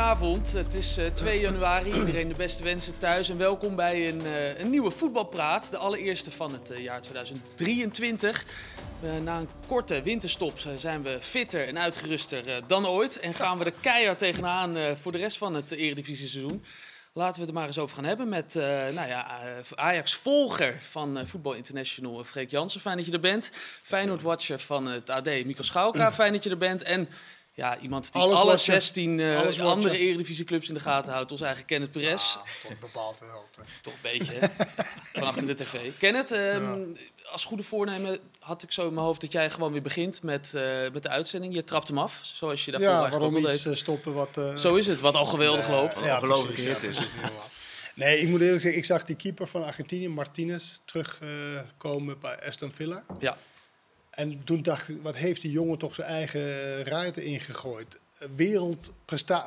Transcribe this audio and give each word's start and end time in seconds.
Goedenavond, 0.00 0.52
het 0.52 0.74
is 0.74 0.96
eh, 0.96 1.06
2 1.06 1.40
januari. 1.40 1.92
Iedereen 1.92 2.28
de 2.28 2.34
beste 2.34 2.62
wensen 2.62 2.98
thuis 2.98 3.28
en 3.28 3.36
welkom 3.38 3.76
bij 3.76 4.08
een, 4.08 4.26
eh, 4.26 4.58
een 4.58 4.70
nieuwe 4.70 4.90
voetbalpraat. 4.90 5.70
De 5.70 5.76
allereerste 5.76 6.30
van 6.30 6.52
het 6.52 6.70
eh, 6.70 6.82
jaar 6.82 7.00
2023. 7.00 8.44
Eh, 9.02 9.10
na 9.22 9.38
een 9.38 9.48
korte 9.66 10.02
winterstop 10.02 10.58
eh, 10.58 10.72
zijn 10.76 11.02
we 11.02 11.18
fitter 11.20 11.66
en 11.66 11.78
uitgeruster 11.78 12.48
eh, 12.48 12.54
dan 12.66 12.86
ooit. 12.86 13.18
En 13.18 13.34
gaan 13.34 13.58
we 13.58 13.64
er 13.64 13.72
keihard 13.80 14.18
tegenaan 14.18 14.76
eh, 14.76 14.92
voor 15.02 15.12
de 15.12 15.18
rest 15.18 15.38
van 15.38 15.54
het 15.54 15.70
Eredivisie 15.70 16.28
seizoen. 16.28 16.64
Laten 17.12 17.34
we 17.34 17.40
het 17.40 17.48
er 17.48 17.54
maar 17.54 17.66
eens 17.66 17.78
over 17.78 17.94
gaan 17.96 18.04
hebben 18.04 18.28
met 18.28 18.56
eh, 18.56 18.62
nou 18.94 19.08
ja, 19.08 19.40
eh, 19.40 19.48
Ajax-volger 19.74 20.76
van 20.90 21.18
eh, 21.18 21.26
Voetbal 21.26 21.52
International, 21.52 22.18
eh, 22.18 22.24
Freek 22.24 22.50
Jansen. 22.50 22.80
Fijn 22.80 22.96
dat 22.96 23.06
je 23.06 23.12
er 23.12 23.20
bent. 23.20 23.50
Feyenoord-watcher 23.82 24.58
van 24.58 24.86
het 24.86 25.10
AD, 25.10 25.24
Mico 25.24 25.62
Schauka. 25.62 26.12
Fijn 26.12 26.32
dat 26.32 26.44
je 26.44 26.50
er 26.50 26.58
bent. 26.58 26.82
En 26.82 27.08
ja, 27.52 27.78
iemand 27.78 28.12
die 28.12 28.22
Alles 28.22 28.38
alle 28.38 28.50
watcher. 28.50 28.72
16 28.72 29.20
eh, 29.20 29.38
Alles 29.38 29.60
andere 29.60 29.98
Eredivisieclubs 29.98 30.68
in 30.68 30.74
de 30.74 30.80
gaten 30.80 31.12
houdt. 31.12 31.32
Ons 31.32 31.40
eigen 31.40 31.64
Kenneth 31.64 31.90
Perez. 31.92 32.36
Ah, 32.36 32.42
tot 32.68 32.80
bepaalde 32.80 33.24
hoogte. 33.24 33.60
Toch 33.82 33.92
een 33.92 33.98
beetje, 34.02 34.32
hè? 34.32 34.48
Van 35.18 35.22
achter 35.22 35.46
de 35.46 35.54
tv. 35.54 35.90
Kenneth, 35.98 36.32
ehm, 36.32 36.84
als 37.30 37.44
goede 37.44 37.62
voornemen 37.62 38.18
had 38.38 38.62
ik 38.62 38.72
zo 38.72 38.86
in 38.86 38.94
mijn 38.94 39.06
hoofd 39.06 39.20
dat 39.20 39.32
jij 39.32 39.50
gewoon 39.50 39.72
weer 39.72 39.82
begint 39.82 40.22
met, 40.22 40.54
eh, 40.54 40.62
met 40.92 41.02
de 41.02 41.08
uitzending. 41.08 41.54
Je 41.54 41.64
trapt 41.64 41.88
hem 41.88 41.98
af, 41.98 42.20
zoals 42.22 42.64
je 42.64 42.70
daarvoor 42.70 42.90
Ja, 42.90 42.94
eigenlijk 43.00 43.24
ook 43.26 43.32
waarom 43.32 43.52
iets 43.52 43.62
deed. 43.62 43.72
eh, 43.72 43.78
stoppen 43.78 44.12
wat... 44.14 44.36
eh, 44.36 44.56
Zo 44.56 44.74
is 44.74 44.86
het, 44.86 45.00
wat 45.00 45.14
al 45.14 45.24
geweldig 45.24 45.68
loopt. 45.68 45.98
Ja, 46.04 46.20
hit 46.20 46.58
ja, 46.82 46.88
is. 46.88 46.98
Nee, 47.94 48.18
ik 48.20 48.28
moet 48.28 48.40
eerlijk 48.40 48.60
zeggen, 48.60 48.80
ik 48.80 48.86
zag 48.86 49.04
die 49.04 49.16
keeper 49.16 49.46
van 49.48 49.64
Argentinië, 49.64 50.08
Martinez, 50.08 50.78
terugkomen 50.84 52.20
bij 52.20 52.46
Aston 52.46 52.72
Villa. 52.72 53.04
Ja. 53.18 53.36
En 54.10 54.44
toen 54.44 54.62
dacht 54.62 54.88
ik, 54.88 55.02
wat 55.02 55.16
heeft 55.16 55.42
die 55.42 55.50
jongen 55.50 55.78
toch 55.78 55.94
zijn 55.94 56.08
eigen 56.08 56.82
ruiten 56.84 57.24
ingegooid. 57.24 58.00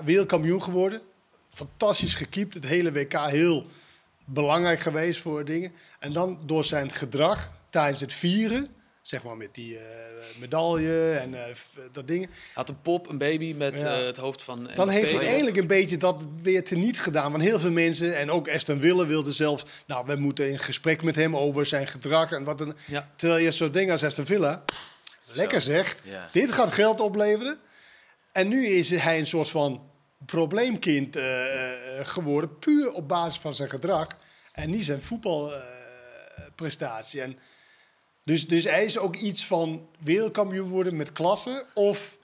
Wereldkampioen 0.03 0.63
geworden. 0.63 1.01
Fantastisch 1.49 2.13
gekiept. 2.13 2.53
Het 2.53 2.65
hele 2.65 2.91
WK 2.91 3.13
heel 3.13 3.65
belangrijk 4.25 4.79
geweest 4.79 5.21
voor 5.21 5.45
dingen. 5.45 5.71
En 5.99 6.13
dan 6.13 6.39
door 6.45 6.63
zijn 6.63 6.91
gedrag 6.91 7.51
tijdens 7.69 8.01
het 8.01 8.13
vieren, 8.13 8.67
zeg 9.03 9.23
maar 9.23 9.37
met 9.37 9.55
die 9.55 9.77
eh, 9.77 9.83
medaille 10.39 11.13
en 11.13 11.33
eh, 11.33 11.41
dat 11.91 12.07
ding. 12.07 12.29
Had 12.53 12.69
een 12.69 12.81
pop, 12.81 13.09
een 13.09 13.17
baby 13.17 13.53
met 13.53 13.79
Ja. 13.81 13.99
eh, 13.99 14.05
het 14.05 14.17
hoofd 14.17 14.41
van 14.41 14.69
Dan 14.75 14.89
heeft 14.89 15.11
hij 15.11 15.25
eigenlijk 15.25 15.57
een 15.57 15.67
beetje 15.67 15.97
dat 15.97 16.25
weer 16.41 16.63
teniet 16.63 16.99
gedaan. 16.99 17.31
Want 17.31 17.43
heel 17.43 17.59
veel 17.59 17.71
mensen, 17.71 18.17
en 18.17 18.31
ook 18.31 18.49
Aston 18.49 18.79
Wille 18.79 19.05
wilde 19.05 19.31
zelfs... 19.31 19.63
Nou, 19.87 20.05
we 20.05 20.15
moeten 20.15 20.49
in 20.49 20.59
gesprek 20.59 21.03
met 21.03 21.15
hem 21.15 21.35
over 21.35 21.65
zijn 21.65 21.87
gedrag 21.87 22.31
en 22.31 22.43
wat. 22.43 22.65
Ja. 22.85 23.09
Terwijl 23.15 23.41
je 23.43 23.51
zo'n 23.51 23.71
ding 23.71 23.91
als 23.91 24.03
Aston 24.03 24.25
Villa... 24.25 24.63
Lekker 25.35 25.61
zeg, 25.61 25.95
Ja. 26.03 26.29
dit 26.31 26.51
gaat 26.51 26.71
geld 26.71 26.99
opleveren. 26.99 27.57
En 28.31 28.47
nu 28.47 28.67
is 28.67 28.89
hij 28.89 29.19
een 29.19 29.25
soort 29.25 29.49
van 29.49 29.89
probleemkind 30.25 31.15
eh, 31.15 31.99
eh, 31.99 32.07
geworden. 32.07 32.59
Puur 32.59 32.91
op 32.91 33.07
basis 33.07 33.41
van 33.41 33.53
zijn 33.53 33.69
gedrag. 33.69 34.07
En 34.51 34.69
niet 34.69 34.85
zijn 34.85 35.01
voetbalprestatie. 35.03 37.21
en 37.21 37.37
dus, 38.23 38.47
dus 38.47 38.63
hij 38.63 38.85
is 38.85 38.97
ook 38.97 39.15
iets 39.15 39.45
van 39.45 39.87
wereldkampioen 39.99 40.69
worden 40.69 40.95
met 40.95 41.11
klasse. 41.11 41.65
Of 41.73 42.17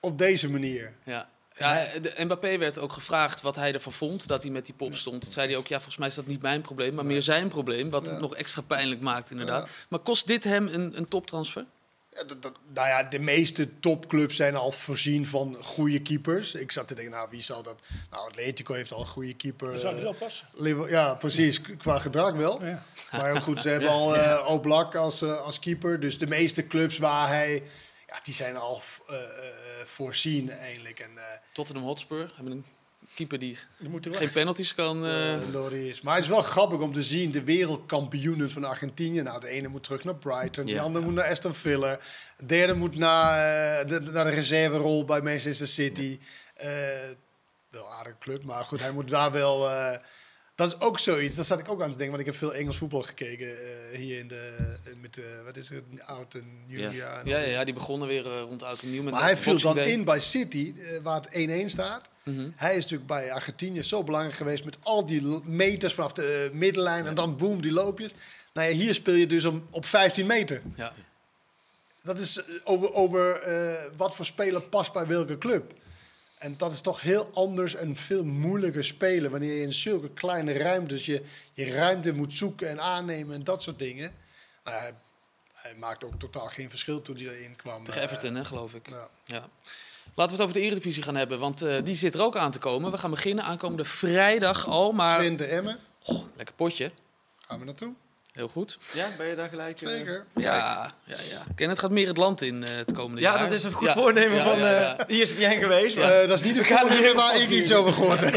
op 0.00 0.18
deze 0.18 0.50
manier. 0.50 0.92
Ja. 1.04 1.28
Ja, 1.58 1.86
de 2.02 2.14
Mbappé 2.24 2.58
werd 2.58 2.78
ook 2.78 2.92
gevraagd 2.92 3.40
wat 3.40 3.56
hij 3.56 3.72
ervan 3.72 3.92
vond 3.92 4.26
dat 4.26 4.42
hij 4.42 4.52
met 4.52 4.66
die 4.66 4.74
pop 4.74 4.94
stond. 4.94 5.22
Toen 5.22 5.32
zei 5.32 5.48
hij 5.48 5.56
ook, 5.56 5.66
ja, 5.66 5.76
volgens 5.76 5.96
mij 5.96 6.08
is 6.08 6.14
dat 6.14 6.26
niet 6.26 6.42
mijn 6.42 6.60
probleem, 6.60 6.94
maar 6.94 7.06
meer 7.06 7.22
zijn 7.22 7.48
probleem. 7.48 7.90
Wat 7.90 8.06
het 8.06 8.20
nog 8.20 8.34
extra 8.34 8.62
pijnlijk 8.62 9.00
maakt, 9.00 9.30
inderdaad. 9.30 9.68
Maar 9.88 9.98
kost 9.98 10.26
dit 10.26 10.44
hem 10.44 10.66
een, 10.66 10.96
een 10.96 11.08
toptransfer? 11.08 11.64
Ja, 12.16 12.24
dat, 12.24 12.42
dat- 12.42 12.58
nou 12.74 12.88
ja, 12.88 13.02
de 13.02 13.18
meeste 13.18 13.78
topclubs 13.80 14.36
zijn 14.36 14.56
al 14.56 14.70
voorzien 14.70 15.26
van 15.26 15.56
goede 15.62 16.02
keepers. 16.02 16.54
Ik 16.54 16.72
zat 16.72 16.88
te 16.88 16.94
denken, 16.94 17.12
nou, 17.12 17.28
wie 17.30 17.42
zal 17.42 17.62
dat... 17.62 17.80
Nou, 18.10 18.28
Atletico 18.28 18.74
heeft 18.74 18.92
al 18.92 19.00
een 19.00 19.06
goede 19.06 19.34
keeper. 19.34 19.72
Dat 19.72 19.80
zou 19.80 19.96
eh, 19.96 20.02
wel 20.02 20.14
passen. 20.14 20.46
Liver- 20.54 20.90
ja, 20.90 21.14
precies. 21.14 21.60
Qua 21.78 21.98
gedrag 21.98 22.32
wel. 22.34 22.64
Ja. 22.64 22.82
Maar 23.12 23.40
goed, 23.40 23.60
ze 23.60 23.68
hebben 23.74 23.88
al 23.90 24.16
eh 24.16 24.46
Oblak 24.50 24.94
als, 24.94 25.22
eh, 25.22 25.40
als 25.42 25.58
keeper. 25.58 26.00
Dus 26.00 26.18
de 26.18 26.26
meeste 26.26 26.66
clubs 26.66 26.98
waar 26.98 27.28
hij... 27.28 27.62
Ja, 28.06 28.20
die 28.22 28.34
zijn 28.34 28.56
al 28.56 28.80
eh, 29.08 29.14
eh, 29.16 29.22
voorzien 29.84 30.50
eigenlijk. 30.50 31.00
En 31.00 31.18
eh 31.18 31.24
Tottenham 31.52 31.84
Hotspur 31.84 32.32
hebben 32.34 32.52
een 32.52 32.64
keeper 33.16 33.38
die 33.38 33.58
Je 33.76 33.88
moet 33.88 34.04
er 34.04 34.10
wel. 34.10 34.20
geen 34.20 34.32
penalties 34.32 34.74
kan... 34.74 35.04
eh, 35.04 35.34
eh, 35.34 35.52
Lori 35.52 35.88
is. 35.88 36.00
Maar 36.00 36.14
het 36.14 36.24
is 36.24 36.30
wel 36.30 36.42
grappig 36.42 36.78
om 36.78 36.92
te 36.92 37.02
zien, 37.02 37.30
de 37.30 37.44
wereldkampioenen 37.44 38.50
van 38.50 38.64
Argentinië. 38.64 39.22
Nou, 39.22 39.40
de 39.40 39.48
ene 39.48 39.68
moet 39.68 39.82
terug 39.82 40.04
naar 40.04 40.16
Brighton, 40.16 40.66
de 40.66 40.80
andere 40.80 41.04
moet 41.04 41.14
naar 41.14 41.30
Aston 41.30 41.54
Villa. 41.54 41.98
De 42.36 42.46
derde 42.46 42.74
moet 42.74 42.96
naar, 42.96 43.38
eh, 43.80 43.88
de, 43.88 44.00
naar 44.00 44.24
de 44.24 44.30
reserverol 44.30 45.04
bij 45.04 45.20
Manchester 45.20 45.66
City. 45.66 46.18
Eh, 46.54 46.68
wel 47.70 47.84
een 47.84 47.92
aardige 47.98 48.18
club, 48.18 48.44
maar 48.44 48.64
goed, 48.64 48.80
hij 48.80 48.92
moet 48.92 49.08
daar 49.08 49.32
wel... 49.32 49.68
eh, 50.56 50.66
dat 50.66 50.66
is 50.80 50.80
ook 50.86 50.98
zoiets, 50.98 51.36
dat 51.36 51.46
zat 51.46 51.58
ik 51.58 51.70
ook 51.70 51.82
aan 51.82 51.90
te 51.92 51.96
denken, 51.98 52.16
want 52.16 52.20
ik 52.20 52.26
heb 52.26 52.36
veel 52.36 52.54
Engels 52.54 52.76
voetbal 52.76 53.02
gekeken 53.02 53.48
eh, 53.48 53.98
hier 53.98 54.18
in 54.18 54.28
de, 54.28 54.76
met 55.00 55.14
de, 55.14 55.40
wat 55.44 55.56
is 55.56 55.68
het, 55.68 55.82
oud 56.06 56.34
en 56.34 56.44
nieuw 56.66 56.78
Ja. 56.78 56.90
jaar. 56.90 57.28
ja, 57.28 57.38
ja, 57.38 57.46
ja, 57.48 57.64
die 57.64 57.74
begonnen 57.74 58.08
weer 58.08 58.26
eh, 58.26 58.40
rond 58.40 58.62
oud 58.62 58.82
en 58.82 58.90
nieuw. 58.90 59.02
Met 59.02 59.12
Maar 59.12 59.22
hij 59.22 59.36
viel 59.36 59.58
dan 59.58 59.74
Day. 59.74 59.90
in 59.90 60.04
bij 60.04 60.20
City, 60.20 60.74
eh, 60.78 61.02
waar 61.02 61.20
het 61.20 61.34
1-1 61.34 61.68
staat. 61.70 62.08
Mhm. 62.24 62.48
Hij 62.56 62.70
is 62.76 62.82
natuurlijk 62.82 63.08
bij 63.08 63.32
Argentinië 63.32 63.82
zo 63.82 64.02
belangrijk 64.04 64.36
geweest 64.36 64.64
met 64.64 64.76
al 64.82 65.06
die 65.06 65.40
meters 65.44 65.94
vanaf 65.94 66.12
de 66.12 66.48
eh, 66.52 66.58
middenlijn 66.58 67.06
en 67.06 67.14
dan 67.14 67.36
boem, 67.36 67.62
die 67.62 67.72
loopjes. 67.72 68.10
Nou 68.52 68.68
ja, 68.68 68.74
hier 68.74 68.94
speel 68.94 69.14
je 69.14 69.26
dus 69.26 69.44
om, 69.44 69.66
op 69.70 69.84
15 69.86 70.26
meter. 70.26 70.62
Ja. 70.76 70.92
Dat 72.02 72.18
is 72.18 72.36
eh, 72.38 72.44
over, 72.64 72.92
over 72.92 73.40
eh, 73.42 73.84
wat 73.96 74.14
voor 74.16 74.24
speler 74.24 74.62
past 74.62 74.92
bij 74.92 75.06
welke 75.06 75.38
club. 75.38 75.72
En 76.38 76.56
dat 76.56 76.72
is 76.72 76.80
toch 76.80 77.00
heel 77.00 77.30
anders 77.34 77.74
en 77.74 77.96
veel 77.96 78.24
moeilijker 78.24 78.84
spelen 78.84 79.30
wanneer 79.30 79.54
je 79.56 79.62
in 79.62 79.72
zulke 79.72 80.10
kleine 80.10 80.52
ruimtes 80.52 81.06
je, 81.06 81.22
je 81.52 81.72
ruimte 81.72 82.12
moet 82.12 82.34
zoeken 82.34 82.68
en 82.68 82.80
aannemen 82.80 83.34
en 83.34 83.44
dat 83.44 83.62
soort 83.62 83.78
dingen. 83.78 84.12
Nou, 84.64 84.78
hij, 84.78 84.92
hij 85.52 85.74
maakte 85.74 86.06
ook 86.06 86.18
totaal 86.18 86.44
geen 86.46 86.70
verschil 86.70 87.02
toen 87.02 87.16
hij 87.16 87.24
erin 87.26 87.56
kwam. 87.56 87.84
Tegen 87.84 88.00
Eh, 88.00 88.06
Everton, 88.06 88.34
hè, 88.34 88.44
geloof 88.44 88.74
ik. 88.74 88.88
ja. 88.88 89.08
Ja. 89.24 89.48
Laten 90.14 90.36
we 90.36 90.42
het 90.42 90.50
over 90.50 90.52
de 90.60 90.66
Eredivisie 90.66 91.02
gaan 91.02 91.16
hebben, 91.16 91.38
want 91.38 91.62
eh, 91.62 91.82
die 91.84 91.94
zit 91.94 92.14
er 92.14 92.22
ook 92.22 92.36
aan 92.36 92.50
te 92.50 92.58
komen. 92.58 92.90
We 92.90 92.98
gaan 92.98 93.10
beginnen 93.10 93.44
aankomende 93.44 93.84
vrijdag 93.84 94.66
al, 94.66 94.92
maar... 94.92 95.18
Twente 95.18 95.44
Emmen, 95.44 95.78
Goh, 96.02 96.24
lekker 96.36 96.54
potje. 96.54 96.90
gaan 97.38 97.58
we 97.58 97.64
naartoe. 97.64 97.94
Heel 98.36 98.48
goed. 98.48 98.78
Ja, 98.92 99.08
ben 99.16 99.26
je 99.26 99.34
daar 99.34 99.48
gelijk? 99.48 99.80
eh? 99.82 99.88
Zeker. 99.88 100.26
Ja, 100.34 100.94
ja, 101.04 101.16
ja. 101.30 101.44
Kenneth 101.54 101.78
gaat 101.78 101.90
meer 101.90 102.06
het 102.06 102.16
land 102.16 102.42
in 102.42 102.64
eh, 102.64 102.76
het 102.76 102.92
komende 102.92 103.20
Ja, 103.20 103.30
jaar. 103.30 103.48
dat 103.48 103.52
is 103.56 103.64
een 103.64 103.72
goed 103.72 103.86
Ja, 103.88 103.92
voornemen 103.94 104.36
ja, 104.36 104.42
van 104.48 104.58
ja, 104.58 104.70
ja. 104.70 104.96
eh 105.06 105.20
ESPN 105.20 105.58
geweest. 105.60 105.96
Maar 105.96 106.12
Eh, 106.20 106.28
dat 106.28 106.38
is 106.38 106.42
niet 106.44 106.54
de 106.54 106.64
volgende 106.64 107.12
waar 107.14 107.40
ik 107.40 107.48
iets 107.50 107.72
over 107.72 107.92
gehoord 107.92 108.20
heb. 108.30 108.32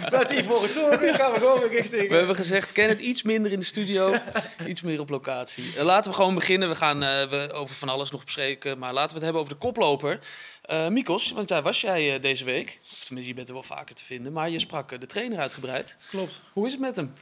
Vanuit 0.00 0.28
die 0.28 0.44
vorige 0.44 0.72
toren 0.72 1.14
gaan 1.14 1.32
we 1.32 1.38
gewoon 1.38 1.60
weer 1.60 1.70
richting... 1.80 2.08
We 2.08 2.16
hebben 2.16 2.36
gezegd, 2.36 2.72
Kenneth 2.72 3.00
iets 3.00 3.22
minder 3.22 3.52
in 3.52 3.58
de 3.58 3.64
studio, 3.64 4.14
iets 4.66 4.80
meer 4.82 5.00
op 5.00 5.08
locatie. 5.08 5.64
Eh, 5.76 5.84
laten 5.84 6.10
we 6.10 6.16
gewoon 6.16 6.34
beginnen. 6.34 6.68
We 6.68 6.74
gaan 6.74 7.02
eh, 7.02 7.28
we 7.28 7.52
over 7.52 7.76
van 7.76 7.88
alles 7.88 8.10
nog 8.10 8.24
bespreken, 8.24 8.78
maar 8.78 8.92
laten 8.92 9.08
we 9.08 9.14
het 9.14 9.24
hebben 9.24 9.42
over 9.42 9.52
de 9.52 9.58
koploper. 9.60 10.18
Eh 10.62 10.88
Mikos, 10.88 11.32
want 11.32 11.48
daar 11.48 11.62
was 11.62 11.80
jij 11.80 12.14
eh, 12.14 12.20
deze 12.22 12.44
week. 12.44 12.80
Of 12.92 12.98
tenminste, 13.04 13.28
je 13.30 13.36
bent 13.36 13.48
er 13.48 13.54
wel 13.54 13.62
vaker 13.62 13.94
te 13.94 14.04
vinden, 14.04 14.32
maar 14.32 14.50
je 14.50 14.58
sprak 14.58 14.92
eh, 14.92 14.98
de 15.00 15.06
trainer 15.06 15.38
uitgebreid. 15.38 15.96
Klopt. 16.10 16.40
Hoe 16.52 16.66
is 16.66 16.72
het 16.72 16.80
met 16.80 16.96
hem? 16.96 17.12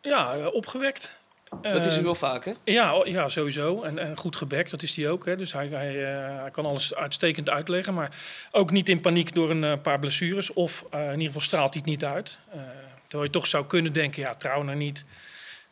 Ja, 0.00 0.34
eh, 0.34 0.54
opgewekt. 0.54 1.12
Dat 1.62 1.86
is 1.86 1.94
hij 1.94 2.02
wel 2.02 2.14
vaak, 2.14 2.44
hè? 2.44 2.52
Ja, 2.64 3.02
ja, 3.04 3.28
sowieso. 3.28 3.82
En, 3.82 3.98
en 3.98 4.16
goed 4.16 4.36
gebackt, 4.36 4.70
dat 4.70 4.82
is 4.82 4.96
hij 4.96 5.08
ook. 5.08 5.26
Hè. 5.26 5.36
Dus 5.36 5.52
hij, 5.52 5.68
hij, 5.68 6.04
eh, 6.04 6.40
hij 6.40 6.50
kan 6.50 6.66
alles 6.66 6.94
uitstekend 6.94 7.50
uitleggen. 7.50 7.94
Maar 7.94 8.16
ook 8.50 8.70
niet 8.70 8.88
in 8.88 9.00
paniek 9.00 9.34
door 9.34 9.50
een 9.50 9.64
eh, 9.64 9.72
paar 9.82 9.98
blessures. 9.98 10.52
Of 10.52 10.84
eh, 10.90 11.00
in 11.00 11.12
ieder 11.12 11.26
geval 11.26 11.40
straalt 11.40 11.74
hij 11.74 11.82
het 11.82 11.90
niet 11.90 12.04
uit. 12.04 12.38
Terwijl 13.06 13.32
je 13.32 13.38
toch 13.38 13.46
zou 13.46 13.66
kunnen 13.66 13.92
denken, 13.92 14.22
ja, 14.22 14.34
Trauner 14.34 14.76
niet. 14.76 15.04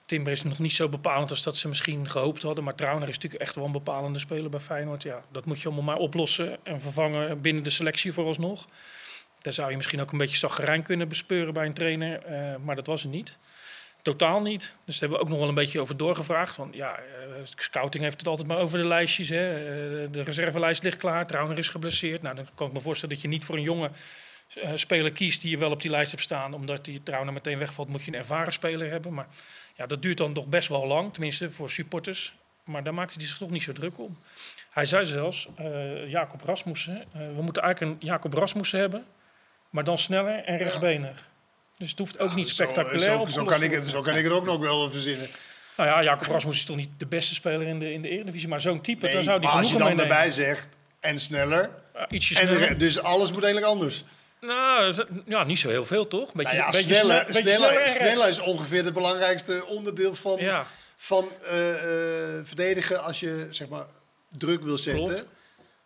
Timber 0.07 0.33
is 0.33 0.43
nog 0.43 0.59
niet 0.59 0.73
zo 0.73 0.89
bepalend 0.89 1.31
als 1.31 1.43
dat 1.43 1.57
ze 1.57 1.69
misschien 1.69 2.11
gehoopt 2.11 2.43
hadden. 2.43 2.65
Maar 2.65 2.75
Trauner 2.75 3.09
is 3.09 3.15
natuurlijk 3.15 3.43
echt 3.43 3.55
wel 3.55 3.65
een 3.65 3.73
bepalende 3.73 4.19
speler 4.19 4.51
bij 4.51 4.61
Feyenoord. 4.61 5.03
Ja, 5.03 5.23
dat 5.33 5.45
moet 5.45 5.61
je 5.61 5.67
allemaal 5.67 5.85
maar 5.85 5.97
oplossen 5.97 6.59
en 6.63 6.81
vervangen 6.81 7.41
binnen 7.41 7.63
de 7.63 7.71
selectie 7.71 8.13
vooralsnog. 8.13 8.67
Daar 9.41 9.53
zou 9.53 9.71
je 9.71 9.77
misschien 9.77 10.01
ook 10.01 10.13
een 10.13 10.19
beetje 10.19 10.37
zaggerijn 10.37 10.83
kunnen 10.83 11.09
bespeuren 11.09 11.55
bij 11.55 11.67
een 11.67 11.75
trainer. 11.75 12.23
maar 12.65 12.77
dat 12.77 12.87
was 12.87 13.03
het 13.03 13.13
niet. 13.13 13.39
Totaal 14.03 14.41
niet. 14.41 14.75
Dus 14.85 14.99
daar 14.99 15.09
hebben 15.09 15.19
we 15.19 15.25
ook 15.25 15.29
nog 15.29 15.39
wel 15.39 15.49
een 15.49 15.55
beetje 15.55 15.81
over 15.81 15.97
doorgevraagd. 15.97 16.55
Van, 16.55 16.71
ja, 16.73 16.97
eh, 16.97 17.03
scouting 17.45 18.05
heeft 18.05 18.19
het 18.19 18.29
altijd 18.29 18.49
maar 18.49 18.59
over 18.59 18.79
de 18.79 18.87
lijstjes. 18.87 19.29
Hè. 19.29 19.55
Eh, 19.55 20.09
de 20.11 20.23
reservelijst 20.23 20.83
ligt 20.83 20.97
klaar, 20.97 21.27
Trauner 21.27 21.59
is 21.59 21.69
geblesseerd. 21.69 22.23
Nou, 22.23 22.35
dan 22.37 22.49
kan 22.55 22.67
ik 22.67 22.73
me 22.73 22.81
voorstellen 22.81 23.15
dat 23.15 23.25
je 23.25 23.31
niet 23.31 23.45
voor 23.45 23.57
een 23.57 23.63
jonge 23.63 23.91
eh, 24.55 24.71
speler 24.75 25.13
kiest 25.13 25.41
die 25.43 25.51
je 25.51 25.59
wel 25.59 25.71
op 25.71 25.83
die 25.83 25.91
lijst 25.91 26.11
hebt 26.11 26.23
staan. 26.23 26.55
Omdat 26.55 26.85
die 26.85 27.03
Trauner 27.03 27.33
meteen 27.33 27.59
wegvalt, 27.59 27.89
moet 27.89 28.05
je 28.05 28.13
een 28.13 28.19
ervaren 28.19 28.53
speler 28.53 28.91
hebben. 28.91 29.15
Maar 29.15 29.27
ja, 29.77 29.87
dat 29.87 30.03
duurt 30.03 30.19
dan 30.19 30.33
toch 30.33 30.47
best 30.47 30.69
wel 30.69 30.87
lang, 30.87 31.13
tenminste 31.13 31.51
voor 31.51 31.71
supporters. 31.71 32.35
Maar 32.65 32.83
daar 32.83 32.95
maakte 32.95 33.19
hij 33.19 33.27
zich 33.27 33.39
toch 33.39 33.51
niet 33.51 33.63
zo 33.63 33.73
druk 33.73 33.99
om. 33.99 34.19
Hij 34.71 34.85
zei 34.85 35.07
zelfs, 35.07 35.49
Jacob 36.07 36.43
Rasmussen, 36.43 37.05
we 37.13 37.43
moeten 37.43 37.63
eigenlijk 37.63 37.93
een 37.93 38.07
Jacob 38.09 38.33
Rasmussen 38.35 38.81
hebben, 38.81 39.05
maar 39.71 39.85
dan 39.85 39.99
sneller 39.99 40.45
en 40.45 40.57
rechtsbenig. 40.57 41.31
Dus 41.79 41.91
het 41.91 41.99
hoeft 41.99 42.19
ook 42.19 42.35
niet 42.35 42.49
Zo- 42.49 42.55
spectaculair 42.55 43.01
Zo, 43.31 43.45
kan 43.45 43.59
te 43.59 43.65
ik, 43.65 43.73
het- 43.73 43.91
zo 43.91 44.01
kan 44.03 44.17
ik 44.17 44.25
het 44.25 44.33
ook 44.33 44.45
nog 44.45 44.59
wel 44.59 44.91
verzinnen. 44.91 45.29
Nou 45.77 45.89
ja, 45.89 46.03
Jacob 46.03 46.27
Rasmussen 46.27 46.51
is 46.63 46.65
toch 46.65 46.77
niet 46.77 46.91
de 46.99 47.07
beste 47.07 47.35
speler 47.35 47.67
in 47.67 47.79
de, 47.79 47.93
in 47.93 48.03
de 48.03 48.09
Eredivisie, 48.09 48.49
maar 48.49 48.61
zo'n 48.61 48.81
type, 48.81 49.05
daar 49.05 49.15
Nee, 49.15 49.23
zou 49.23 49.39
hij 49.39 49.47
maar 49.49 49.57
als 49.57 49.73
je 49.73 49.79
dan 49.79 49.97
daarbij 49.97 50.31
zegt, 50.31 50.69
en 51.01 51.19
sneller. 51.21 51.71
Ja, 51.95 52.07
ietsje 52.11 52.35
En 52.35 52.41
sneller. 52.43 52.69
re- 52.69 52.77
dus 52.77 53.03
alles 53.03 53.33
moet 53.33 53.43
eigenlijk 53.45 53.73
anders. 53.73 54.05
Nou, 54.41 54.95
ja, 55.27 55.45
niet 55.45 55.59
zo 55.59 55.69
heel 55.69 55.85
veel 55.85 56.09
toch? 56.09 56.33
Beetje, 56.33 56.53
Nou 56.53 56.65
ja, 56.65 56.71
beetje 56.71 56.95
sneller, 56.95 57.25
beetje 57.27 57.41
sneller, 57.43 57.89
sneller 57.89 58.25
en 58.25 58.31
is 58.31 58.39
ongeveer 58.41 58.85
het 58.85 58.95
belangrijkste 58.95 59.67
onderdeel 59.67 60.15
van, 60.15 60.39
Ja, 60.39 60.67
van 60.97 61.29
eh, 61.45 61.71
eh, 62.39 62.45
verdedigen 62.45 63.03
als 63.03 63.21
je 63.21 63.47
zeg 63.51 63.69
maar, 63.69 63.87
druk 64.29 64.63
wil 64.63 64.79
zetten. 64.79 65.05
Klopt. 65.05 65.25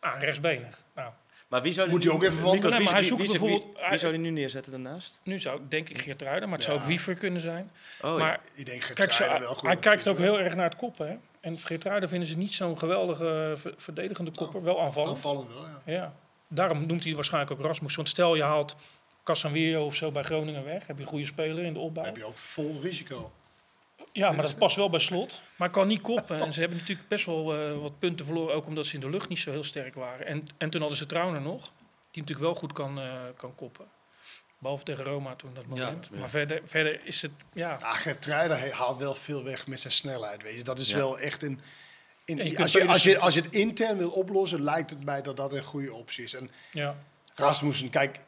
ah, 0.01 0.21
rechtsbenig. 0.21 0.85
Maar 1.57 1.65
wie 1.65 1.75
zou 1.75 1.89
Moet 1.91 2.01
die 2.03 2.11
hij 2.11 2.19
ook 2.19 2.25
even 2.25 2.39
van- 2.39 2.51
Nee, 2.71 2.71
maar 2.71 2.93
hij 2.93 3.01
wie- 3.01 3.09
zoekt 3.09 3.21
wie- 3.21 3.31
wie- 3.31 3.39
bijvoorbeeld- 3.39 3.77
Wie, 3.77 3.85
hij- 3.85 3.99
zou 3.99 4.13
hij 4.13 4.23
nu 4.23 4.31
neerzetten 4.31 4.73
daarnaast? 4.73 5.21
nu 5.23 5.39
zou 5.39 5.61
ik 5.61 5.71
denk 5.71 5.89
ik 5.89 5.99
Geert 6.03 6.23
Ruiden, 6.23 6.49
maar 6.49 6.59
het 6.59 6.67
zou 6.67 6.79
ook 6.81 6.85
Wiever 6.87 7.15
kunnen 7.15 7.41
zijn. 7.41 7.71
Oh, 8.03 8.11
ja. 8.11 8.17
maar 8.17 8.41
Ik 8.55 8.67
denk 8.67 8.81
kijk, 8.81 8.83
ze, 8.83 9.03
Geertruiden 9.03 9.41
wel 9.49 9.57
goed. 9.57 9.69
hij 9.69 9.77
kijkt 9.77 10.09
ook 10.09 10.19
heel 10.19 10.41
erg 10.41 10.55
naar 10.55 10.65
het 10.69 10.77
koppen. 10.77 11.09
Hè? 11.09 11.17
En 11.41 11.59
Geert 11.59 11.85
Ruiden 11.85 12.09
vinden 12.09 12.29
ze 12.29 12.37
niet 12.37 12.53
zo'n 12.53 12.79
geweldige 12.79 13.51
eh, 13.55 13.61
ver- 13.61 13.75
verdedigende 13.77 14.31
kopper. 14.31 14.63
Wel 14.63 14.75
wel. 14.75 14.83
aanvallend. 14.85 15.17
Aanvallend 15.17 15.53
wel, 15.55 15.63
ja. 15.63 15.93
Ja. 15.93 16.15
Daarom 16.49 16.87
noemt 16.87 17.05
hij 17.05 17.15
waarschijnlijk 17.15 17.53
ook 17.61 17.67
Rasmus. 17.67 17.95
Want 17.97 18.09
stel 18.09 18.35
je 18.35 18.43
haalt 18.43 18.77
Casanwiro 19.25 19.85
of 19.85 19.95
zo 19.95 20.11
bij 20.11 20.23
Groningen 20.23 20.65
weg. 20.65 20.87
Heb 20.87 20.97
je 20.97 21.03
een 21.03 21.09
goede 21.09 21.27
speler 21.27 21.65
in 21.65 21.73
de 21.73 21.79
opbouw. 21.79 22.05
Heb 22.05 22.17
je 22.17 22.25
ook 22.25 22.37
vol 22.37 22.79
risico. 22.83 23.33
Ja, 24.17 24.33
maar 24.33 24.43
dat 24.45 24.59
past 24.59 24.77
wel 24.77 24.91
bij 24.91 25.01
slot. 25.01 25.41
Maar 25.57 25.71
kan 25.71 25.87
niet 25.87 26.01
koppen. 26.01 26.41
En 26.41 26.53
ze 26.53 26.61
hebben 26.61 26.79
natuurlijk 26.79 27.09
best 27.09 27.27
wel 27.27 27.55
eh, 27.55 27.79
wat 27.79 27.99
punten 27.99 28.27
verloren. 28.27 28.55
Ook 28.55 28.67
omdat 28.67 28.87
ze 28.87 28.95
in 28.95 29.01
de 29.01 29.11
lucht 29.11 29.29
niet 29.29 29.39
zo 29.39 29.51
heel 29.51 29.65
sterk 29.65 29.95
waren. 29.95 30.27
En, 30.27 30.47
en 30.59 30.71
toen 30.71 30.81
hadden 30.81 30.99
ze 30.99 31.07
Trauner 31.07 31.41
nog. 31.41 31.63
Die 32.11 32.23
natuurlijk 32.23 32.41
wel 32.41 32.55
goed 32.55 32.73
kan, 32.73 33.01
eh, 33.01 33.13
kan 33.37 33.55
koppen. 33.55 33.87
Behalve 34.59 34.85
tegen 34.85 35.05
Roma 35.05 35.35
toen 35.35 35.55
dat 35.55 35.67
moment. 35.67 36.09
ja. 36.13 36.19
Maar 36.19 36.29
verder, 36.31 36.61
verder 36.65 37.01
is 37.05 37.23
het... 37.23 37.31
Ja, 37.53 37.77
Ja, 37.81 37.91
Geertruiden 37.91 38.59
hij 38.59 38.71
haalt 38.71 38.99
wel 38.99 39.15
veel 39.15 39.45
weg 39.45 39.67
met 39.67 39.81
zijn 39.81 39.93
snelheid. 39.93 40.43
Weet 40.43 40.55
je. 40.57 40.63
Dat 40.65 40.79
is 40.79 40.91
Ja. 40.91 40.97
wel 40.97 41.19
echt 41.19 41.43
een... 41.43 41.61
In, 42.25 42.37
Ja, 42.37 42.43
je 42.43 42.49
kunt 42.49 42.61
als, 42.61 42.73
je, 42.73 42.87
als, 42.87 43.03
je, 43.03 43.19
als 43.19 43.35
je 43.35 43.41
het 43.41 43.53
intern 43.53 43.97
wil 43.97 44.11
oplossen, 44.11 44.63
lijkt 44.63 44.91
het 44.91 45.05
mij 45.05 45.23
dat 45.23 45.37
dat 45.37 45.53
een 45.53 45.63
goede 45.65 45.93
optie 45.93 46.25
is. 46.25 46.35
En 46.35 46.49
ja. 46.73 46.97
Rasmussen, 47.35 47.91
kijk, 47.91 48.21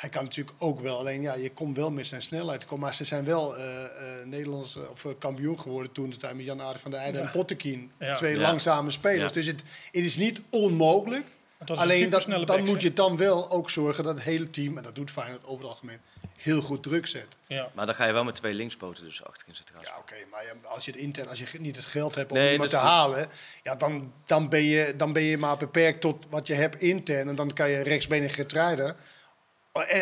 hij 0.00 0.08
kan 0.08 0.22
natuurlijk 0.24 0.56
ook 0.62 0.80
wel. 0.80 0.98
Alleen 0.98 1.22
ja, 1.22 1.34
je 1.34 1.50
komt 1.50 1.76
wel 1.76 1.90
met 1.90 2.06
zijn 2.06 2.22
snelheid. 2.22 2.64
komen. 2.66 2.84
Maar 2.84 2.94
ze 2.94 3.04
zijn 3.04 3.24
wel 3.24 3.56
eh 3.56 3.84
eh 3.84 4.26
Nederlands 4.26 4.76
eh, 4.76 4.82
of 4.90 5.06
kampioen 5.18 5.60
geworden 5.60 5.92
toen 5.92 6.10
de 6.10 6.16
tijd 6.16 6.34
met 6.36 6.44
Jan 6.44 6.60
Aarde 6.62 6.78
van 6.78 6.90
der 6.90 7.00
Eijden 7.00 7.20
en. 7.22 7.30
Pottekin. 7.30 7.90
Ja. 7.98 8.14
Twee 8.14 8.34
Ja. 8.34 8.40
langzame 8.40 8.90
spelers. 8.90 9.22
Ja. 9.22 9.28
Dus 9.32 9.46
het, 9.46 9.62
het 9.90 10.04
is 10.04 10.16
niet 10.16 10.42
onmogelijk. 10.50 11.24
Alleen 11.66 12.10
dat, 12.10 12.26
dan 12.46 12.64
moet 12.64 12.80
je 12.82 12.92
dan 12.92 13.16
wel 13.16 13.50
ook 13.50 13.70
zorgen 13.70 14.04
dat 14.04 14.14
het 14.14 14.24
hele 14.24 14.50
team, 14.50 14.76
en 14.76 14.82
dat 14.82 14.94
doet 14.94 15.10
Feyenoord 15.10 15.44
over 15.44 15.58
het 15.64 15.72
algemeen, 15.72 15.98
heel 16.36 16.60
goed 16.60 16.82
druk 16.82 17.06
zet. 17.06 17.26
Ja. 17.46 17.70
Maar 17.74 17.86
dan 17.86 17.94
ga 17.94 18.04
je 18.06 18.12
wel 18.12 18.24
met 18.24 18.34
twee 18.34 18.54
linkspoten 18.54 19.04
dus 19.04 19.24
achter 19.24 19.48
in 19.48 19.54
centraal. 19.54 19.82
Ja, 19.82 19.98
oké, 19.98 20.14
maar 20.30 20.44
als 20.68 20.84
je 20.84 20.90
het 20.90 21.00
intern, 21.00 21.28
als 21.28 21.38
je 21.38 21.46
niet 21.60 21.76
het 21.76 21.84
geld 21.86 22.14
hebt 22.14 22.30
om 22.30 22.36
Nee, 22.38 22.52
iemand 22.52 22.70
te 22.70 22.76
goed. 22.76 22.84
halen, 22.84 23.26
ja, 23.62 23.74
dan, 23.74 24.12
dan, 24.26 24.48
ben 24.48 24.62
je, 24.62 24.94
dan 24.96 25.12
ben 25.12 25.22
je 25.22 25.38
maar 25.38 25.56
beperkt 25.56 26.00
tot 26.00 26.26
wat 26.30 26.46
je 26.46 26.54
hebt 26.54 26.82
intern. 26.82 27.28
En 27.28 27.34
dan 27.34 27.52
kan 27.52 27.70
je 27.70 27.82
rechtsbenige 27.82 28.34
Getruiden 28.34 28.96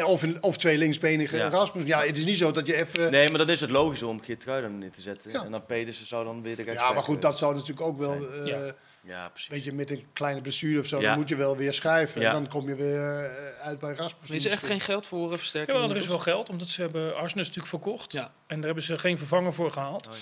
of, 0.05 0.23
een- 0.23 0.43
of 0.43 0.56
twee 0.56 0.78
linksbenige 0.78 1.37
Ja. 1.37 1.49
Rasmus. 1.49 1.84
Ja, 1.84 2.00
het 2.02 2.17
is 2.19 2.25
niet 2.25 2.37
zo 2.37 2.50
dat 2.50 2.67
je 2.67 2.81
even... 2.81 3.11
Nee, 3.11 3.28
maar 3.28 3.38
dan 3.38 3.50
is 3.50 3.61
het 3.61 3.70
logisch 3.70 4.02
om 4.02 4.23
Geert 4.23 4.40
Truiden 4.40 4.78
neer 4.78 4.90
te 4.90 5.00
zetten. 5.02 5.31
Ja. 5.31 5.44
En 5.44 5.50
dan 5.50 5.67
Pedersen 5.67 6.06
zou 6.06 6.25
dan 6.25 6.43
weer 6.43 6.56
de 6.56 6.64
ja, 6.73 6.93
maar 6.93 7.02
goed, 7.02 7.14
eh, 7.17 7.20
dat 7.23 7.38
zou 7.38 7.55
natuurlijk 7.55 7.87
ook 7.87 7.99
wel... 7.99 8.12
eh, 8.12 8.46
Ja. 8.46 8.58
Ja, 9.02 9.28
precies. 9.28 9.49
Weet 9.50 9.64
je, 9.64 9.73
met 9.73 9.90
een 9.90 10.06
kleine 10.12 10.40
blessure 10.40 10.81
of 10.81 10.87
zo, 10.87 11.00
Ja. 11.00 11.08
dan 11.08 11.19
moet 11.19 11.28
je 11.28 11.37
wel 11.37 11.56
weer 11.56 11.73
schuiven. 11.73 12.20
Ja. 12.20 12.26
En 12.28 12.32
dan 12.34 12.49
kom 12.49 12.69
je 12.69 12.75
weer 12.75 13.25
eh, 13.25 13.67
uit 13.67 13.78
bij 13.78 13.94
Rasmus. 13.94 14.28
Er 14.28 14.34
is 14.34 14.46
echt 14.46 14.64
geen 14.67 14.81
geld 14.81 15.06
voor 15.06 15.38
versterking. 15.38 15.76
Jawel, 15.78 15.90
er 15.90 15.96
is 16.02 16.06
wel 16.06 16.19
geld. 16.19 16.49
Omdat 16.49 16.69
ze 16.69 16.81
hebben 16.81 17.17
Arsenal 17.17 17.37
natuurlijk 17.44 17.67
verkocht. 17.69 18.12
Ja. 18.12 18.32
En 18.46 18.56
daar 18.56 18.64
hebben 18.67 18.84
ze 18.84 18.99
geen 18.99 19.19
vervanger 19.19 19.55
voor 19.55 19.70
gehaald. 19.70 20.06
Oh, 20.08 20.12
ja. 20.14 20.19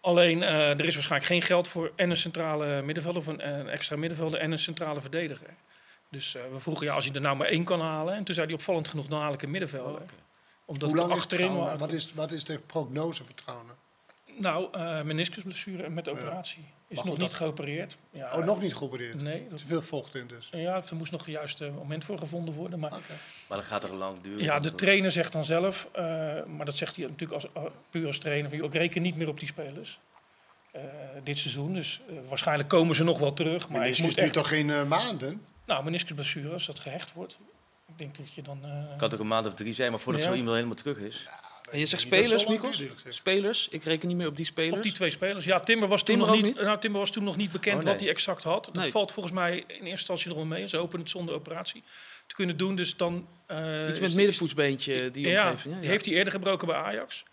Alleen, 0.00 0.42
eh, 0.42 0.68
er 0.70 0.84
is 0.84 0.94
waarschijnlijk 0.94 1.30
geen 1.32 1.42
geld 1.42 1.68
voor 1.68 1.92
en 1.96 2.10
een 2.10 2.16
centrale 2.16 2.82
middenvelder, 2.82 3.20
of 3.22 3.26
een, 3.28 3.48
een 3.48 3.68
extra 3.68 3.96
middenvelder 3.96 4.40
en 4.40 4.52
een 4.52 4.58
centrale 4.58 5.00
verdediger. 5.00 5.48
Dus 6.10 6.34
eh, 6.34 6.42
we 6.52 6.58
vroegen, 6.58 6.86
ja, 6.86 6.94
als 6.94 7.04
je 7.04 7.12
er 7.12 7.20
nou 7.20 7.36
maar 7.36 7.46
één 7.46 7.64
kan 7.64 7.80
halen. 7.80 8.14
En 8.14 8.24
toen 8.24 8.34
zei 8.34 8.46
hij 8.46 8.54
opvallend 8.54 8.88
genoeg, 8.88 9.06
dan 9.06 9.20
haal 9.20 9.32
ik 9.32 9.42
een 9.42 9.50
middenvelder. 9.50 10.00
Oh. 10.00 10.08
Omdat 10.64 10.88
Hoe 10.88 10.98
lang 10.98 11.10
er 11.10 11.16
is 11.16 11.22
achterin... 11.22 11.78
Wat 11.78 11.92
is, 11.92 12.14
wat 12.14 12.32
is 12.32 12.44
de 12.44 12.58
prognose 12.58 13.24
voor 13.24 13.34
trouwen? 13.34 13.66
Nou, 14.38 14.68
eh 14.72 15.02
meniscusblessure 15.02 15.88
met 15.88 16.08
operatie. 16.08 16.64
Is 16.88 16.96
nog 16.96 17.04
goed, 17.04 17.12
niet 17.18 17.20
dat- 17.30 17.34
geopereerd. 17.34 17.96
Ja, 18.10 18.32
Oh, 18.36 18.44
nog 18.44 18.60
niet 18.60 18.74
geopereerd? 18.74 19.20
Nee, 19.22 19.46
dat, 19.48 19.58
Te 19.58 19.66
veel 19.66 19.82
vocht 19.82 20.14
in 20.14 20.26
dus. 20.26 20.48
ja, 20.52 20.82
er 20.90 20.96
moest 20.96 21.12
nog 21.12 21.20
het 21.20 21.30
juiste 21.34 21.70
moment 21.70 22.04
voor 22.04 22.18
gevonden 22.18 22.54
worden. 22.54 22.78
Maar. 22.78 22.90
Maar 22.90 23.58
dan 23.58 23.62
gaat 23.62 23.84
er 23.84 23.94
lang 23.94 24.20
duren. 24.22 24.42
ja, 24.44 24.58
de 24.58 24.74
trainer 24.74 25.10
zegt 25.10 25.32
dan 25.32 25.44
zelf, 25.44 25.88
eh, 25.92 26.02
maar 26.44 26.64
dat 26.66 26.76
zegt 26.76 26.96
hij 26.96 27.06
natuurlijk 27.06 27.42
als, 27.42 27.70
puur 27.90 28.06
als 28.06 28.18
trainer, 28.18 28.50
van, 28.50 28.62
ik 28.64 28.74
reken 28.74 29.02
niet 29.02 29.16
meer 29.16 29.28
op 29.28 29.38
die 29.38 29.48
spelers. 29.48 29.98
eh, 30.70 30.82
dit 31.24 31.38
seizoen, 31.38 31.74
dus 31.74 32.00
waarschijnlijk 32.28 32.68
komen 32.68 32.94
ze 32.96 33.04
nog 33.04 33.18
wel 33.18 33.32
terug. 33.32 33.68
Maar 33.68 33.86
is 33.88 34.00
moet 34.02 34.14
duurt 34.14 34.24
echt, 34.24 34.32
toch 34.34 34.48
geen 34.48 34.88
maanden? 34.88 35.44
Nou, 35.70 35.84
meniscusblessure, 35.84 36.52
als 36.52 36.66
dat 36.66 36.78
gehecht 36.80 37.12
wordt. 37.12 37.38
Ik 37.88 37.98
denk 37.98 38.16
dat 38.16 38.34
je 38.34 38.42
dan... 38.42 38.58
eh, 38.64 38.70
Kan 38.70 38.98
het 39.00 39.14
ook 39.14 39.20
een 39.20 39.26
maand 39.26 39.46
of 39.46 39.54
drie 39.54 39.72
zijn, 39.72 39.90
maar 39.90 40.00
voordat 40.00 40.22
Ja. 40.22 40.28
zo 40.28 40.34
iemand 40.34 40.54
helemaal 40.54 40.74
terug 40.76 40.98
is. 40.98 41.26
En 41.70 41.78
je 41.78 41.86
zegt 41.86 42.02
spelers, 42.02 42.46
Mikos? 42.46 42.82
Spelers? 43.08 43.68
Ik 43.70 43.84
reken 43.84 44.08
niet 44.08 44.16
meer 44.16 44.26
op 44.26 44.36
die 44.36 44.44
spelers. 44.44 44.76
Op 44.76 44.82
die 44.82 44.92
twee 44.92 45.10
spelers. 45.10 45.44
Ja, 45.44 45.58
Timber 45.60 45.88
was 45.88 46.02
toen, 46.02 46.14
Timber 46.16 46.26
nog 46.34 46.44
niet, 46.44 46.54
niet? 46.54 46.62
Nou, 46.64 46.78
Timber 46.78 47.00
was 47.00 47.10
toen 47.10 47.24
nog 47.24 47.36
niet 47.36 47.52
bekend 47.52 47.76
Oh, 47.78 47.82
nee. 47.82 47.92
wat 47.92 48.00
hij 48.00 48.10
exact 48.10 48.42
had. 48.42 48.64
Dat 48.64 48.74
Nee. 48.74 48.90
valt 48.90 49.12
volgens 49.12 49.34
mij 49.34 49.56
in 49.56 49.64
eerste 49.68 49.86
instantie 49.88 50.28
nog 50.28 50.36
wel 50.36 50.46
mee. 50.46 50.66
Ze 50.68 50.76
openen 50.78 51.00
het 51.00 51.10
zonder 51.10 51.34
operatie 51.34 51.82
te 52.26 52.34
kunnen 52.34 52.56
doen. 52.56 52.74
Dus 52.74 52.96
dan... 52.96 53.28
eh, 53.46 53.88
Iets 53.88 54.00
met 54.00 54.14
middenvoetsbeentje, 54.14 55.10
die 55.10 55.28
ja, 55.28 55.44
omgeving. 55.50 55.74
Ja, 55.74 55.80
die 55.80 55.90
heeft 55.90 56.04
hij 56.04 56.14
eerder 56.14 56.32
gebroken 56.32 56.66
bij 56.66 56.76
Ajax. 56.76 57.24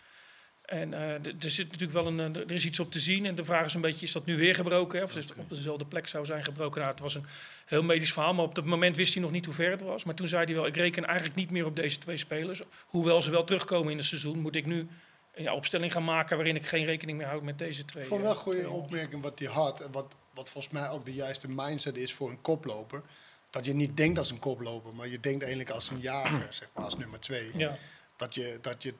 En 0.68 0.94
eh, 0.94 1.10
er 1.42 1.50
zit 1.50 1.64
natuurlijk 1.64 1.92
wel 1.92 2.06
een, 2.06 2.34
eh, 2.34 2.42
er 2.42 2.52
is 2.52 2.64
iets 2.64 2.80
op 2.80 2.90
te 2.90 2.98
zien. 2.98 3.26
En 3.26 3.34
de 3.34 3.44
vraag 3.44 3.64
is 3.64 3.74
een 3.74 3.80
beetje, 3.80 4.06
is 4.06 4.12
dat 4.12 4.26
nu 4.26 4.36
weer 4.36 4.54
gebroken? 4.54 4.98
Hè? 4.98 5.04
Of 5.04 5.16
is 5.16 5.24
het 5.24 5.34
op 5.36 5.48
dezelfde 5.48 5.84
plek 5.84 6.06
zou 6.08 6.26
zijn 6.26 6.44
gebroken? 6.44 6.80
Nou, 6.80 6.92
het 6.92 7.00
was 7.00 7.14
een 7.14 7.26
heel 7.66 7.82
medisch 7.82 8.12
verhaal. 8.12 8.34
Maar 8.34 8.44
op 8.44 8.54
dat 8.54 8.64
moment 8.64 8.96
wist 8.96 9.14
hij 9.14 9.22
nog 9.22 9.30
niet 9.30 9.44
hoe 9.44 9.54
ver 9.54 9.70
het 9.70 9.82
was. 9.82 10.04
Maar 10.04 10.14
toen 10.14 10.28
zei 10.28 10.44
hij 10.44 10.54
wel, 10.54 10.66
ik 10.66 10.76
reken 10.76 11.04
eigenlijk 11.04 11.36
niet 11.36 11.50
meer 11.50 11.66
op 11.66 11.76
deze 11.76 11.98
twee 11.98 12.16
spelers. 12.16 12.62
Hoewel 12.86 13.22
ze 13.22 13.30
wel 13.30 13.44
terugkomen 13.44 13.90
in 13.90 13.96
het 13.96 14.06
seizoen, 14.06 14.38
moet 14.38 14.56
ik 14.56 14.66
nu 14.66 14.88
een 15.34 15.50
opstelling 15.50 15.92
gaan 15.92 16.04
maken 16.04 16.36
waarin 16.36 16.56
ik 16.56 16.66
geen 16.66 16.84
rekening 16.84 17.18
meer 17.18 17.26
houd 17.26 17.42
met 17.42 17.58
deze 17.58 17.84
twee. 17.84 18.02
Ik 18.02 18.08
vond 18.08 18.22
wel 18.22 18.30
eh, 18.30 18.36
een 18.36 18.42
goede 18.42 18.68
opmerking 18.68 19.22
wat 19.22 19.38
hij 19.38 19.48
had. 19.48 19.80
En 19.80 19.92
wat, 19.92 20.16
wat 20.34 20.50
volgens 20.50 20.72
mij 20.72 20.88
ook 20.88 21.04
de 21.04 21.14
juiste 21.14 21.48
mindset 21.48 21.96
is 21.96 22.12
voor 22.12 22.30
een 22.30 22.40
koploper. 22.40 23.02
Dat 23.50 23.64
je 23.64 23.74
niet 23.74 23.96
denkt 23.96 24.18
als 24.18 24.30
een 24.30 24.38
koploper, 24.38 24.94
maar 24.94 25.08
je 25.08 25.20
denkt 25.20 25.40
eigenlijk 25.40 25.70
als 25.70 25.90
een 25.90 26.00
jager, 26.00 26.46
zeg 26.50 26.68
maar, 26.74 26.84
als 26.84 26.96
nummer 26.96 27.20
twee. 27.20 27.50
Ja, 27.56 27.76
Dat 28.16 28.34
je, 28.34 28.58
dat 28.60 28.82
je 28.82 28.94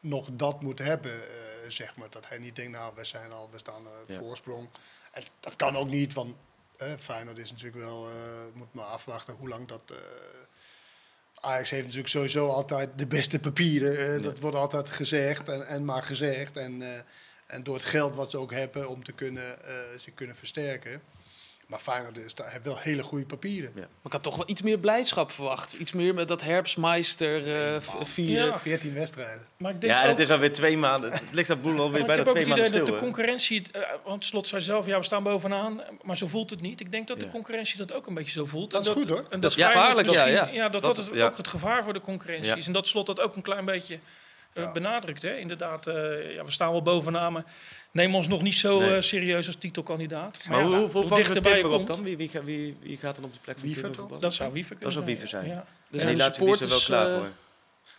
nog 0.00 0.28
dat 0.32 0.60
moet 0.60 0.78
hebben, 0.78 1.12
eh, 1.12 1.36
zeg 1.68 1.96
maar. 1.96 2.10
Dat 2.10 2.28
hij 2.28 2.38
niet 2.38 2.56
denkt, 2.56 2.72
nou, 2.72 2.92
we 2.96 3.04
zijn 3.04 3.32
al, 3.32 3.48
we 3.50 3.58
staan 3.58 3.86
op 3.86 4.04
Ja. 4.06 4.18
voorsprong. 4.18 4.68
En 5.12 5.22
dat 5.40 5.56
kan 5.56 5.76
ook 5.76 5.88
niet, 5.88 6.12
want 6.12 6.36
eh 6.76 6.92
Feyenoord 6.98 7.38
is 7.38 7.50
natuurlijk 7.50 7.84
wel, 7.84 8.08
moet 8.54 8.74
maar 8.74 8.84
afwachten 8.84 9.34
hoe 9.34 9.48
lang 9.48 9.68
dat... 9.68 9.82
Ajax 11.34 11.70
heeft 11.70 11.82
natuurlijk 11.82 12.08
sowieso 12.10 12.48
altijd 12.48 12.90
de 12.96 13.06
beste 13.06 13.38
papieren. 13.38 14.22
Dat 14.22 14.38
wordt 14.38 14.56
altijd 14.56 14.90
gezegd 14.90 15.48
en, 15.48 15.66
en 15.66 15.84
maar 15.84 16.02
gezegd. 16.02 16.56
En, 16.56 17.04
en 17.46 17.62
door 17.62 17.74
het 17.74 17.84
geld 17.84 18.14
wat 18.14 18.30
ze 18.30 18.38
ook 18.38 18.52
hebben 18.52 18.88
om 18.88 19.04
te 19.04 19.12
kunnen, 19.12 19.58
ze 19.98 20.10
kunnen 20.10 20.36
versterken. 20.36 21.02
Maar 21.70 21.78
Feyenoord 21.78 22.18
is, 22.18 22.34
daar 22.34 22.50
heeft 22.50 22.64
wel 22.64 22.78
hele 22.78 23.02
goede 23.02 23.24
papieren. 23.24 23.72
Maar 23.74 23.84
ik 24.04 24.12
had 24.12 24.22
toch 24.22 24.36
wel 24.36 24.44
iets 24.48 24.62
meer 24.62 24.78
blijdschap 24.78 25.30
verwacht. 25.32 25.72
Iets 25.72 25.92
meer 25.92 26.14
met 26.14 26.28
dat 26.28 26.42
Herbstmeister 26.42 27.54
eh, 27.74 27.80
v- 27.80 28.08
vieren. 28.08 28.46
Ja. 28.46 28.58
14 28.58 28.94
wedstrijden. 28.94 29.46
maar 29.56 29.72
ik 29.72 29.80
denk 29.80 29.92
Ja, 29.92 30.08
het 30.08 30.18
is 30.18 30.30
alweer 30.30 30.52
twee 30.52 30.76
maanden. 30.76 31.12
Het 31.12 31.32
ligt 31.32 31.48
dat 31.48 31.62
boel 31.62 31.78
alweer 31.80 32.00
ik 32.00 32.06
heb 32.06 32.18
ook 32.18 32.28
twee 32.28 32.34
het 32.36 32.42
idee 32.52 32.60
maanden 32.62 32.72
dat 32.78 32.82
stil. 32.88 32.94
de 32.94 33.00
concurrentie, 33.04 33.58
het, 33.58 33.70
eh, 33.70 33.82
want 34.04 34.24
Slot 34.24 34.46
zei 34.48 34.62
zelf, 34.62 34.86
ja, 34.86 34.98
we 34.98 35.04
staan 35.04 35.22
bovenaan, 35.22 35.80
maar 36.02 36.16
zo 36.16 36.26
voelt 36.26 36.50
het 36.50 36.60
niet. 36.60 36.80
Ik 36.80 36.90
denk 36.92 37.08
dat 37.08 37.20
de 37.20 37.26
Ja. 37.26 37.32
concurrentie 37.32 37.76
dat 37.78 37.92
ook 37.92 38.06
een 38.06 38.14
beetje 38.14 38.30
zo 38.32 38.44
voelt. 38.44 38.70
Dat 38.70 38.86
En 38.86 38.92
is 38.94 38.98
goed, 39.00 39.10
hoor. 39.10 39.24
En 39.30 39.40
Dat 39.40 39.50
is 39.56 39.64
gevaarlijk, 39.64 40.10
ja, 40.10 40.24
misschien- 40.26 40.54
ja. 40.54 40.68
dat 40.68 40.82
Dat- 40.82 40.96
dat, 40.96 41.06
het 41.06 41.14
ja. 41.14 41.26
ook 41.26 41.36
het 41.36 41.48
gevaar 41.48 41.84
voor 41.84 41.92
de 41.92 42.00
concurrentie 42.00 42.50
Ja. 42.50 42.56
is. 42.56 42.66
En 42.66 42.72
dat 42.72 42.86
Slot 42.86 43.06
dat 43.06 43.20
ook 43.20 43.36
een 43.36 43.42
klein 43.42 43.64
beetje 43.64 43.94
eh, 43.94 44.00
Ja. 44.54 44.72
benadrukt. 44.72 45.22
Hè? 45.22 45.36
Inderdaad, 45.36 45.86
eh, 45.86 45.94
ja, 46.34 46.44
we 46.44 46.50
staan 46.50 46.70
wel 46.70 46.82
bovenaan, 46.82 47.32
maar 47.32 47.44
neem 47.90 48.14
ons 48.14 48.28
nog 48.28 48.42
niet 48.42 48.54
zo 48.54 48.78
Nee. 48.78 48.94
eh, 48.94 49.00
serieus 49.02 49.46
als 49.46 49.56
titelkandidaat. 49.56 50.38
Maar 50.48 50.58
ja, 50.58 50.64
hoe, 50.64 50.74
hoeveel 50.76 51.00
hoe 51.00 51.08
vangt 51.08 51.32
Timber 51.32 51.64
op 51.64 51.70
komt, 51.72 51.86
dan? 51.86 52.02
Wie, 52.02 52.16
wie, 52.16 52.30
wie, 52.44 52.76
wie 52.80 52.96
gaat 52.96 53.14
dan 53.14 53.24
op 53.24 53.32
de 53.32 53.38
plek 53.42 53.58
van 53.58 53.66
Wiever? 53.68 53.90
Dat 54.20 54.34
zou 54.34 54.52
Wiever 54.52 54.76
kunnen 54.76 54.92
zou 54.92 55.04
zijn, 55.04 55.16
Wiever 55.16 55.28
zijn. 55.28 55.46
Ja. 55.46 55.50
Er 55.56 55.64
Dus 55.90 56.00
zijn 56.02 56.14
die 56.14 56.56
er 56.60 56.68
wel 56.68 56.80
klaar 56.80 57.06
eh, 57.10 57.16
voor. 57.16 57.28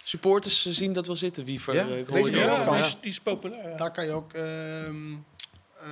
Supporters 0.03 0.65
zien 0.69 0.93
dat 0.93 1.07
wel 1.07 1.15
zitten, 1.15 1.45
Wiever. 1.45 1.73
Ja? 1.75 1.87
Eh, 1.87 1.97
Ik 1.97 2.07
Weet 2.07 2.17
hoorde 2.17 2.31
je 2.31 2.31
dat. 2.31 2.33
wie 2.33 2.41
Ja, 2.45 2.51
ook 2.51 2.57
Ja. 2.59 2.63
kan? 2.65 2.75
die, 2.75 2.85
is, 2.85 2.95
die 3.01 3.11
is 3.11 3.19
populair. 3.19 3.69
ja. 3.69 3.75
Daar 3.75 3.91
kan 3.91 4.05
je 4.05 4.11
ook 4.11 4.33
ehm 4.33 5.13
eh 5.81 5.89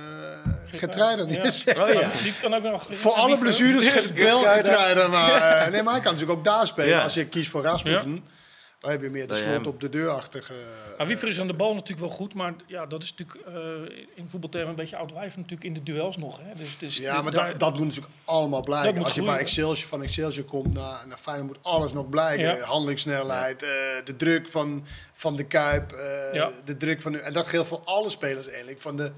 Geertruiden 0.66 1.28
Ja. 1.30 1.42
neerzetten. 1.42 1.84
Oh 1.86 1.92
ja. 2.00 2.08
Die 2.22 2.34
kan 2.40 2.54
ook 2.54 2.62
nog 2.62 2.72
achter. 2.72 2.96
Voor 2.96 3.12
alle 3.12 3.38
blessures 3.38 4.10
wel. 4.12 4.42
Maar, 4.42 5.34
eh, 5.34 5.70
nee, 5.70 5.82
maar 5.82 5.92
hij 5.92 6.02
kan 6.02 6.12
natuurlijk 6.12 6.38
ook 6.38 6.44
daar 6.44 6.66
spelen. 6.66 6.88
Ja. 6.88 7.02
Als 7.02 7.14
je 7.14 7.26
kiest 7.26 7.50
voor 7.50 7.62
Rasmussen, 7.62 8.24
dan 8.80 8.90
heb 8.90 9.02
je 9.02 9.10
meer 9.10 9.28
de 9.28 9.36
slot 9.36 9.66
op 9.66 9.80
de 9.80 9.88
deurachtige. 9.88 10.52
Maar 10.98 11.06
Wiever 11.06 11.28
is 11.28 11.40
aan 11.40 11.46
de 11.46 11.54
bal 11.54 11.72
natuurlijk 11.74 12.00
wel 12.08 12.16
goed, 12.16 12.34
maar 12.34 12.54
ja, 12.66 12.86
dat 12.86 13.02
is 13.02 13.14
natuurlijk 13.16 13.46
eh, 13.48 14.06
in 14.14 14.28
voetbaltermen 14.28 14.68
een 14.70 14.74
beetje 14.76 14.96
oudwijf 14.96 15.36
natuurlijk 15.36 15.64
in 15.64 15.72
de 15.74 15.82
duels 15.82 16.16
nog. 16.16 16.38
Hè. 16.42 16.58
Dus, 16.58 16.78
dus 16.78 16.96
Ja, 16.96 17.22
maar 17.22 17.32
daar- 17.32 17.50
dat, 17.50 17.60
dat 17.60 17.72
moet 17.76 17.86
natuurlijk 17.86 18.14
allemaal 18.24 18.62
blijken. 18.62 19.04
Als 19.04 19.14
je 19.14 19.22
bij. 19.22 19.38
Excelsior, 19.38 19.88
van 19.88 20.02
Excelsior 20.02 20.44
komt 20.44 20.74
naar, 20.74 21.04
naar 21.08 21.18
Feyenoord, 21.18 21.48
moet 21.48 21.58
alles 21.72 21.92
nog 21.92 22.08
blijken. 22.08 22.44
Ja. 22.56 22.58
Handelingssnelheid, 22.60 23.62
eh, 23.62 23.68
de 24.04 24.16
druk 24.16 24.48
van, 24.48 24.84
van 25.12 25.36
de 25.36 25.44
Kuip, 25.44 25.92
eh, 25.92 26.34
Ja. 26.34 26.50
de 26.64 26.76
druk 26.76 27.02
van... 27.02 27.12
de- 27.12 27.18
En 27.18 27.32
dat 27.32 27.46
geldt 27.46 27.68
voor 27.68 27.80
alle 27.84 28.08
spelers 28.10 28.48
eigenlijk. 28.48 28.80
Van 28.80 28.96
de, 28.96 29.12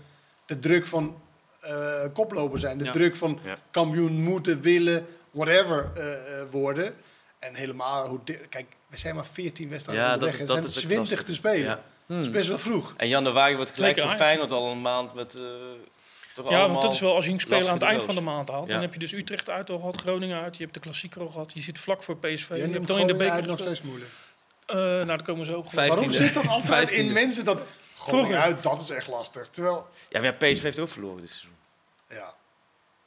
de 0.46 0.58
druk 0.58 0.86
van 0.86 1.20
eh 1.60 2.04
koploper 2.12 2.58
zijn, 2.58 2.78
de 2.78 2.84
Ja. 2.84 2.90
druk 2.92 3.16
van 3.16 3.38
Ja. 3.44 3.58
kampioen 3.70 4.12
moeten, 4.12 4.60
willen, 4.60 5.06
whatever 5.30 5.90
eh, 5.94 6.12
eh, 6.40 6.46
worden. 6.50 6.94
En 7.38 7.54
helemaal, 7.54 8.08
hoe 8.08 8.20
kijk, 8.48 8.66
we 8.92 8.98
zijn 8.98 9.14
maar 9.14 9.26
14 9.26 9.68
wedstrijden 9.68 10.04
Ja, 10.04 10.12
onderweg 10.12 10.38
dat- 10.38 10.48
er 10.48 10.52
zijn 10.54 10.64
het 10.64 10.72
20 10.74 11.22
te 11.22 11.34
spelen. 11.34 11.58
Ja. 11.68 11.82
Hmm. 12.06 12.16
Dat 12.16 12.26
is 12.26 12.32
best 12.32 12.48
wel 12.48 12.58
vroeg. 12.58 12.94
En 12.96 13.08
januari 13.08 13.56
wordt 13.56 13.70
gelijk 13.70 14.00
voor. 14.00 14.10
Feyenoord 14.10 14.50
al 14.50 14.70
een 14.70 14.80
maand 14.82 15.14
met... 15.14 15.34
eh 15.34 15.42
toch 16.34 16.44
Ja, 16.44 16.50
allemaal 16.50 16.68
want 16.70 16.82
dat 16.82 16.92
is 16.92 17.00
wel 17.00 17.14
als 17.14 17.24
je 17.24 17.30
een 17.30 17.40
speler 17.40 17.66
aan 17.68 17.74
het 17.74 17.82
eind 17.82 18.02
van 18.02 18.14
de 18.14 18.20
maand 18.20 18.48
haalt. 18.48 18.66
Ja. 18.66 18.72
Dan 18.72 18.82
heb 18.82 18.92
je 18.92 18.98
dus 18.98 19.12
Utrecht 19.12 19.50
uit 19.50 19.70
al 19.70 19.78
gehad, 19.78 20.00
Groningen 20.00 20.42
uit. 20.42 20.56
Je 20.56 20.62
hebt 20.62 20.74
de 20.74 20.80
klassieker 20.80 21.20
al 21.20 21.28
gehad. 21.28 21.52
Je 21.52 21.60
zit 21.60 21.78
vlak 21.78 22.02
voor 22.02 22.16
PSV. 22.16 22.48
Je 22.48 22.54
hebt 22.68 22.86
dan 22.86 22.98
in 22.98 23.06
de 23.06 23.14
beker 23.16 23.46
nog 23.46 23.58
steeds 23.58 23.82
moeilijk. 23.82 24.10
Eh, 24.66 24.76
nou, 24.76 25.06
daar 25.06 25.22
komen 25.22 25.56
op. 25.56 25.72
Vijf- 25.72 25.88
Waarom 25.88 26.12
15e. 26.12 26.16
zit 26.16 26.34
dan 26.34 26.48
altijd 26.48 26.90
in 26.90 27.08
15e. 27.08 27.12
mensen 27.12 27.44
dat 27.44 27.62
Groningen 27.96 28.40
uit, 28.40 28.62
dat 28.62 28.80
is 28.80 28.90
echt 28.90 29.06
lastig. 29.08 29.48
Terwijl, 29.48 29.88
Ja, 30.08 30.20
maar 30.20 30.36
ja, 30.38 30.52
PSV 30.52 30.62
heeft 30.62 30.78
ook 30.78 30.88
verloren 30.88 31.20
dit 31.20 31.30
seizoen. 31.30 31.50
ja. 32.08 32.34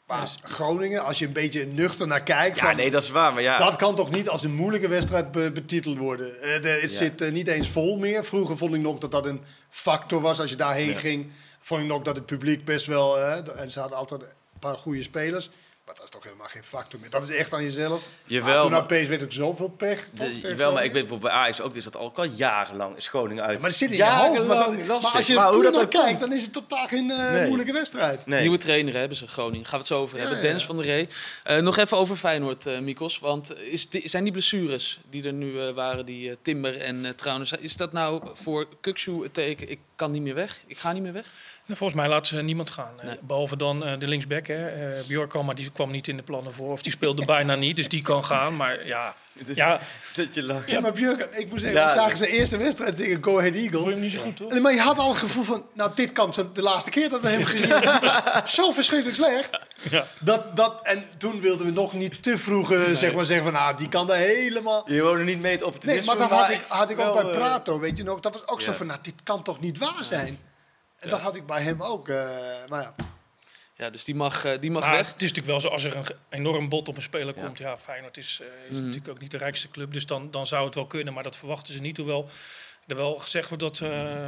Maar 0.08 0.36
Groningen, 0.42 1.04
als 1.04 1.20
je 1.20 1.26
een 1.26 1.34
beetje 1.34 1.66
nuchter 1.66 2.08
naar 2.08 2.24
kijkt, 2.24 2.58
Ja, 2.58 2.66
van, 2.66 2.76
nee, 2.76 2.92
dat 2.92 3.04
is 3.04 3.10
waar. 3.10 3.34
Maar 3.34 3.42
ja, 3.42 3.58
dat 3.58 3.76
kan 3.76 3.96
toch 3.96 4.12
niet 4.12 4.30
als 4.30 4.44
een 4.44 4.56
moeilijke 4.56 4.88
wedstrijd 4.88 5.32
be- 5.32 5.52
betiteld 5.52 5.98
worden. 5.98 6.42
Eh, 6.42 6.62
de- 6.62 6.68
het 6.82 6.92
Ja. 6.92 6.98
zit 6.98 7.22
eh, 7.22 7.32
niet 7.32 7.48
eens 7.48 7.70
vol 7.70 7.98
meer. 7.98 8.26
Vroeger 8.26 8.58
vond 8.58 8.74
ik 8.76 8.82
nog 8.82 8.98
dat 9.00 9.12
dat 9.12 9.26
een 9.26 9.42
factor 9.70 10.22
was 10.22 10.40
als 10.40 10.50
je 10.50 10.56
daarheen 10.56 10.90
Ja. 10.90 11.00
ging. 11.00 11.32
Vond 11.60 11.82
ik 11.82 11.88
nog 11.88 12.02
dat 12.02 12.16
het 12.16 12.26
publiek 12.26 12.66
best 12.66 12.86
wel... 12.86 13.20
eh, 13.20 13.60
en 13.62 13.72
ze 13.72 13.80
hadden 13.80 13.98
altijd 13.98 14.22
een 14.22 14.60
paar 14.60 14.76
goede 14.76 15.04
spelers. 15.04 15.50
Maar 15.86 15.96
dat 15.96 16.04
is 16.04 16.10
toch 16.10 16.24
helemaal 16.24 16.48
geen 16.48 16.64
factor 16.64 17.00
meer. 17.00 17.10
Dat 17.10 17.24
is 17.30 17.36
echt 17.36 17.54
aan 17.54 17.64
jezelf. 17.64 18.08
Jawel, 18.24 18.56
Ah, 18.56 18.62
toen 18.62 18.72
maar- 18.72 18.80
had 18.80 18.88
PSV 18.88 19.20
ook 19.24 19.32
zoveel 19.32 19.70
pech. 19.70 20.10
de, 20.14 20.40
jawel, 20.40 20.74
maar 20.74 20.84
ik 20.84 20.92
weet 20.92 21.02
bijvoorbeeld 21.02 21.32
bij 21.32 21.42
Ajax 21.42 21.62
ook 21.62 21.76
is 21.76 21.84
dat 21.84 21.96
al, 21.96 22.12
al 22.16 22.24
jarenlang 22.26 22.98
is 22.98 23.08
Groningen 23.08 23.44
uit. 23.44 23.54
Ja, 23.54 23.60
maar 23.60 23.70
het 23.70 23.78
zit 23.80 23.92
in 23.92 23.98
je 23.98 24.04
hoofd. 24.04 24.18
Maar, 24.20 24.32
Jarenlang 24.32 24.86
dan- 24.86 25.02
maar 25.02 25.12
als 25.12 25.28
je 25.28 25.34
Maar 25.36 25.48
er 25.48 25.54
hoe 25.54 25.64
dat 25.64 25.74
komt. 25.74 25.88
kijkt, 25.90 26.20
dan 26.20 26.34
is 26.34 26.42
het 26.44 26.54
totaal 26.54 26.88
geen 26.88 27.06
Nee. 27.06 27.46
moeilijke 27.48 27.74
wedstrijd. 27.74 28.26
Nee. 28.26 28.42
Nieuwe 28.42 28.58
trainer 28.58 28.94
hebben 28.94 29.18
ze, 29.18 29.28
Groningen. 29.28 29.64
Gaan 29.66 29.72
we 29.74 29.78
het 29.78 29.88
zo 29.88 30.00
over 30.02 30.16
Ja, 30.16 30.22
hebben. 30.22 30.38
ja. 30.40 30.46
Dennis 30.46 30.66
van 30.66 30.76
der 30.78 30.86
Ree. 30.86 31.08
Eh, 31.44 31.58
nog 31.58 31.78
even 31.78 31.98
over 31.98 32.16
Feyenoord, 32.16 32.66
eh 32.66 32.80
Mikos. 32.80 33.20
Want 33.20 33.58
is 33.60 33.88
zijn 33.90 34.24
die 34.24 34.32
blessures 34.34 35.00
die 35.10 35.24
er 35.26 35.34
nu 35.34 35.72
waren, 35.74 36.06
die 36.06 36.38
Timber 36.42 36.82
en 36.82 37.16
trouwens, 37.16 37.52
is 37.52 37.76
dat 37.76 37.92
nou 37.92 38.22
voor 38.34 38.68
Kukshoe 38.82 39.24
het 39.24 39.34
teken, 39.34 39.70
ik 39.70 39.80
kan 39.96 40.12
niet 40.12 40.22
meer 40.22 40.36
weg? 40.36 40.60
Ik 40.68 40.78
ga 40.78 40.92
niet 40.92 41.04
meer 41.04 41.14
weg? 41.14 41.26
Nou, 41.66 41.78
Volgens 41.78 42.00
mij 42.00 42.10
laten 42.10 42.26
ze 42.38 42.42
niemand 42.42 42.70
gaan. 42.72 42.94
Nee. 43.04 43.18
Behalve 43.22 43.58
dan 43.58 43.80
de 43.80 44.08
linksback. 44.08 44.48
Hè. 44.48 44.70
Bjorkan, 45.08 45.46
maar 45.46 45.56
die 45.56 45.72
kwam 45.76 45.92
niet 45.92 46.08
in 46.08 46.18
de 46.18 46.24
plannen 46.24 46.54
voor. 46.54 46.72
Of 46.72 46.82
die 46.82 46.92
speelde 46.92 47.26
bijna 47.26 47.56
niet, 47.66 47.76
dus 47.76 47.88
die 47.90 48.02
kan 48.02 48.26
gaan. 48.26 48.56
Maar 48.56 48.86
ja, 48.86 49.16
Dus 49.34 49.56
ja 49.56 49.80
dat 50.16 50.36
je 50.36 50.44
lacht. 50.44 50.70
Ja, 50.70 50.80
maar 50.80 50.92
Björk, 50.92 51.36
ik 51.36 51.50
moet 51.50 51.60
zeggen, 51.62 51.80
Ja. 51.80 51.86
we 51.86 51.92
zagen 51.92 52.18
zijn 52.18 52.30
eerste 52.30 52.58
wedstrijd 52.58 52.96
tegen 52.96 53.24
Go 53.24 53.38
Ahead 53.40 53.54
vond 53.54 53.64
je 53.64 53.70
Eagle. 53.78 53.92
hem 53.92 54.00
niet 54.00 54.12
zo 54.12 54.20
goed, 54.20 54.40
hoor. 54.40 54.62
Maar 54.62 54.74
je 54.74 54.80
had 54.80 54.98
al 54.98 55.10
het 55.10 55.18
gevoel 55.18 55.44
van, 55.44 55.66
nou, 55.74 55.92
dit 55.96 56.12
kan 56.12 56.34
zijn- 56.34 56.50
de 56.54 56.62
laatste 56.62 56.90
keer 56.90 57.10
dat 57.10 57.22
we 57.22 57.30
hem 57.30 57.46
gezien 57.46 57.70
hebben. 57.90 58.48
Zo 58.48 58.72
verschrikkelijk 58.72 59.18
slecht. 59.18 59.60
Ja. 59.90 60.06
Dat, 60.20 60.56
dat, 60.56 60.80
en 60.86 61.06
toen 61.18 61.42
wilden 61.42 61.66
we 61.66 61.72
nog 61.72 61.94
niet 61.94 62.24
te 62.24 62.38
vroeg 62.38 62.72
eh, 62.72 62.82
zeg 62.94 63.14
maar, 63.14 63.26
zeggen 63.26 63.46
van, 63.46 63.54
nou, 63.54 63.78
die 63.78 63.90
kan 63.90 64.12
er 64.12 64.18
helemaal... 64.18 64.84
Je 64.92 65.02
woonde 65.02 65.24
niet 65.24 65.40
mee 65.40 65.52
het 65.52 65.64
opportunisme. 65.64 66.06
Nee, 66.06 66.20
maar 66.20 66.30
dat 66.30 66.40
had 66.40 66.50
ik, 66.50 66.62
had 66.68 66.90
ik 66.90 67.00
ook 67.00 67.14
bij 67.14 67.24
eh, 67.32 67.38
Prato, 67.38 67.80
weet 67.80 67.98
je 67.98 68.04
nog. 68.04 68.20
Dat 68.20 68.34
was 68.34 68.48
ook 68.48 68.62
zo 68.62 68.72
van, 68.72 68.86
nou, 68.88 69.00
dit 69.02 69.14
kan 69.24 69.44
toch 69.44 69.60
niet 69.60 69.78
waar 69.78 70.00
zijn? 70.06 70.40
En 71.00 71.10
dat 71.10 71.20
had 71.20 71.36
ik 71.36 71.46
bij 71.46 71.62
hem 71.62 71.82
ook. 71.84 72.10
eh, 72.10 72.16
maar 72.68 72.82
ja, 72.82 72.96
Ja, 73.78 73.90
dus 73.90 74.04
die 74.04 74.16
mag, 74.16 74.46
eh, 74.46 74.60
die 74.60 74.72
mag 74.72 74.82
Maar 74.84 74.92
weg. 74.96 75.08
het 75.12 75.22
is 75.22 75.30
natuurlijk 75.32 75.48
wel 75.48 75.60
zo, 75.60 75.68
als 75.68 75.84
er 75.84 75.96
een 75.96 76.06
enorm 76.30 76.70
bod 76.70 76.88
op 76.88 76.96
een 76.96 77.02
speler 77.02 77.36
Ja. 77.38 77.44
komt. 77.46 77.58
Ja, 77.58 77.78
Feyenoord 77.78 78.18
is, 78.18 78.40
eh, 78.42 78.48
is 78.70 78.76
Mhm. 78.76 78.80
natuurlijk 78.86 79.08
ook 79.10 79.20
niet 79.20 79.32
de 79.32 79.38
rijkste 79.38 79.70
club. 79.70 79.94
Dus 79.94 80.06
dan, 80.06 80.32
dan 80.32 80.48
zou 80.48 80.66
het 80.66 80.76
wel 80.76 80.86
kunnen, 80.86 81.14
maar 81.14 81.24
dat 81.24 81.38
verwachten 81.38 81.74
ze 81.74 81.82
niet. 81.82 81.98
Hoewel 81.98 82.30
er 82.88 82.96
wel 82.96 83.16
gezegd 83.20 83.50
wordt 83.50 83.64
dat 83.64 83.82
eh 83.82 84.28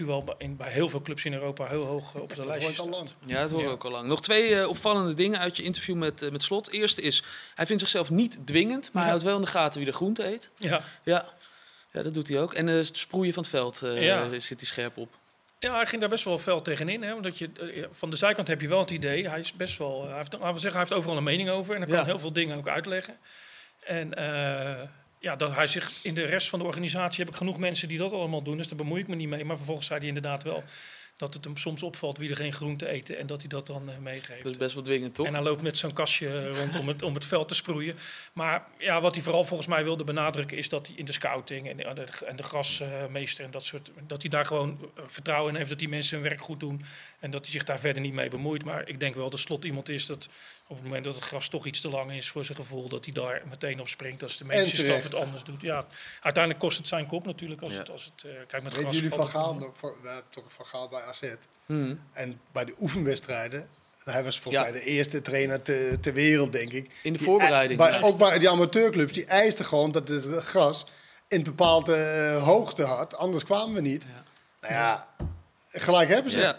uh, 0.00 0.06
wel 0.06 0.24
bij, 0.24 0.34
in, 0.38 0.56
bij 0.56 0.70
heel 0.70 0.88
veel 0.88 1.02
clubs 1.02 1.24
in 1.24 1.32
Europa 1.32 1.66
heel 1.66 1.84
hoog 1.84 2.14
op 2.14 2.28
de 2.30 2.34
dat 2.36 2.46
lijst 2.46 2.66
hoort 2.66 2.78
al 2.78 2.84
staat. 2.86 2.96
lang. 2.96 3.10
Ja, 3.30 3.40
dat 3.40 3.50
we 3.50 3.56
Ja. 3.56 3.68
ook 3.68 3.84
al 3.84 3.90
lang. 3.90 4.08
Nog 4.08 4.22
twee 4.22 4.54
eh, 4.60 4.68
opvallende 4.68 5.14
dingen 5.14 5.38
uit 5.38 5.56
je 5.56 5.62
interview 5.62 5.96
met, 5.96 6.30
met 6.32 6.42
Slot. 6.42 6.70
Eerste 6.70 7.02
is, 7.02 7.22
hij 7.54 7.66
vindt 7.66 7.82
zichzelf 7.82 8.10
niet 8.10 8.46
dwingend, 8.46 8.82
maar 8.82 8.90
Ja. 8.92 9.00
hij 9.00 9.08
houdt 9.08 9.22
wel 9.24 9.34
in 9.36 9.40
de 9.42 9.46
gaten 9.50 9.80
wie 9.80 9.90
de 9.90 9.96
groente 9.96 10.24
eet. 10.32 10.50
Ja. 10.58 10.82
Ja, 11.04 11.28
ja 11.92 12.02
dat 12.02 12.14
doet 12.14 12.28
hij 12.28 12.40
ook. 12.40 12.54
En 12.54 12.68
eh, 12.68 12.74
het 12.74 12.96
sproeien 12.96 13.32
van 13.32 13.42
het 13.42 13.52
veld 13.52 13.82
eh, 13.82 14.02
Ja. 14.04 14.38
zit 14.38 14.60
hij 14.60 14.68
scherp 14.68 14.96
op. 14.96 15.14
ja, 15.62 15.74
hij 15.74 15.86
ging 15.86 16.00
daar 16.00 16.10
best 16.10 16.24
wel 16.24 16.38
fel 16.38 16.62
tegenin. 16.62 17.02
Hè? 17.02 17.14
Omdat 17.14 17.38
je, 17.38 17.50
eh, 17.74 17.84
van 17.90 18.10
de 18.10 18.16
zijkant 18.16 18.48
heb 18.48 18.60
je 18.60 18.68
wel 18.68 18.78
het 18.78 18.90
idee, 18.90 19.28
hij 19.28 19.38
is 19.38 19.52
best 19.52 19.78
wel, 19.78 20.02
eh, 20.02 20.08
hij 20.08 20.16
heeft, 20.16 20.32
laten 20.32 20.54
we 20.54 20.60
zeggen, 20.60 20.80
hij 20.80 20.80
heeft 20.80 20.92
overal 20.92 21.16
een 21.16 21.24
mening 21.24 21.50
over. 21.50 21.74
En 21.74 21.82
hij 21.82 21.90
kan 21.90 22.04
heel 22.04 22.18
veel 22.18 22.32
dingen 22.32 22.56
ook 22.56 22.68
uitleggen. 22.68 23.16
En 23.80 24.14
eh, 24.14 24.88
ja, 25.18 25.36
dat 25.36 25.54
hij 25.54 25.66
zich 25.66 26.04
in 26.04 26.14
de 26.14 26.24
rest 26.24 26.48
van 26.48 26.58
de 26.58 26.64
organisatie 26.64 27.24
heb 27.24 27.32
ik 27.32 27.38
genoeg 27.38 27.58
mensen 27.58 27.88
die 27.88 27.98
dat 27.98 28.12
allemaal 28.12 28.42
doen. 28.42 28.56
Dus 28.56 28.68
daar 28.68 28.76
bemoei 28.76 29.00
ik 29.00 29.08
me 29.08 29.14
niet 29.14 29.28
mee. 29.28 29.44
Maar 29.44 29.56
vervolgens 29.56 29.86
zei 29.86 29.98
hij 29.98 30.08
inderdaad 30.08 30.42
wel 30.42 30.64
dat 31.16 31.34
het 31.34 31.44
hem 31.44 31.56
soms 31.56 31.82
opvalt 31.82 32.18
wie 32.18 32.30
er 32.30 32.36
geen 32.36 32.52
groente 32.52 32.88
eten. 32.88 33.18
En 33.18 33.26
dat 33.26 33.40
hij 33.40 33.48
dat 33.48 33.66
dan 33.66 33.90
eh, 33.90 33.98
meegeeft. 33.98 34.42
Dat 34.42 34.52
is 34.52 34.58
best 34.58 34.74
wel 34.74 34.82
dwingend, 34.82 35.14
toch? 35.14 35.26
En 35.26 35.34
hij 35.34 35.42
loopt 35.42 35.62
met 35.62 35.78
zo'n 35.78 35.92
kastje 35.92 36.48
rond 36.58 36.78
om 36.78 36.88
het, 36.88 37.02
om 37.02 37.14
het 37.14 37.24
veld 37.24 37.48
te 37.48 37.54
sproeien. 37.54 37.96
Maar 38.32 38.66
ja, 38.78 39.00
wat 39.00 39.14
hij 39.14 39.22
vooral 39.22 39.44
volgens 39.44 39.68
mij 39.68 39.84
wilde 39.84 40.04
benadrukken 40.04 40.56
is 40.56 40.68
dat 40.68 40.86
hij 40.86 40.96
in 40.96 41.04
de 41.04 41.12
scouting 41.12 41.68
en 41.68 41.76
de, 41.76 42.06
en 42.26 42.36
de 42.36 42.42
grasmeester 42.42 43.44
en 43.44 43.50
dat 43.50 43.64
soort, 43.64 43.90
dat 44.06 44.22
hij 44.22 44.30
daar 44.30 44.44
gewoon 44.44 44.78
eh, 44.80 45.02
vertrouwen 45.06 45.52
in 45.52 45.56
heeft 45.56 45.70
dat 45.70 45.78
die 45.78 45.88
mensen 45.88 46.18
hun 46.18 46.28
werk 46.28 46.40
goed 46.40 46.60
doen 46.60 46.84
en 47.18 47.30
dat 47.30 47.42
hij 47.42 47.50
zich 47.50 47.64
daar 47.64 47.80
verder 47.80 48.02
niet 48.02 48.12
mee 48.12 48.30
bemoeit. 48.30 48.64
Maar 48.64 48.88
ik 48.88 49.00
denk 49.00 49.14
wel 49.14 49.30
dat 49.30 49.40
slot 49.40 49.64
iemand 49.64 49.88
is 49.88 50.06
dat 50.06 50.28
op 50.72 50.78
het 50.78 50.86
moment 50.86 51.04
dat 51.04 51.14
het 51.14 51.24
gras 51.24 51.48
toch 51.48 51.66
iets 51.66 51.80
te 51.80 51.88
lang 51.88 52.12
is 52.12 52.28
voor 52.30 52.44
zijn 52.44 52.56
gevoel, 52.58 52.88
dat 52.88 53.04
hij 53.04 53.14
daar 53.14 53.42
meteen 53.50 53.80
op 53.80 53.88
springt 53.88 54.22
als 54.22 54.36
de 54.36 54.44
medische 54.44 54.68
staf 54.74 54.86
terecht. 54.86 55.04
het 55.04 55.14
anders 55.14 55.44
doet. 55.44 55.60
Ja, 55.62 55.86
uiteindelijk 56.20 56.64
kost 56.64 56.78
het 56.78 56.88
zijn 56.88 57.06
kop 57.06 57.24
natuurlijk 57.26 57.62
als 57.62 57.72
Ja. 57.72 57.78
het, 57.78 57.90
als 57.90 58.04
het 58.14 58.24
eh, 58.24 58.30
kijk 58.48 58.62
met 58.62 58.72
Weet 58.72 58.82
gras. 58.82 58.94
jullie 58.94 59.10
van 59.10 59.28
Gaal, 59.28 59.54
nog, 59.54 59.80
we 59.80 59.88
hebben 60.04 60.22
toch 60.30 60.52
van 60.52 60.66
Gaal 60.66 60.88
bij 60.88 61.02
AZ. 61.02 61.22
Hmm. 61.66 62.00
En 62.12 62.40
bij 62.52 62.64
de 62.64 62.74
oefenwedstrijden, 62.80 63.68
hij 64.04 64.24
was 64.24 64.38
volgens 64.40 64.64
Ja. 64.64 64.70
mij 64.70 64.80
de 64.80 64.86
eerste 64.86 65.20
trainer 65.20 65.62
te- 65.62 65.96
ter 66.00 66.12
wereld, 66.12 66.52
denk 66.52 66.72
ik. 66.72 66.90
In 67.02 67.12
de 67.12 67.18
Die 67.18 67.26
voorbereiding, 67.26 67.80
ei- 67.80 67.90
Bij, 67.90 68.02
ook 68.02 68.18
bij 68.18 68.38
die 68.38 68.50
amateurclubs, 68.50 69.12
die 69.12 69.24
eisten 69.24 69.64
gewoon 69.64 69.92
dat 69.92 70.08
het 70.08 70.26
gras 70.44 70.86
in 71.28 71.42
bepaalde 71.42 71.94
eh, 71.96 72.42
hoogte 72.44 72.82
had. 72.84 73.16
Anders 73.16 73.44
kwamen 73.44 73.74
we 73.74 73.80
niet. 73.80 74.02
Ja. 74.02 74.24
Nou 74.60 74.72
ja, 74.74 75.08
gelijk 75.68 76.08
hebben 76.08 76.30
ze. 76.32 76.56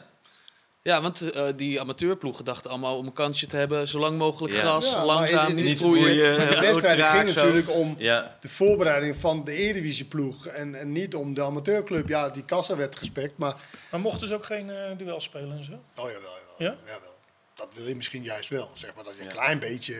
Ja. 0.83 1.01
Want 1.01 1.31
eh, 1.31 1.45
die 1.55 1.79
amateurploegen 1.81 2.45
dachten 2.45 2.69
allemaal 2.69 2.97
om 2.97 3.05
een 3.05 3.13
kansje 3.13 3.45
te 3.47 3.57
hebben, 3.57 3.87
zo 3.87 3.99
lang 3.99 4.17
mogelijk 4.17 4.53
Ja. 4.53 4.59
gras, 4.59 4.89
Ja, 4.91 4.95
maar 4.97 5.05
langzaam, 5.05 5.43
in- 5.43 5.49
in- 5.49 5.55
niet 5.55 5.65
niet 5.65 5.77
sproeien. 5.77 6.01
sproeien. 6.03 6.37
Maar 6.37 6.49
de 6.49 6.59
wedstrijd 6.61 7.01
ging 7.01 7.29
zo. 7.29 7.35
natuurlijk 7.43 7.69
om 7.69 7.95
Ja, 7.97 8.37
de 8.41 8.49
voorbereiding 8.49 9.15
van 9.15 9.43
de 9.43 9.51
Eredivisieploeg. 9.53 10.47
En, 10.47 10.75
en 10.75 10.91
niet 10.91 11.15
om 11.15 11.33
de 11.33 11.43
amateurclub. 11.43 12.07
Ja, 12.07 12.29
die 12.29 12.45
kassa 12.45 12.75
werd 12.75 12.95
gespekt, 12.97 13.37
maar... 13.37 13.55
Maar 13.91 13.99
mochten 13.99 14.27
ze 14.27 14.33
ook 14.33 14.45
geen 14.45 14.69
eh 14.69 14.97
duel 14.97 15.21
spelen 15.21 15.57
en 15.57 15.63
zo? 15.63 15.71
Oh 15.71 15.79
jawel, 15.95 16.11
jawel. 16.19 16.55
Ja? 16.57 16.75
jawel. 16.85 17.11
Dat 17.55 17.73
wil 17.75 17.87
je 17.87 17.95
misschien 17.95 18.23
juist 18.23 18.49
wel. 18.49 18.69
Zeg 18.73 18.95
maar 18.95 19.03
dat 19.03 19.13
je 19.17 19.21
een 19.21 19.27
klein 19.31 19.59
beetje... 19.59 19.95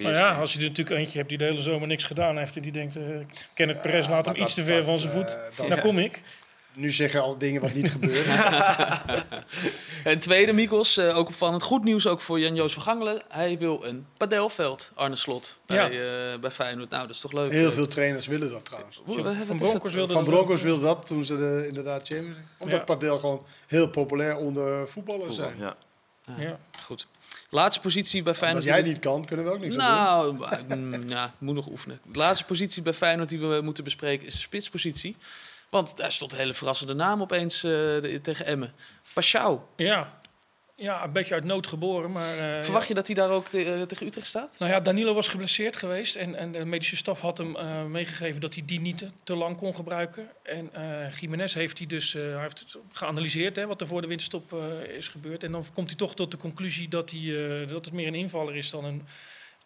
Nou 0.00 0.14
ja, 0.14 0.38
als 0.38 0.52
je 0.52 0.58
er 0.58 0.64
natuurlijk 0.68 0.96
eentje 0.98 1.16
hebt 1.18 1.28
die 1.28 1.38
de 1.38 1.44
hele 1.44 1.60
zomer 1.60 1.88
niks 1.88 2.04
gedaan 2.04 2.38
heeft 2.38 2.56
en 2.56 2.62
die 2.62 2.72
denkt, 2.72 2.96
eh 2.96 3.02
Kenneth 3.54 3.80
Perez 3.82 4.08
laat 4.08 4.24
hem 4.26 4.34
maar 4.34 4.44
iets 4.44 4.54
te 4.54 4.62
ver 4.64 4.76
dat, 4.76 4.84
van 4.84 4.98
zijn 4.98 5.12
eh, 5.12 5.18
voet, 5.18 5.36
dat- 5.56 5.68
daar 5.68 5.80
kom 5.80 5.98
ik. 5.98 6.22
Nu 6.74 6.90
zeggen 6.90 7.22
al 7.22 7.38
dingen 7.38 7.60
wat 7.60 7.74
niet 7.74 7.90
gebeuren. 7.90 8.34
En 10.04 10.18
tweede, 10.18 10.52
Mikos, 10.52 10.96
eh, 10.96 11.16
ook 11.18 11.28
opvallend. 11.28 11.62
Goed 11.62 11.84
nieuws 11.84 12.06
ook 12.06 12.20
voor 12.20 12.40
Jan-Joos 12.40 12.72
van 12.74 12.82
Gangelen. 12.82 13.22
Hij 13.28 13.58
wil 13.58 13.84
een 13.84 14.06
padelveld, 14.16 14.92
Arne 14.94 15.16
Slot, 15.16 15.58
bij, 15.66 15.78
eh, 16.32 16.38
bij 16.40 16.50
Feyenoord. 16.50 16.90
Nou, 16.90 17.06
dat 17.06 17.14
is 17.14 17.20
toch 17.20 17.32
leuk. 17.32 17.50
Heel 17.50 17.68
Eh, 17.68 17.74
veel 17.74 17.86
trainers 17.86 18.26
willen 18.26 18.50
dat 18.50 18.64
trouwens. 18.64 18.96
Van 18.96 19.14
wilde 19.14 19.34
Van 20.12 20.24
dat 20.24 20.24
Broncos 20.24 20.62
wilde 20.62 20.82
dat 20.86 21.06
toen 21.06 21.24
ze 21.24 21.36
de, 21.36 21.64
inderdaad 21.68 22.06
Champions 22.06 22.26
League- 22.36 22.44
Omdat 22.58 22.78
Ja. 22.78 22.84
padel 22.84 23.18
gewoon 23.18 23.44
heel 23.66 23.88
populair 23.90 24.36
onder 24.36 24.88
voetballers 24.88 25.36
voetbal, 25.36 25.48
zijn. 25.48 25.58
ja. 25.58 25.76
Ja. 26.44 26.58
Goed. 26.84 27.06
Laatste 27.50 27.80
positie 27.80 28.22
bij 28.22 28.30
Als 28.32 28.40
Feyenoord. 28.40 28.64
jij 28.64 28.82
die- 28.82 28.92
niet 28.92 29.02
kan, 29.02 29.24
kunnen 29.24 29.44
we 29.44 29.52
ook 29.52 29.60
niks 29.60 29.76
aan 29.78 30.24
doen. 30.26 30.38
Nou, 30.38 31.08
ja, 31.08 31.34
moet 31.38 31.54
nog 31.54 31.66
oefenen. 31.68 32.00
De 32.12 32.18
laatste 32.18 32.44
positie 32.44 32.82
bij 32.82 32.94
Feyenoord 32.94 33.28
die 33.28 33.38
we 33.38 33.60
moeten 33.62 33.84
bespreken 33.84 34.26
is 34.26 34.34
de 34.34 34.40
spitspositie. 34.40 35.16
Want 35.72 35.96
daar 35.96 36.12
stond 36.12 36.32
een 36.32 36.38
hele 36.38 36.54
verrassende 36.54 36.94
naam 36.94 37.20
opeens 37.20 37.54
eh, 37.64 37.70
de- 37.70 38.18
tegen 38.22 38.46
Emmen. 38.46 38.72
Pashao. 39.14 39.68
Ja. 39.76 40.20
ja, 40.74 41.04
een 41.04 41.12
beetje 41.12 41.34
uit 41.34 41.44
nood 41.44 41.66
geboren, 41.66 42.10
maar... 42.12 42.38
eh, 42.56 42.62
Verwacht 42.62 42.88
je 42.88 42.94
dat 42.94 43.06
hij 43.06 43.16
daar 43.16 43.30
ook 43.30 43.46
eh, 43.48 43.82
tegen 43.82 44.06
Utrecht 44.06 44.26
staat? 44.26 44.56
Nou 44.58 44.72
ja, 44.72 44.80
Danilo 44.80 45.14
was 45.14 45.28
geblesseerd 45.28 45.76
geweest 45.76 46.16
en, 46.16 46.34
en 46.34 46.52
de 46.52 46.64
medische 46.64 46.96
staf 46.96 47.20
had 47.20 47.38
hem 47.38 47.56
meegegeven 47.90 48.40
dat 48.40 48.54
hij 48.54 48.62
die 48.66 48.80
niet 48.80 48.98
te, 48.98 49.08
te 49.24 49.34
lang 49.34 49.56
kon 49.56 49.74
gebruiken. 49.74 50.28
En 50.42 50.70
Jiménez 51.20 51.54
heeft 51.54 51.78
hij 51.78 51.86
dus 51.86 52.12
hij 52.12 52.40
heeft 52.40 52.78
geanalyseerd 52.92 53.56
hè, 53.56 53.66
wat 53.66 53.80
er 53.80 53.86
voor 53.86 54.00
de 54.00 54.06
winterstop 54.08 54.52
is 54.96 55.08
gebeurd. 55.08 55.42
En 55.44 55.52
dan 55.52 55.64
komt 55.72 55.88
hij 55.88 55.96
toch 55.96 56.14
tot 56.14 56.30
de 56.30 56.36
conclusie 56.36 56.88
dat, 56.88 57.10
hij, 57.10 57.66
dat 57.66 57.84
het 57.84 57.94
meer 57.94 58.06
een 58.06 58.14
invaller 58.14 58.56
is 58.56 58.70
dan 58.70 58.84
een, 58.84 59.06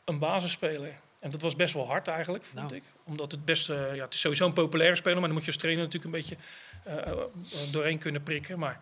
een 0.04 0.18
basisspeler. 0.18 0.94
En 1.26 1.32
dat 1.32 1.40
was 1.40 1.56
best 1.56 1.74
wel 1.74 1.86
hard 1.86 2.08
eigenlijk, 2.08 2.44
vond 2.44 2.60
Nou. 2.60 2.74
ik. 2.74 2.82
Omdat 3.04 3.32
het 3.32 3.44
best, 3.44 3.70
eh, 3.70 3.94
ja, 3.94 4.04
het 4.04 4.14
is 4.14 4.20
sowieso 4.20 4.46
een 4.46 4.52
populaire 4.52 4.96
speler, 4.96 5.18
maar 5.18 5.26
dan 5.26 5.36
moet 5.36 5.44
je 5.44 5.50
als 5.52 5.60
trainer 5.60 5.84
natuurlijk 5.84 6.14
een 6.14 6.20
beetje 6.20 6.36
eh, 6.84 7.12
eh, 7.12 7.72
doorheen 7.72 7.98
kunnen 7.98 8.22
prikken. 8.22 8.58
Maar 8.58 8.80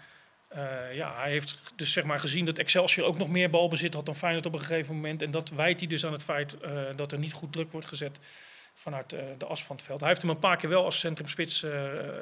ja, 0.92 1.14
hij 1.16 1.30
heeft 1.30 1.56
dus 1.76 1.92
zeg 1.92 2.04
maar 2.04 2.20
gezien 2.20 2.44
dat 2.44 2.58
Excelsior 2.58 3.06
ook 3.06 3.18
nog 3.18 3.28
meer 3.28 3.50
balbezit 3.50 3.94
had 3.94 4.06
dan 4.06 4.16
Feyenoord 4.16 4.46
op 4.46 4.52
een 4.52 4.60
gegeven 4.60 4.94
moment. 4.94 5.22
En 5.22 5.30
dat 5.30 5.48
wijt 5.48 5.80
hij 5.80 5.88
dus 5.88 6.06
aan 6.06 6.12
het 6.12 6.22
feit 6.22 6.56
dat 6.96 7.12
er 7.12 7.18
niet 7.18 7.32
goed 7.32 7.52
druk 7.52 7.72
wordt 7.72 7.86
gezet 7.86 8.18
vanuit 8.74 9.10
de 9.38 9.44
as 9.44 9.64
van 9.64 9.76
het 9.76 9.84
veld. 9.84 10.00
Hij 10.00 10.08
heeft 10.08 10.22
hem 10.22 10.30
een 10.30 10.38
paar 10.38 10.56
keer 10.56 10.68
wel 10.68 10.84
als 10.84 10.98
centrumspits 10.98 11.64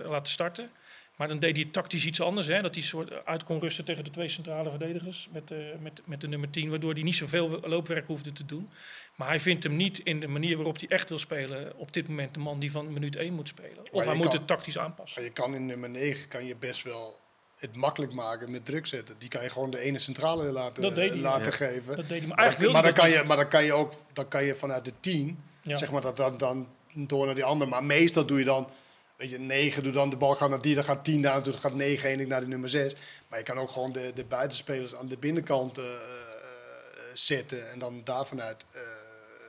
laten 0.05 0.33
starten. 0.33 0.71
Maar 1.17 1.29
dan 1.29 1.39
deed 1.39 1.57
hij 1.57 1.65
tactisch 1.65 2.07
iets 2.07 2.21
anders. 2.21 2.47
Hè? 2.47 2.63
Dat 2.63 2.75
hij 2.75 2.85
soort 2.85 3.25
uit 3.25 3.45
kon 3.45 3.61
rusten 3.61 3.85
tegen 3.85 4.05
de 4.05 4.11
twee 4.11 4.29
centrale 4.29 4.71
verdedigers. 4.71 5.29
Met, 5.33 5.49
de 5.49 5.75
met, 5.81 6.03
met 6.05 6.21
de 6.21 6.29
nummer 6.29 6.51
10. 6.51 6.71
Waardoor 6.71 6.93
hij 6.93 7.03
niet 7.03 7.15
zoveel 7.15 7.61
loopwerk 7.65 8.07
hoefde 8.07 8.33
te 8.33 8.47
doen. 8.47 8.71
Maar 9.17 9.29
hij 9.29 9.41
vindt 9.41 9.63
hem 9.63 9.77
niet 9.77 9.99
in 9.99 10.21
de 10.21 10.29
manier 10.29 10.57
waarop 10.57 10.79
hij 10.79 10.89
echt 10.89 11.09
wil 11.09 11.19
spelen. 11.19 11.73
Op 11.77 11.93
dit 11.93 12.09
moment 12.09 12.35
de 12.35 12.41
man 12.41 12.59
die 12.59 12.71
van 12.71 12.93
minuut 12.93 13.17
1 13.17 13.33
moet 13.35 13.49
spelen. 13.49 13.79
Of 13.79 13.93
Maar 13.93 14.05
hij 14.05 14.15
moet 14.15 14.27
kan- 14.27 14.37
het 14.37 14.47
tactisch 14.47 14.79
aanpassen. 14.79 15.21
Maar 15.23 15.31
je 15.31 15.35
kan 15.37 15.55
in 15.55 15.67
nummer 15.67 15.91
9 15.91 16.29
kan 16.29 16.47
je 16.47 16.57
best 16.57 16.83
wel 16.83 17.21
het 17.59 17.75
makkelijk 17.77 18.13
maken 18.13 18.51
met 18.51 18.65
druk 18.65 18.87
zetten. 18.87 19.15
Die 19.19 19.29
kan 19.29 19.43
je 19.43 19.51
gewoon 19.51 19.71
de 19.71 19.79
ene 19.81 19.99
centrale 19.99 20.43
laten, 20.45 20.83
Dat 20.83 20.95
deed 20.95 21.11
hij, 21.11 21.19
laten 21.19 21.45
ja. 21.51 21.51
geven. 21.57 21.97
Dat 21.97 22.09
deed 22.09 22.19
hij. 22.19 22.27
Maar 22.27 22.29
Maar, 22.29 22.39
eigenlijk 22.39 22.73
dan, 22.73 22.83
maar, 22.83 22.93
dan 22.93 23.03
kan 23.03 23.11
je, 23.11 23.25
maar 23.27 23.37
dan 23.37 23.49
kan 23.49 23.65
je 23.65 23.73
ook 23.73 23.93
dan 24.13 24.29
kan 24.29 24.45
je 24.45 24.55
vanuit 24.55 24.85
de 24.85 24.93
10, 25.01 25.39
Ja. 25.63 25.77
zeg 25.77 25.91
maar, 25.91 26.01
dat 26.01 26.17
dan, 26.17 26.37
dan 26.39 26.69
door 26.95 27.27
naar 27.27 27.35
die 27.35 27.45
andere. 27.45 27.71
Maar 27.71 27.85
meestal 27.85 28.27
doe 28.27 28.39
je 28.39 28.45
dan, 28.45 28.69
weet 29.17 29.31
je, 29.31 29.39
9 29.39 29.83
doe 29.83 29.93
dan 29.93 30.11
de 30.11 30.17
bal 30.17 30.35
gaat 30.35 30.51
naar 30.51 30.63
die, 30.63 30.75
dan 30.75 30.85
gaat 30.85 31.05
10 31.05 31.23
daar 31.23 31.33
naartoe, 31.33 31.53
dan 31.53 31.61
gaat 31.61 31.75
9 31.75 32.03
eindelijk 32.03 32.31
naar 32.31 32.41
de 32.41 32.47
nummer 32.47 32.69
6. 32.69 32.95
Maar 33.29 33.39
je 33.39 33.45
kan 33.45 33.59
ook 33.59 33.71
gewoon 33.71 33.93
de, 33.93 34.13
de 34.15 34.25
buitenspelers 34.25 34.95
aan 34.95 35.09
de 35.09 35.19
binnenkant 35.19 35.79
eh, 35.79 35.85
eh, 35.85 35.91
zetten 37.15 37.71
en 37.71 37.79
dan 37.79 38.01
daar 38.05 38.27
vanuit 38.27 38.65
eh, 38.71 38.81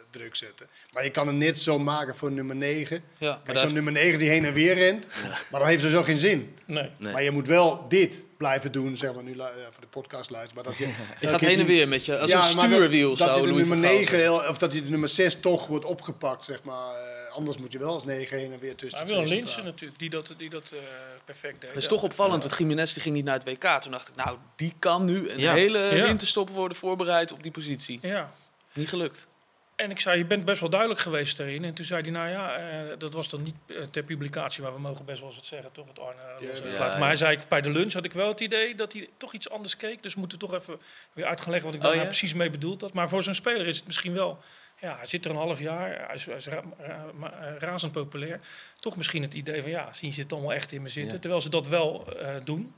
druk 0.09 0.35
zetten. 0.35 0.67
Maar 0.93 1.03
je 1.03 1.11
kan 1.11 1.27
het 1.27 1.37
net 1.37 1.59
zo 1.59 1.79
maken 1.79 2.15
voor 2.15 2.31
nummer 2.31 2.55
9. 2.55 3.03
Ja, 3.17 3.41
Kijk, 3.43 3.57
zo'n 3.57 3.73
nummer 3.73 3.93
9 3.93 4.19
die 4.19 4.29
heen 4.29 4.45
en 4.45 4.53
weer 4.53 4.75
rent, 4.75 5.05
maar 5.51 5.59
dan 5.59 5.69
heeft 5.69 5.81
ze 5.81 5.89
zo 5.89 6.03
geen 6.03 6.17
zin. 6.17 6.57
Nee. 6.65 6.89
Nee. 6.97 7.13
Maar 7.13 7.23
je 7.23 7.31
moet 7.31 7.47
wel 7.47 7.87
dit 7.87 8.21
blijven 8.43 8.71
doen, 8.71 8.97
zeg 8.97 9.13
maar 9.13 9.23
nu 9.23 9.35
ja, 9.35 9.51
voor 9.71 9.81
de 9.81 9.87
podcast 9.87 10.29
luisteren. 10.29 10.55
Maar 10.63 10.73
dat 10.73 10.77
je, 10.81 10.87
je 11.21 11.27
gaat 11.27 11.39
heen 11.39 11.59
en 11.59 11.65
weer 11.65 11.87
met 11.87 12.05
je, 12.05 12.19
als 12.19 12.31
Ja, 12.31 12.37
een 12.49 12.55
maar 12.55 12.65
dat- 12.69 12.73
stuurwiel 12.73 13.09
dat, 13.09 13.17
zou 13.17 13.29
je 13.35 13.41
de 13.41 13.47
Louis 13.47 13.57
nummer 13.67 13.77
van 13.77 13.85
Gaal 13.85 13.95
9 13.97 14.17
zeggen. 14.17 14.37
heel- 14.41 14.49
of 14.49 14.57
dat 14.57 14.73
je 14.73 14.83
de 14.83 14.89
nummer 14.89 15.09
6 15.09 15.39
toch 15.39 15.67
wordt 15.67 15.85
opgepakt, 15.85 16.45
zeg 16.45 16.63
maar. 16.63 16.95
Eh, 16.95 17.33
anders 17.35 17.57
moet 17.57 17.71
je 17.71 17.77
wel 17.79 17.93
als 17.93 18.05
9 18.05 18.37
heen 18.37 18.51
en 18.53 18.59
weer 18.59 18.75
tussen 18.75 19.05
de 19.07 19.13
wil 19.13 19.23
Linsen 19.23 19.65
natuurlijk, 19.65 19.99
die 19.99 20.09
dat, 20.09 20.33
die 20.37 20.49
dat 20.49 20.71
eh, 20.71 20.79
perfect 21.25 21.61
deed. 21.61 21.69
Het 21.69 21.77
is 21.77 21.83
Ja. 21.83 21.89
toch 21.89 22.03
opvallend, 22.03 22.43
want 22.43 22.57
Jiménez 22.57 22.93
die 22.93 23.01
ging 23.01 23.15
niet 23.15 23.25
naar 23.25 23.33
het 23.39 23.43
WK. 23.43 23.81
Toen 23.81 23.91
dacht 23.91 24.07
ik, 24.07 24.15
nou, 24.15 24.37
die 24.55 24.73
kan 24.79 25.05
nu 25.05 25.29
een 25.29 25.39
Ja. 25.39 25.53
hele 25.53 25.79
Ja. 25.79 26.05
winterstop 26.05 26.49
worden 26.49 26.77
voorbereid 26.77 27.31
op 27.31 27.43
die 27.43 27.51
positie. 27.51 27.99
Ja. 28.01 28.31
Niet 28.73 28.89
gelukt. 28.89 29.27
En 29.75 29.91
ik 29.91 29.99
zei, 29.99 30.17
je 30.17 30.25
bent 30.25 30.45
best 30.45 30.59
wel 30.61 30.69
duidelijk 30.69 30.99
geweest 30.99 31.37
daarin. 31.37 31.63
En 31.63 31.73
toen 31.73 31.85
zei 31.85 32.01
hij, 32.01 32.11
nou 32.11 32.29
ja, 32.29 32.55
eh, 32.57 32.97
dat 32.97 33.13
was 33.13 33.29
dan 33.29 33.41
niet 33.43 33.55
eh, 33.67 33.81
ter 33.83 34.03
publicatie, 34.03 34.63
maar 34.63 34.73
we 34.73 34.79
mogen 34.79 35.05
best 35.05 35.19
wel 35.19 35.27
eens 35.27 35.37
het 35.37 35.45
zeggen, 35.45 35.71
toch? 35.71 35.85
Wat 35.87 35.99
Arne 35.99 36.21
Ja, 36.39 36.47
ja, 36.47 36.87
ja. 36.91 36.97
Maar 36.97 37.07
hij 37.07 37.15
zei, 37.15 37.37
bij 37.47 37.61
de 37.61 37.69
lunch 37.69 37.93
had 37.93 38.05
ik 38.05 38.13
wel 38.13 38.27
het 38.27 38.39
idee 38.39 38.75
dat 38.75 38.93
hij 38.93 39.09
toch 39.17 39.33
iets 39.33 39.49
anders 39.49 39.77
keek. 39.77 40.03
Dus 40.03 40.13
we 40.13 40.19
moeten 40.19 40.39
toch 40.39 40.53
even 40.53 40.79
weer 41.13 41.25
uit 41.25 41.41
gaan 41.41 41.49
leggen 41.51 41.69
wat 41.69 41.77
ik 41.77 41.83
daar 41.85 41.91
Oh, 41.95 41.97
ja? 41.97 42.05
precies 42.05 42.33
mee 42.33 42.49
bedoeld 42.49 42.81
had. 42.81 42.93
Maar 42.93 43.09
voor 43.09 43.23
zo'n 43.23 43.33
speler 43.33 43.67
is 43.67 43.75
het 43.77 43.85
misschien 43.85 44.13
wel... 44.13 44.39
Ja, 44.79 44.97
hij 44.97 45.05
zit 45.05 45.25
er 45.25 45.31
een 45.31 45.37
half 45.37 45.59
jaar, 45.59 46.05
hij 46.07 46.15
is, 46.15 46.25
hij 46.25 46.35
is 46.35 46.47
ra- 46.47 46.63
ra- 46.79 47.05
ma- 47.13 47.31
eh, 47.39 47.57
razend 47.59 47.91
populair. 47.91 48.39
Toch 48.79 48.95
misschien 48.97 49.21
het 49.21 49.33
idee 49.33 49.61
van, 49.61 49.71
ja, 49.71 49.93
zien 49.93 50.11
ze 50.13 50.21
het 50.21 50.31
allemaal 50.33 50.53
echt 50.53 50.71
in 50.71 50.81
me 50.81 50.89
zitten. 50.89 51.19
Terwijl 51.19 51.41
ze 51.41 51.49
dat 51.49 51.67
wel 51.67 52.17
eh, 52.19 52.35
doen. 52.43 52.73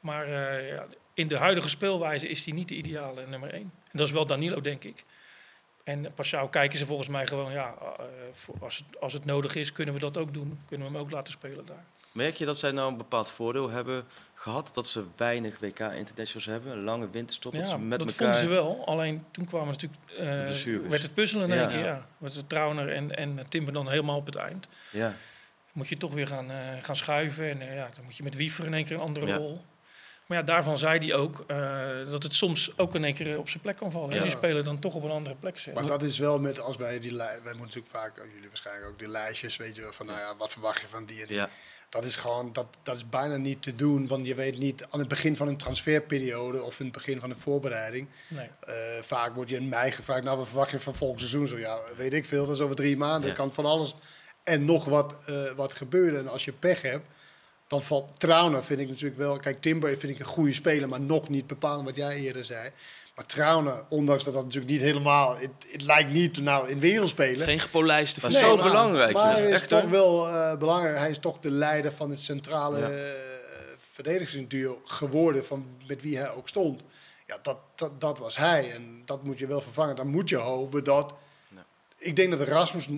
Maar 0.00 0.24
eh, 0.26 0.68
ja, 0.68 0.86
in 1.14 1.28
de 1.28 1.36
huidige 1.36 1.68
speelwijze 1.68 2.28
is 2.28 2.44
hij 2.44 2.54
niet 2.54 2.68
de 2.68 2.74
ideale 2.74 3.26
nummer 3.26 3.52
één. 3.52 3.72
En 3.84 3.98
dat 3.98 4.06
is 4.06 4.12
wel 4.12 4.26
Danilo, 4.26 4.60
denk 4.60 4.84
ik. 4.84 5.04
En 5.90 6.12
Passau 6.14 6.48
kijken 6.50 6.78
ze 6.78 6.86
volgens 6.86 7.08
mij 7.08 7.26
gewoon, 7.26 7.52
ja, 7.52 7.74
eh, 7.98 8.62
als, 8.62 8.76
het, 8.76 9.00
als 9.00 9.12
het 9.12 9.24
nodig 9.24 9.54
is, 9.54 9.72
kunnen 9.72 9.94
we 9.94 10.00
dat 10.00 10.18
ook 10.18 10.34
doen. 10.34 10.58
Kunnen 10.68 10.86
we 10.86 10.92
hem 10.92 11.02
ook 11.02 11.10
laten 11.10 11.32
spelen 11.32 11.66
daar. 11.66 11.84
Merk 12.12 12.36
je 12.36 12.44
dat 12.44 12.58
zij 12.58 12.70
nou 12.70 12.90
een 12.90 12.96
bepaald 12.96 13.30
voordeel 13.30 13.70
hebben 13.70 14.04
gehad? 14.34 14.70
Dat 14.74 14.86
ze 14.86 15.04
weinig 15.16 15.58
WK-internationals 15.58 16.46
hebben? 16.46 16.72
Een 16.72 16.82
lange 16.84 17.10
winterstop? 17.10 17.52
dat 17.54 17.68
ze 17.68 17.78
met 17.78 17.98
dat 17.98 18.08
elkaar... 18.08 18.16
vonden 18.36 18.40
ze 18.40 18.48
wel. 18.48 18.86
Alleen 18.86 19.24
toen 19.30 19.44
kwamen 19.44 19.68
natuurlijk, 19.68 20.00
Blessures. 20.46 20.88
werd 20.88 21.02
het 21.02 21.14
puzzelen 21.14 21.50
in 21.50 21.52
één 21.58 21.60
Ja. 21.62 21.68
keer. 21.68 21.84
Ja. 21.84 22.06
Was 22.18 22.34
het 22.34 22.48
Trauner 22.48 22.92
en, 22.92 23.16
en 23.16 23.46
Timber 23.48 23.72
dan 23.72 23.88
helemaal 23.88 24.16
op 24.16 24.26
het 24.26 24.36
eind. 24.36 24.68
Ja. 24.90 25.14
Moet 25.72 25.88
je 25.88 25.96
toch 25.96 26.12
weer 26.14 26.26
gaan, 26.26 26.50
eh, 26.50 26.58
gaan 26.80 26.96
schuiven. 26.96 27.60
En 27.60 27.74
ja, 27.74 27.88
dan 27.94 28.04
moet 28.04 28.16
je 28.16 28.22
met 28.22 28.34
Wiever 28.34 28.64
in 28.66 28.74
één 28.74 28.84
keer 28.84 28.96
een 28.96 29.02
andere 29.02 29.26
Ja. 29.26 29.36
rol. 29.36 29.64
Maar 30.30 30.38
ja, 30.38 30.44
daarvan 30.44 30.78
zei 30.78 30.98
hij 30.98 31.14
ook 31.14 31.44
eh, 31.46 32.10
dat 32.10 32.22
het 32.22 32.34
soms 32.34 32.78
ook 32.78 32.94
in 32.94 33.04
één 33.04 33.14
keer 33.14 33.38
op 33.38 33.48
zijn 33.48 33.62
plek 33.62 33.76
kan 33.76 33.90
vallen. 33.90 34.14
Ja. 34.14 34.22
Die 34.22 34.30
spelen 34.30 34.64
dan 34.64 34.78
toch 34.78 34.94
op 34.94 35.02
een 35.02 35.10
andere 35.10 35.36
plek 35.36 35.58
zitten. 35.58 35.82
Maar 35.82 35.92
dat 35.92 36.02
is 36.02 36.18
wel 36.18 36.38
met, 36.38 36.60
als 36.60 36.76
wij 36.76 36.98
die 36.98 37.12
lijst, 37.12 37.42
wij 37.42 37.54
moeten 37.54 37.82
natuurlijk 37.82 38.16
vaak, 38.16 38.26
jullie 38.34 38.48
waarschijnlijk 38.48 38.88
ook, 38.88 38.98
die 38.98 39.08
lijstjes, 39.08 39.56
weet 39.56 39.76
je 39.76 39.82
wel, 39.82 39.92
van 39.92 40.06
nou 40.06 40.18
ja, 40.18 40.36
wat 40.36 40.52
verwacht 40.52 40.80
je 40.80 40.88
van 40.88 41.04
die 41.04 41.20
en 41.20 41.26
die. 41.26 41.36
Ja. 41.36 41.48
Dat 41.88 42.04
is 42.04 42.16
gewoon, 42.16 42.52
dat, 42.52 42.66
dat 42.82 42.94
is 42.94 43.08
bijna 43.08 43.36
niet 43.36 43.62
te 43.62 43.76
doen, 43.76 44.06
want 44.06 44.26
je 44.26 44.34
weet 44.34 44.58
niet 44.58 44.86
aan 44.90 44.98
het 44.98 45.08
begin 45.08 45.36
van 45.36 45.48
een 45.48 45.56
transferperiode 45.56 46.62
of 46.62 46.78
in 46.78 46.84
het 46.84 46.94
begin 46.94 47.20
van 47.20 47.30
een 47.30 47.36
voorbereiding. 47.36 48.08
Nee. 48.28 48.50
Eh, 48.60 48.74
vaak 49.00 49.34
wordt 49.34 49.50
je 49.50 49.56
in 49.56 49.68
mei 49.68 49.90
gevraagd, 49.90 50.22
nou 50.22 50.36
wat 50.38 50.48
verwacht 50.48 50.70
je 50.70 50.78
van 50.78 50.94
volgend 50.94 51.20
seizoen? 51.20 51.48
Zo 51.48 51.58
ja, 51.58 51.78
weet 51.96 52.12
ik 52.12 52.24
veel, 52.24 52.46
dat 52.46 52.54
is 52.54 52.62
over 52.62 52.76
drie 52.76 52.96
maanden. 52.96 53.22
Ja. 53.22 53.28
Er 53.28 53.40
kan 53.40 53.52
van 53.52 53.64
alles 53.64 53.94
en 54.42 54.64
nog 54.64 54.84
wat, 54.84 55.16
eh, 55.26 55.50
wat 55.56 55.74
gebeuren. 55.74 56.18
En 56.18 56.28
als 56.28 56.44
je 56.44 56.52
pech 56.52 56.82
hebt, 56.82 57.06
dan 57.70 57.82
valt 57.82 58.20
Trauner, 58.20 58.64
vind 58.64 58.80
ik 58.80 58.88
natuurlijk 58.88 59.16
wel. 59.18 59.36
Kijk, 59.38 59.60
Timber 59.60 59.96
vind 59.98 60.12
ik 60.12 60.18
een 60.18 60.24
goede 60.24 60.52
speler, 60.52 60.88
maar 60.88 61.00
nog 61.00 61.28
niet 61.28 61.46
bepalend 61.46 61.84
wat 61.84 61.96
jij 61.96 62.16
eerder 62.16 62.44
zei. 62.44 62.70
Maar 63.14 63.26
Trauner, 63.26 63.84
ondanks 63.88 64.24
dat 64.24 64.34
dat 64.34 64.42
natuurlijk 64.44 64.72
niet 64.72 64.80
helemaal, 64.80 65.36
het, 65.36 65.50
het 65.68 65.82
lijkt 65.82 66.10
niet 66.12 66.40
nou 66.40 66.68
in 66.68 66.78
wereldspelen. 66.80 67.44
geen 67.44 67.60
gepolijste 67.60 68.20
Maar 68.22 68.30
voetbal. 68.32 68.56
zo 68.56 68.62
belangrijk, 68.62 69.12
Maar 69.12 69.26
ja. 69.26 69.32
hij 69.32 69.44
is 69.46 69.52
Echt, 69.52 69.68
toch 69.68 69.84
wel 69.88 70.28
eh, 70.28 70.56
belangrijk. 70.58 70.98
Hij 70.98 71.10
is 71.10 71.18
toch 71.18 71.38
de 71.38 71.50
leider 71.50 71.92
van 71.92 72.10
het 72.10 72.20
centrale 72.20 72.78
Ja. 72.78 72.88
eh, 72.88 72.94
verdedigingsduo 73.92 74.80
geworden, 74.84 75.46
van 75.46 75.66
met 75.86 76.02
wie 76.02 76.18
hij 76.18 76.30
ook 76.32 76.48
stond. 76.48 76.80
Ja, 77.26 77.38
dat, 77.42 77.56
dat, 77.74 78.00
dat 78.00 78.18
was 78.18 78.36
hij. 78.36 78.70
En 78.72 79.02
dat 79.04 79.24
moet 79.24 79.38
je 79.38 79.46
wel 79.46 79.60
vervangen. 79.60 79.96
Dan 79.96 80.08
moet 80.08 80.28
je 80.28 80.36
hopen 80.36 80.84
dat. 80.84 81.14
Ja. 81.54 81.64
Ik 81.96 82.16
denk 82.16 82.30
dat 82.38 82.48
Rasmus. 82.48 82.88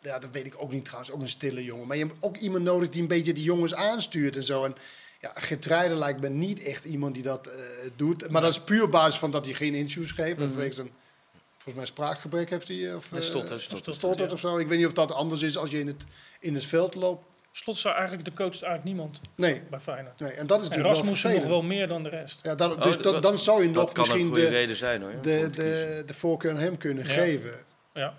Ja, 0.00 0.18
dat 0.18 0.30
weet 0.32 0.46
ik 0.46 0.54
ook 0.58 0.72
niet 0.72 0.84
trouwens. 0.84 1.10
Ook 1.12 1.20
een 1.20 1.28
stille 1.28 1.64
jongen. 1.64 1.86
Maar 1.86 1.96
je 1.96 2.04
hebt 2.06 2.16
ook 2.20 2.36
iemand 2.36 2.64
nodig 2.64 2.88
die 2.88 3.02
een 3.02 3.08
beetje 3.08 3.32
die 3.32 3.44
jongens 3.44 3.74
aanstuurt 3.74 4.36
en 4.36 4.44
zo. 4.44 4.64
En 4.64 4.74
ja, 5.20 5.30
Getreide 5.34 5.94
lijkt 5.94 6.20
me 6.20 6.28
niet 6.28 6.62
echt 6.62 6.84
iemand 6.84 7.14
die 7.14 7.22
dat 7.22 7.46
eh, 7.46 7.54
doet. 7.96 8.30
Maar 8.30 8.40
dat 8.42 8.50
is 8.50 8.60
puur 8.60 8.82
op 8.82 8.90
basis 8.90 9.18
van 9.18 9.30
dat 9.30 9.44
hij 9.44 9.54
geen 9.54 9.74
interviews 9.74 10.12
geeft. 10.12 10.38
Mhm. 10.38 10.48
Vanwege 10.48 10.72
zijn, 10.74 10.90
volgens 11.52 11.74
mij 11.74 11.84
spraakgebrek 11.86 12.50
heeft 12.50 12.68
hij. 12.68 12.94
Of, 12.94 13.10
Hij 13.10 13.18
eh, 13.18 13.24
stottert. 13.24 13.60
Stottert, 13.62 13.96
stottert 13.96 14.28
ja. 14.28 14.34
of 14.34 14.40
zo. 14.40 14.58
Ik 14.58 14.66
weet 14.66 14.78
niet 14.78 14.86
of 14.86 14.92
dat 14.92 15.12
anders 15.12 15.42
is 15.42 15.56
als 15.56 15.70
je 15.70 15.78
in 15.78 15.86
het, 15.86 16.04
in 16.40 16.54
het 16.54 16.64
veld 16.64 16.94
loopt. 16.94 17.24
Slot 17.52 17.76
zou 17.76 17.94
eigenlijk 17.94 18.24
de 18.24 18.32
coach 18.34 18.50
eigenlijk 18.50 18.84
niemand 18.84 19.20
Nee, 19.36 19.62
bij 19.70 19.80
Feyenoord. 19.80 20.20
nee. 20.20 20.30
en 20.32 20.46
dat 20.46 20.60
is 20.60 20.64
En 20.66 20.70
natuurlijk 20.70 20.96
Rasmussen 20.96 21.30
wel 21.30 21.38
nog 21.38 21.48
wel 21.48 21.62
meer 21.62 21.88
dan 21.88 22.02
de 22.02 22.08
rest. 22.08 22.38
Ja, 22.42 22.54
dan, 22.54 22.72
Oh, 22.72 22.82
dus 22.82 22.96
dat- 22.96 23.22
dan 23.22 23.38
zou 23.38 23.62
je 23.62 23.70
Dat 23.70 23.86
nog 23.86 23.96
misschien 23.96 24.26
goede 24.26 24.40
de, 24.40 24.48
reden 24.48 24.76
zijn 24.76 25.02
hoor. 25.02 25.12
de, 25.22 25.50
de, 25.50 26.02
de 26.06 26.14
voorkeur 26.14 26.50
aan 26.50 26.58
hem 26.58 26.78
kunnen 26.78 27.06
Ja. 27.06 27.12
geven. 27.12 27.52
Ja, 27.94 28.18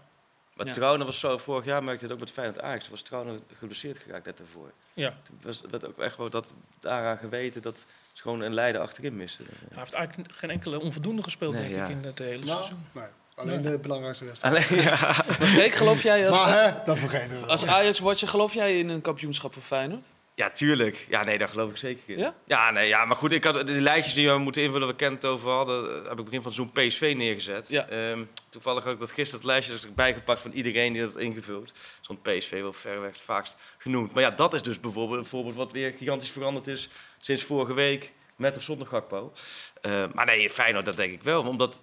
Maar 0.65 0.74
Ja. 0.74 0.80
Trouwner 0.80 1.06
was 1.06 1.19
zo, 1.19 1.38
vorig 1.38 1.65
jaar 1.65 1.84
merkte 1.84 2.00
je 2.06 2.12
het 2.12 2.13
ook 2.13 2.26
met 2.26 2.34
Feyenoord 2.34 2.62
Ajax. 2.62 2.89
Was 2.89 3.02
Trouwner 3.02 3.39
geblesseerd 3.58 3.97
geraakt 3.97 4.26
net 4.26 4.38
daarvoor. 4.38 4.71
ja. 4.93 5.13
Toen 5.24 5.39
was, 5.43 5.62
werd 5.69 5.88
ook 5.88 6.00
echt 6.00 6.17
wel 6.17 6.30
dat, 6.30 6.54
daaraan 6.80 7.17
geweten 7.17 7.62
dat 7.62 7.86
ze 8.13 8.21
gewoon 8.21 8.41
een 8.41 8.54
leider 8.54 8.82
achterin 8.82 9.15
misten. 9.15 9.45
Hij 9.69 9.80
heeft 9.80 9.93
eigenlijk 9.93 10.32
geen 10.34 10.50
enkele 10.50 10.80
onvoldoende 10.82 11.24
gespeeld, 11.24 11.54
Nee, 11.54 11.62
denk 11.62 11.76
ja. 11.76 11.84
ik, 11.86 11.89
in 11.89 12.04
het 12.04 12.19
hele 12.19 12.45
Nou, 12.45 12.58
seizoen. 12.58 12.86
nee, 12.91 13.04
alleen 13.36 13.62
Nee. 13.62 13.71
de 13.71 13.78
belangrijkste 13.80 14.26
wedstrijd. 14.26 14.56
Alleen, 14.71 14.84
ja. 14.84 14.97
Maar 15.39 15.47
Freek, 15.47 15.74
geloof 15.74 16.04
jij 16.04 16.28
als, 16.30 16.38
Maar 16.38 16.63
hè, 16.63 16.84
dat 16.86 16.97
vergeten 17.00 17.39
we. 17.41 17.45
als 17.47 17.65
Ajax-watcher, 17.65 18.28
geloof 18.28 18.54
jij 18.54 18.80
in 18.80 18.89
een 18.89 19.02
kampioenschap 19.02 19.54
van 19.54 19.62
Feyenoord? 19.62 20.10
Ja, 20.36 20.50
tuurlijk. 20.50 21.06
Ja, 21.10 21.24
nee, 21.24 21.38
daar 21.38 21.48
geloof 21.48 21.70
ik 21.70 21.78
zeker 21.78 22.04
in. 22.10 22.17
Ja? 22.17 22.36
Ja, 22.46 22.72
nee, 22.72 22.88
ja, 22.88 23.06
maar 23.06 23.15
goed, 23.15 23.32
ik 23.32 23.44
had 23.44 23.67
de 23.67 23.82
lijstjes 23.82 24.13
die 24.13 24.30
we 24.30 24.38
moeten 24.38 24.62
invullen, 24.62 24.88
we 24.88 25.04
het 25.04 25.26
over 25.26 25.50
hadden, 25.50 26.04
eh, 26.04 26.10
heb 26.10 26.20
ik 26.20 26.26
begin 26.26 26.41
van 26.41 26.52
zo'n 26.52 26.72
PSV 26.72 27.13
neergezet. 27.17 27.65
Ja. 27.67 27.88
Ehm, 27.88 28.24
toevallig 28.50 28.86
ook 28.86 29.00
dat 29.00 29.12
gisteren 29.12 29.39
het 29.39 29.50
lijstje 29.50 29.74
is 29.74 29.84
erbij 29.84 30.13
gepakt 30.13 30.41
van 30.41 30.52
iedereen 30.52 30.94
die 30.94 31.02
dat 31.02 31.13
had 31.13 31.22
ingevuld. 31.22 31.72
Stond 32.02 32.22
PSV 32.22 32.62
wel 32.62 32.74
verreweg 32.74 33.12
het 33.12 33.22
vaakst 33.22 33.56
genoemd. 33.78 34.13
Maar 34.13 34.24
ja, 34.24 34.32
dat 34.32 34.54
is 34.54 34.62
dus 34.62 34.80
bijvoorbeeld 34.80 35.20
een 35.20 35.26
voorbeeld 35.26 35.56
wat 35.56 35.72
weer 35.72 35.94
gigantisch 35.98 36.32
veranderd 36.32 36.67
is 36.67 36.89
sinds 37.20 37.44
vorige 37.44 37.74
week 37.74 38.12
met 38.36 38.58
of 38.58 38.63
zonder 38.63 38.88
Gakpo. 38.88 39.34
Eh, 39.82 40.04
maar 40.13 40.26
nee, 40.26 40.50
Feyenoord, 40.50 40.86
dat 40.86 40.96
denk 40.96 41.13
ik 41.13 41.24
wel. 41.24 41.44
Omdat, 41.44 41.80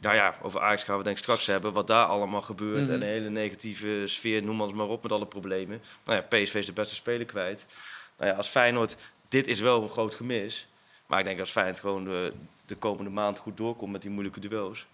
nou 0.00 0.14
ja, 0.14 0.34
over 0.42 0.60
Ajax 0.60 0.82
gaan 0.82 0.98
we 0.98 1.02
denk 1.02 1.16
ik 1.16 1.22
straks 1.22 1.46
hebben, 1.46 1.72
wat 1.72 1.86
daar 1.86 2.04
allemaal 2.04 2.42
gebeurt. 2.42 2.82
Mhm. 2.82 2.90
En 2.90 3.02
een 3.02 3.08
hele 3.08 3.30
negatieve 3.30 4.02
sfeer, 4.06 4.42
noem 4.42 4.60
alles 4.60 4.72
maar 4.72 4.86
op, 4.86 5.02
met 5.02 5.12
alle 5.12 5.26
problemen. 5.26 5.82
Nou 6.04 6.18
ja, 6.18 6.26
PSV 6.38 6.54
is 6.54 6.66
de 6.66 6.72
beste 6.72 6.94
speler 6.94 7.26
kwijt. 7.26 7.66
Nou 8.16 8.30
ja, 8.30 8.36
als 8.36 8.48
Feyenoord, 8.48 8.96
dit 9.28 9.46
is 9.46 9.60
wel 9.60 9.82
een 9.82 9.88
groot 9.88 10.14
gemis. 10.14 10.68
Maar 11.06 11.18
ik 11.18 11.24
denk 11.24 11.40
als 11.40 11.50
Feyenoord 11.50 11.80
gewoon 11.80 12.04
de, 12.04 12.32
de 12.66 12.74
komende 12.74 13.10
maand 13.10 13.38
goed 13.38 13.56
doorkomt 13.56 13.92
met 13.92 14.02
die 14.02 14.10
moeilijke 14.10 14.40
duels. 14.40 14.86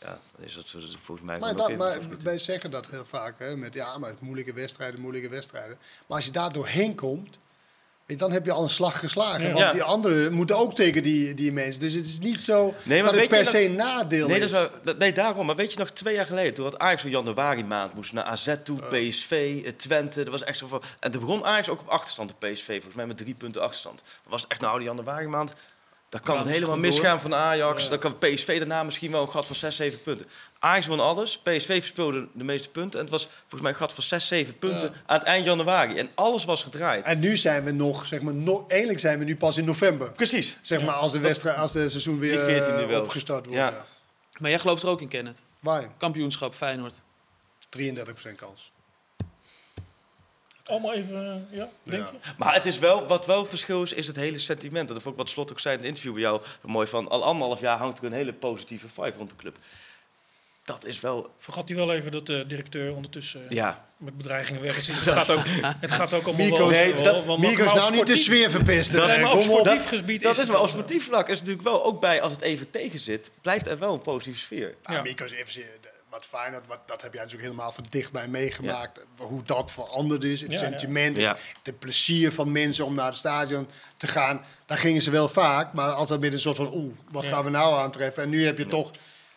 Ja, 0.00 0.18
dan 0.36 0.44
is 0.44 0.54
dat 0.54 0.70
volgens 1.02 1.26
mij 1.26 1.38
Maar, 1.38 1.56
dat, 1.56 1.76
maar 1.76 1.98
wij 2.22 2.38
zeggen 2.38 2.70
dat 2.70 2.90
heel 2.90 3.04
vaak, 3.04 3.38
hè, 3.38 3.56
met 3.56 3.74
ja, 3.74 3.98
maar 3.98 4.14
moeilijke 4.20 4.52
wedstrijden, 4.52 5.00
moeilijke 5.00 5.28
wedstrijden. 5.28 5.78
Maar 6.06 6.16
als 6.16 6.26
je 6.26 6.32
daar 6.32 6.52
doorheen 6.52 6.94
komt, 6.94 7.38
dan 8.16 8.32
heb 8.32 8.44
je 8.44 8.52
al 8.52 8.62
een 8.62 8.68
slag 8.68 8.98
geslagen. 8.98 9.46
Ja. 9.48 9.52
Want 9.52 9.72
die 9.72 9.82
anderen 9.82 10.32
moeten 10.32 10.56
ook 10.56 10.74
tegen 10.74 11.02
die, 11.02 11.34
die 11.34 11.52
mensen. 11.52 11.80
Dus 11.80 11.92
het 11.94 12.06
is 12.06 12.18
niet 12.18 12.40
zo 12.40 12.74
Nee, 12.82 13.02
maar 13.02 13.12
dat 13.12 13.20
het 13.20 13.30
per 13.30 13.46
se 13.46 13.64
een 13.64 13.74
nadeel 13.74 14.26
Nee, 14.26 14.40
is. 14.40 14.50
dat 14.50 14.62
is 14.62 14.68
wel- 14.70 14.80
dat- 14.82 14.98
nee, 14.98 15.12
daarom. 15.12 15.46
Maar 15.46 15.56
weet 15.56 15.72
je 15.72 15.78
nog, 15.78 15.90
twee 15.90 16.14
jaar 16.14 16.26
geleden, 16.26 16.54
toen 16.54 16.64
had 16.64 16.78
Ajax 16.78 17.04
in 17.04 17.10
januari 17.10 17.64
maand 17.64 17.94
moest 17.94 18.12
naar 18.12 18.24
AZ 18.24 18.52
toe, 18.62 18.78
PSV, 18.82 19.60
eh, 19.64 19.70
Twente. 19.72 20.22
Dat 20.22 20.32
was 20.32 20.44
echt 20.44 20.58
zo 20.58 20.66
van... 20.66 20.82
En 20.98 21.10
toen 21.10 21.20
begon 21.20 21.44
Ajax 21.44 21.68
ook 21.68 21.80
op 21.80 21.88
achterstand, 21.88 22.32
de 22.40 22.46
PSV, 22.48 22.66
volgens 22.66 22.94
mij 22.94 23.06
met 23.06 23.16
drie 23.16 23.34
punten 23.34 23.62
achterstand. 23.62 23.96
Dan 24.22 24.30
was 24.30 24.44
echt, 24.48 24.60
nou, 24.60 24.78
die 24.78 24.86
januari 24.88 25.26
maand, 25.26 25.54
Dan 26.10 26.20
kan 26.20 26.34
Ja, 26.34 26.40
het 26.40 26.48
dat 26.48 26.58
helemaal 26.58 26.80
door. 26.80 26.86
misgaan 26.86 27.20
van 27.20 27.34
Ajax. 27.34 27.82
Ja. 27.84 27.88
Dan 27.90 27.98
kan 27.98 28.18
PSV 28.18 28.58
daarna 28.58 28.82
misschien 28.82 29.10
wel 29.10 29.22
een 29.22 29.28
gat 29.28 29.46
van 29.46 29.56
6, 29.56 29.76
7 29.76 30.02
punten. 30.02 30.26
Ajax 30.58 30.86
won 30.86 31.00
alles. 31.00 31.38
PSV 31.38 31.66
verspeelde 31.78 32.28
de 32.32 32.44
meeste 32.44 32.68
punten. 32.70 32.98
En 32.98 33.04
het 33.04 33.10
was 33.14 33.28
volgens 33.38 33.60
mij 33.60 33.70
een 33.70 33.76
gat 33.76 33.92
van 33.92 34.02
6, 34.02 34.26
7 34.26 34.58
punten 34.58 34.88
Ja. 34.88 34.94
aan 35.06 35.18
het 35.18 35.26
eind 35.26 35.44
januari. 35.44 35.98
En 35.98 36.08
alles 36.14 36.44
was 36.44 36.62
gedraaid. 36.62 37.04
En 37.04 37.18
nu 37.18 37.36
zijn 37.36 37.64
we 37.64 37.70
nog, 37.70 38.06
zeg 38.06 38.20
maar, 38.20 38.34
nog, 38.34 38.64
eigenlijk 38.68 39.00
zijn 39.00 39.18
we 39.18 39.24
nu 39.24 39.36
pas 39.36 39.56
in 39.56 39.64
november. 39.64 40.10
Precies. 40.10 40.56
Zeg 40.60 40.82
maar, 40.82 40.94
als 40.94 41.12
de, 41.12 41.18
wedstrijd, 41.18 41.56
als 41.56 41.72
de 41.72 41.88
seizoen 41.88 42.18
weer 42.18 42.46
Die 42.46 42.60
14e 42.62 42.90
eh, 42.90 43.00
opgestart 43.02 43.46
wordt. 43.46 43.60
Ja. 43.60 43.70
Ja. 43.70 43.86
Maar 44.38 44.50
jij 44.50 44.58
gelooft 44.58 44.82
er 44.82 44.88
ook 44.88 45.00
in, 45.00 45.08
Kenneth. 45.08 45.42
Waarin? 45.60 45.90
Kampioenschap 45.98 46.54
Feyenoord. 46.54 47.02
33% 47.78 48.34
kans. 48.36 48.72
Allemaal 50.70 50.94
even, 50.94 51.46
eh, 51.50 51.58
ja, 51.58 51.68
denk 51.82 52.02
Ja. 52.04 52.10
je? 52.12 52.32
Maar 52.36 52.54
het 52.54 52.66
is 52.66 52.78
wel, 52.78 53.06
wat 53.06 53.26
wel 53.26 53.44
verschil 53.44 53.82
is, 53.82 53.92
is 53.92 54.06
het 54.06 54.16
hele 54.16 54.38
sentiment. 54.38 54.88
Dat 54.88 55.02
vond 55.02 55.14
ik 55.14 55.20
wat 55.20 55.28
Slot 55.30 55.50
ook 55.52 55.60
zei 55.60 55.74
in 55.74 55.80
het 55.80 55.88
interview 55.88 56.12
bij 56.12 56.22
jou 56.22 56.40
mooi 56.62 56.86
van. 56.86 57.08
Al 57.08 57.24
anderhalf 57.24 57.60
jaar 57.60 57.78
hangt 57.78 57.98
er 57.98 58.04
een 58.04 58.12
hele 58.12 58.32
positieve 58.32 58.88
vibe 58.88 59.12
rond 59.16 59.30
de 59.30 59.36
club. 59.36 59.56
Dat 60.64 60.84
is 60.84 61.00
wel, 61.00 61.30
Vergat 61.38 61.68
hij 61.68 61.76
wel 61.76 61.92
even 61.92 62.12
dat 62.12 62.26
de 62.26 62.44
directeur 62.46 62.94
ondertussen 62.94 63.42
eh, 63.48 63.56
ja. 63.56 63.86
met 63.96 64.16
bedreigingen 64.16 64.62
weg 64.62 64.78
is. 64.78 64.86
Dus 64.86 64.96
het, 65.04 65.14
gaat 65.14 65.30
ook, 65.30 65.42
het 65.80 65.90
gaat 65.90 66.14
ook 66.14 66.24
allemaal 66.26 66.46
Mico's-. 66.46 66.70
Nee, 66.70 66.94
wel- 66.94 67.02
dat- 67.02 67.24
wel- 67.24 67.38
nou 67.38 67.92
niet 67.92 68.06
de 68.06 68.16
sfeer 68.16 68.50
verpesten. 68.50 68.96
Dat-. 68.96 69.06
Nee, 69.06 69.20
maar 69.20 69.32
op 69.32 69.42
sportief 69.42 69.84
gebied 69.86 70.22
Dat 70.22 70.36
is 70.36 70.42
is 70.42 70.48
wel, 70.48 70.60
op 70.62 70.68
sportief 70.68 71.04
vlak 71.04 71.28
is 71.28 71.38
het 71.38 71.46
natuurlijk 71.48 71.68
wel 71.68 71.84
ook 71.84 72.00
bij, 72.00 72.20
als 72.22 72.32
het 72.32 72.40
even 72.40 72.70
tegen 72.70 72.98
zit, 72.98 73.30
blijft 73.40 73.66
er 73.66 73.78
wel 73.78 73.92
een 73.92 74.02
positieve 74.02 74.38
sfeer. 74.38 74.74
Ja, 74.82 74.94
Ja. 74.94 75.02
Mikos, 75.02 75.30
even 75.30 75.52
wat 76.10 76.26
Feyenoord, 76.26 76.66
wat, 76.66 76.78
dat 76.88 77.02
heb 77.02 77.12
jij 77.12 77.22
natuurlijk 77.22 77.50
helemaal 77.50 77.72
van 77.72 77.86
dichtbij 77.90 78.28
meegemaakt. 78.28 79.00
Hoe 79.16 79.42
dat 79.42 79.72
veranderd 79.72 80.22
is, 80.24 80.40
het 80.40 80.52
Ja, 80.52 80.58
sentiment, 80.58 81.16
Ja. 81.16 81.28
het, 81.28 81.40
het 81.62 81.78
plezier 81.78 82.32
van 82.32 82.52
mensen 82.52 82.84
om 82.84 82.94
naar 82.94 83.06
het 83.06 83.16
stadion 83.16 83.68
te 83.96 84.06
gaan. 84.06 84.44
Daar 84.66 84.78
gingen 84.78 85.02
ze 85.02 85.10
wel 85.10 85.28
vaak, 85.28 85.72
maar 85.72 85.90
altijd 85.90 86.20
met 86.20 86.32
een 86.32 86.40
soort 86.40 86.56
van, 86.56 86.70
oeh, 86.74 86.94
wat 87.10 87.22
Ja. 87.24 87.28
gaan 87.30 87.44
we 87.44 87.50
nou 87.50 87.80
aantreffen? 87.80 88.22
En 88.22 88.28
nu 88.28 88.44
heb 88.44 88.58
je 88.58 88.66
toch 88.66 88.90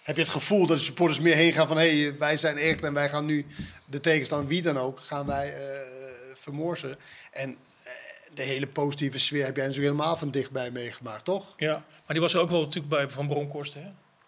heb 0.04 0.16
je 0.16 0.22
het 0.22 0.32
gevoel 0.32 0.66
dat 0.68 0.78
de 0.78 0.84
supporters 0.84 1.20
meer 1.20 1.36
heen 1.36 1.54
gaan 1.54 1.68
van, 1.68 1.78
hé, 1.78 2.02
hey, 2.02 2.18
wij 2.18 2.38
zijn 2.38 2.58
echt 2.58 2.84
en 2.84 2.94
wij 2.94 3.10
gaan 3.10 3.26
nu 3.26 3.46
de 3.86 4.00
tegenstander, 4.00 4.48
wie 4.48 4.62
dan 4.62 4.78
ook, 4.78 5.00
gaan 5.00 5.26
wij 5.26 5.54
eh 5.54 5.92
vermoorsen. 6.34 6.98
En 7.32 7.58
eh, 7.84 7.92
de 8.34 8.42
hele 8.42 8.68
positieve 8.68 9.20
sfeer 9.20 9.46
heb 9.46 9.56
jij 9.56 9.66
natuurlijk 9.66 9.94
helemaal 9.96 10.16
van 10.18 10.32
dichtbij 10.32 10.72
meegemaakt, 10.72 11.26
toch? 11.26 11.54
Ja, 11.58 11.72
maar 11.72 11.84
die 12.08 12.22
was 12.22 12.34
er 12.34 12.40
ook 12.40 12.50
wel 12.50 12.60
natuurlijk 12.60 12.88
bij 12.88 13.10
Van 13.10 13.28
Bronckhorst, 13.28 13.74
hè? 13.74 13.84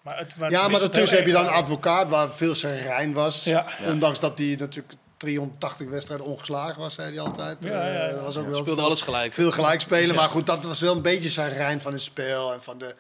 Maar 0.05 0.17
het, 0.17 0.35
maar 0.35 0.51
Ja, 0.51 0.67
maar 0.67 0.79
daartussen 0.79 1.17
heb 1.17 1.27
je 1.27 1.33
dan 1.33 1.45
een 1.45 1.51
advocaat 1.51 2.09
waar 2.09 2.29
veel 2.29 2.55
serijn 2.55 3.13
was. 3.13 3.43
Ja. 3.43 3.65
Ondanks 3.87 4.19
dat 4.19 4.37
hij 4.37 4.55
natuurlijk 4.59 4.93
380 5.17 5.89
wedstrijden 5.89 6.25
ongeslagen 6.25 6.79
was, 6.79 6.93
zei 6.93 7.15
hij 7.15 7.19
altijd. 7.19 7.57
Ja, 7.59 7.69
ja, 7.69 7.93
ja. 7.93 8.07
Eh, 8.07 8.13
dat 8.13 8.21
was 8.23 8.37
ook 8.37 8.47
wel 8.47 8.59
Speelde 8.59 8.75
veel, 8.79 8.85
alles 8.85 9.01
gelijk. 9.01 9.33
veel 9.33 9.51
gelijk 9.51 9.79
spelen. 9.79 10.07
Ja. 10.07 10.21
Maar 10.21 10.29
goed, 10.29 10.45
dat 10.45 10.63
was 10.63 10.79
wel 10.79 10.95
een 10.95 11.01
beetje 11.01 11.29
serijn 11.29 11.81
van 11.81 11.91
het 11.93 12.01
spel 12.01 12.53
en 12.53 12.63
van 12.63 12.77
de, 12.77 12.95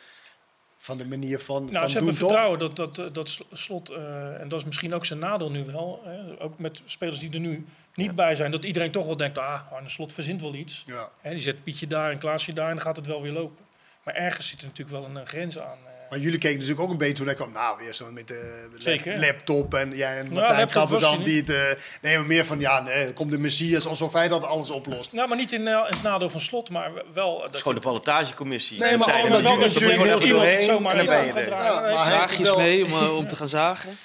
van 0.77 0.97
de 0.97 1.05
manier 1.05 1.39
van, 1.39 1.65
Nou, 1.65 1.77
van 1.77 1.89
ze 1.89 1.97
doen, 1.97 2.07
hebben 2.07 2.27
vertrouwen 2.27 2.59
dat, 2.59 2.75
dat, 2.75 3.13
dat 3.15 3.37
slot, 3.51 3.89
eh, 3.89 4.41
en 4.41 4.47
dat 4.47 4.59
is 4.59 4.65
misschien 4.65 4.93
ook 4.93 5.05
zijn 5.05 5.19
nadeel 5.19 5.51
nu 5.51 5.65
wel, 5.65 6.01
hè, 6.05 6.43
ook 6.43 6.59
met 6.59 6.81
spelers 6.85 7.19
die 7.19 7.33
er 7.33 7.39
nu 7.39 7.65
niet 7.93 8.15
bij 8.15 8.35
zijn, 8.35 8.51
dat 8.51 8.63
iedereen 8.63 8.91
toch 8.91 9.05
wel 9.05 9.17
denkt, 9.17 9.37
ah, 9.37 9.71
Arne 9.71 9.89
Slot 9.89 10.13
verzint 10.13 10.41
wel 10.41 10.53
iets. 10.53 10.83
Ja. 10.85 11.09
Hè, 11.21 11.29
die 11.31 11.41
zet 11.41 11.63
Pietje 11.63 11.87
daar 11.87 12.11
en 12.11 12.17
Klaasje 12.17 12.53
daar 12.53 12.69
en 12.69 12.75
dan 12.75 12.83
gaat 12.85 12.95
het 12.95 13.05
wel 13.07 13.21
weer 13.21 13.31
lopen. 13.31 13.65
Maar 14.03 14.13
ergens 14.13 14.49
zit 14.49 14.61
er 14.61 14.67
natuurlijk 14.67 14.97
wel 14.97 15.15
een 15.15 15.27
grens 15.27 15.59
aan. 15.59 15.77
Maar 16.15 16.23
jullie 16.23 16.39
keken 16.39 16.55
natuurlijk 16.57 16.85
ook 16.85 16.91
een 16.91 16.97
beetje 16.97 17.13
toen 17.13 17.25
hij 17.25 17.35
kwam. 17.35 17.51
Nou, 17.51 17.77
weer 17.83 17.93
zo 17.93 18.11
met 18.11 18.27
de 18.27 18.67
lap- 18.83 19.17
laptop 19.17 19.73
en 19.73 19.95
jij 19.95 20.17
en 20.17 20.33
Martijn 20.33 20.67
Krabberdam 20.67 21.15
hij 21.15 21.23
die 21.23 21.39
het... 21.39 21.49
eh, 21.49 21.83
nee, 22.01 22.17
maar 22.17 22.25
meer 22.25 22.45
van, 22.45 22.59
ja, 22.59 22.81
nee, 22.81 23.13
komt 23.13 23.31
de 23.31 23.37
Messias 23.37 23.85
alsof 23.87 24.13
hij 24.13 24.27
dat 24.27 24.43
alles 24.43 24.69
oplost. 24.69 25.11
Nou, 25.13 25.27
maar 25.27 25.37
niet 25.37 25.53
in, 25.53 25.67
eh, 25.67 25.73
in 25.73 25.93
het 25.93 26.01
nadeel 26.01 26.29
van 26.29 26.39
slot, 26.39 26.69
maar 26.69 26.91
wel. 27.13 27.29
eh, 27.31 27.35
Het 27.37 27.45
is 27.45 27.51
dat 27.51 27.61
gewoon 27.61 27.75
de 27.77 27.81
ballotagecommissie. 27.83 28.79
Nee, 28.79 28.97
maar 28.97 29.15
omdat 29.23 29.43
dat 29.43 29.51
jullie 29.51 29.67
natuurlijk 29.67 30.01
heel 30.01 30.19
veel- 30.21 30.41
het 30.41 30.63
zomaar 30.63 30.95
en 30.97 31.05
dan 31.05 31.15
er. 31.15 31.49
Ja, 31.49 32.03
Zaagjes 32.05 32.55
mee 32.55 32.85
om, 32.85 32.93
om 33.07 33.27
te 33.27 33.35
gaan 33.35 33.47
zagen. 33.47 33.89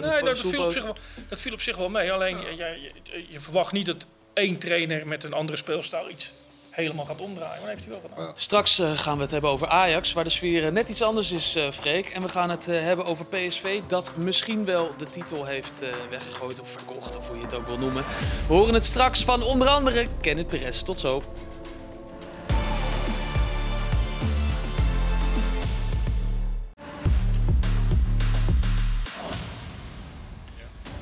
Nee, 0.00 0.22
dat 0.22 0.38
viel, 0.40 0.64
op 0.66 0.72
zich 0.72 0.82
wel, 0.84 0.96
dat 1.28 1.40
viel 1.40 1.52
op 1.52 1.60
zich 1.60 1.76
wel 1.76 1.88
mee. 1.88 2.12
Alleen 2.12 2.36
je, 2.38 2.56
je, 2.56 2.90
je- 3.04 3.26
je 3.28 3.40
verwacht 3.40 3.72
niet 3.72 3.86
dat 3.86 4.06
één 4.34 4.58
trainer 4.58 5.06
met 5.06 5.24
een 5.24 5.32
andere 5.32 5.56
speelstijl 5.58 6.10
iets 6.10 6.32
helemaal 6.76 7.04
gaat 7.04 7.20
omdraaien. 7.20 7.50
Maar 7.50 7.60
dat 7.60 7.68
heeft 7.68 7.84
hij 7.84 7.92
wel 7.92 8.10
gedaan. 8.10 8.32
Straks 8.34 8.78
eh, 8.78 8.90
gaan 8.90 9.16
we 9.16 9.22
het 9.22 9.30
hebben 9.30 9.50
over 9.50 9.68
Ajax, 9.68 10.12
waar 10.12 10.24
de 10.24 10.30
sfeer 10.30 10.64
eh, 10.64 10.72
net 10.72 10.88
iets 10.88 11.02
anders 11.02 11.32
is, 11.32 11.54
eh 11.54 11.70
Freek. 11.70 12.08
En 12.08 12.22
we 12.22 12.28
gaan 12.28 12.50
het 12.50 12.66
hebben 12.66 13.04
over 13.04 13.26
PSV, 13.26 13.80
dat 13.86 14.12
misschien 14.16 14.64
wel 14.64 14.90
de 14.96 15.06
titel 15.06 15.44
heeft 15.44 15.82
eh, 15.82 15.88
weggegooid 16.10 16.60
of 16.60 16.70
verkocht, 16.70 17.16
of 17.16 17.28
hoe 17.28 17.36
je 17.36 17.42
het 17.42 17.54
ook 17.54 17.66
wil 17.66 17.78
noemen. 17.78 18.04
We 18.46 18.54
horen 18.54 18.74
het 18.74 18.84
straks 18.84 19.24
van 19.24 19.42
onder 19.42 19.68
andere 19.68 20.06
Kenneth 20.20 20.48
Perez. 20.48 20.82
Tot 20.82 21.00
zo. 21.00 21.22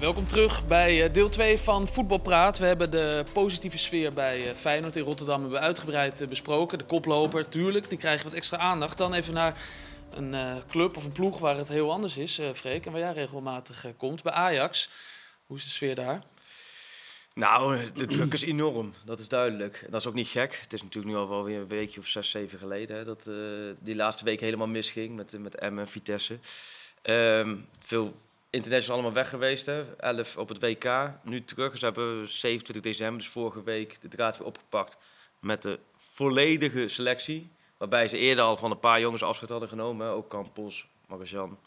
Welkom 0.04 0.26
terug 0.26 0.66
bij 0.66 1.04
eh, 1.04 1.12
deel 1.12 1.28
2 1.28 1.58
van 1.58 1.88
Voetbalpraat. 1.88 2.58
We 2.58 2.66
hebben 2.66 2.90
de 2.90 3.24
positieve 3.32 3.78
sfeer 3.78 4.12
bij 4.12 4.46
eh, 4.46 4.54
Feyenoord 4.54 4.96
in 4.96 5.04
Rotterdam 5.04 5.40
hebben 5.40 5.58
we 5.58 5.64
uitgebreid 5.64 6.20
eh, 6.20 6.28
besproken. 6.28 6.78
De 6.78 6.84
koploper, 6.84 7.48
tuurlijk, 7.48 7.88
die 7.88 7.98
krijgen 7.98 8.24
wat 8.24 8.34
extra 8.34 8.58
aandacht. 8.58 8.98
Dan 8.98 9.14
even 9.14 9.34
naar 9.34 9.62
een 10.10 10.34
club 10.68 10.96
of 10.96 11.04
een 11.04 11.12
ploeg 11.12 11.38
waar 11.38 11.56
het 11.56 11.68
heel 11.68 11.92
anders 11.92 12.16
is, 12.16 12.40
Freek. 12.54 12.86
En 12.86 12.92
waar 12.92 13.00
jij 13.00 13.12
regelmatig 13.12 13.86
komt, 13.96 14.22
bij 14.22 14.32
Ajax. 14.32 14.88
Hoe 15.46 15.56
is 15.56 15.64
de 15.64 15.70
sfeer 15.70 15.94
daar? 15.94 16.22
Nou, 17.34 17.92
de 17.94 18.06
druk 18.06 18.32
is 18.32 18.42
enorm, 18.42 18.94
dat 19.04 19.18
is 19.18 19.28
duidelijk. 19.28 19.86
Dat 19.90 20.00
is 20.00 20.06
ook 20.06 20.14
niet 20.14 20.28
gek. 20.28 20.58
Het 20.60 20.72
is 20.72 20.82
natuurlijk 20.82 21.14
nu 21.14 21.20
al 21.20 21.28
wel 21.28 21.44
weer 21.44 21.60
een 21.60 21.68
weekje 21.68 22.00
of 22.00 22.06
zes, 22.06 22.30
zeven 22.30 22.58
geleden 22.58 22.96
hè, 22.96 23.04
dat 23.04 23.24
die 23.80 23.96
laatste 23.96 24.24
week 24.24 24.40
helemaal 24.40 24.66
misging 24.66 25.16
met, 25.16 25.38
met 25.38 25.60
M 25.60 25.78
en 25.78 25.88
Vitesse. 25.88 26.38
Ehm, 27.02 27.56
veel 27.78 28.14
internationals 28.54 29.02
allemaal 29.02 29.22
weg 29.22 29.28
geweest, 29.28 29.66
hè. 29.66 29.84
11 29.96 30.36
op 30.36 30.48
het 30.48 30.60
WK. 30.60 31.10
Nu 31.22 31.44
terug. 31.44 31.78
Ze 31.78 31.84
hebben 31.84 32.28
27 32.28 32.82
december, 32.82 33.18
dus 33.18 33.28
vorige 33.28 33.62
week, 33.62 33.96
de 34.00 34.08
draad 34.08 34.38
weer 34.38 34.46
opgepakt 34.46 34.96
met 35.38 35.62
de 35.62 35.78
volledige 35.96 36.88
selectie. 36.88 37.50
Waarbij 37.76 38.08
ze 38.08 38.18
eerder 38.18 38.44
al 38.44 38.56
van 38.56 38.70
een 38.70 38.78
paar 38.78 39.00
jongens 39.00 39.22
afscheid 39.22 39.50
hadden 39.50 39.68
genomen. 39.68 40.06
hè. 40.06 40.12
Ook 40.12 40.28
Campos, 40.28 40.86
Magajan, 41.06 41.58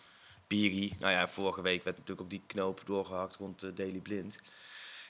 Piri. 0.47 0.95
Nou 0.99 1.11
ja, 1.11 1.27
vorige 1.27 1.61
week 1.61 1.83
werd 1.83 1.97
natuurlijk 1.97 2.21
op 2.21 2.29
die 2.29 2.41
knoop 2.47 2.81
doorgehakt 2.85 3.35
rond 3.35 3.63
uh, 3.63 3.69
Daily 3.75 3.99
Blind. 3.99 4.39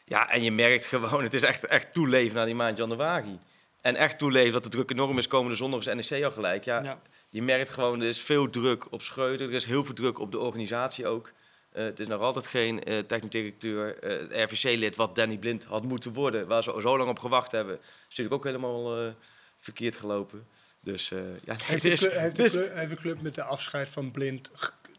Ja, 0.05 0.29
en 0.29 0.43
je 0.43 0.51
merkt 0.51 0.85
gewoon, 0.93 1.23
het 1.23 1.33
is 1.33 1.41
echt, 1.41 1.65
echt 1.65 1.93
toeleven 1.93 2.35
naar 2.35 2.45
die 2.45 2.55
maand 2.55 2.77
januari. 2.77 3.39
En 3.81 3.95
echt 3.95 4.17
toeleven 4.17 4.51
dat 4.51 4.63
de 4.63 4.69
druk 4.69 4.91
enorm 4.91 5.17
is. 5.17 5.27
Komende 5.27 5.55
zondag 5.55 5.85
is 5.85 6.09
NEC 6.09 6.23
al 6.23 6.31
gelijk. 6.31 6.63
Ja, 6.63 6.83
Ja. 6.83 7.01
Je 7.29 7.41
merkt 7.41 7.69
gewoon, 7.69 8.01
er 8.01 8.07
is 8.07 8.21
veel 8.21 8.49
druk 8.49 8.91
op 8.91 9.01
Schreuder. 9.01 9.47
Er 9.47 9.53
is 9.53 9.65
heel 9.65 9.85
veel 9.85 9.93
druk 9.93 10.19
op 10.19 10.31
de 10.31 10.39
organisatie 10.39 11.07
ook. 11.07 11.31
Eh, 11.77 11.83
het 11.83 11.99
is 11.99 12.07
nog 12.07 12.21
altijd 12.21 12.47
geen 12.47 12.83
eh 12.83 12.99
technisch 12.99 13.29
directeur, 13.29 13.99
eh, 13.99 14.43
RVC-lid 14.43 14.95
wat 14.95 15.15
Danny 15.15 15.37
Blind 15.37 15.63
had 15.63 15.83
moeten 15.83 16.13
worden. 16.13 16.47
Waar 16.47 16.63
ze 16.63 16.77
zo 16.81 16.97
lang 16.97 17.09
op 17.09 17.19
gewacht 17.19 17.51
hebben. 17.51 17.75
is 17.75 18.07
natuurlijk 18.07 18.35
ook 18.35 18.43
helemaal 18.43 19.13
verkeerd 19.59 19.95
gelopen. 19.95 20.47
Dus 20.79 21.09
ja, 21.43 21.55
Heeft 21.63 21.67
het 21.67 21.81
de, 21.81 21.89
is, 21.89 21.99
club, 21.99 22.11
heeft, 22.11 22.35
de 22.35 22.49
club, 22.49 22.73
heeft 22.73 22.89
de 22.89 22.95
club 22.95 23.21
met 23.21 23.35
de 23.35 23.43
afscheid 23.43 23.89
van 23.89 24.11
Blind 24.11 24.51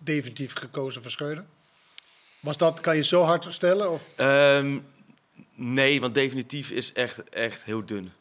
definitief 0.03 0.55
gekozen 0.55 1.03
voor 1.03 1.11
Schreuder? 1.11 1.45
Was 2.41 2.57
dat, 2.57 2.81
kan 2.81 2.97
je 2.97 3.05
zo 3.05 3.23
hard 3.23 3.47
stellen? 3.49 3.91
Of? 3.91 4.13
Ehm, 4.17 4.79
nee, 5.55 6.01
want 6.01 6.15
definitief 6.15 6.71
is 6.71 6.93
echt, 6.93 7.29
echt 7.29 7.63
heel 7.63 7.87
dun. 7.87 8.13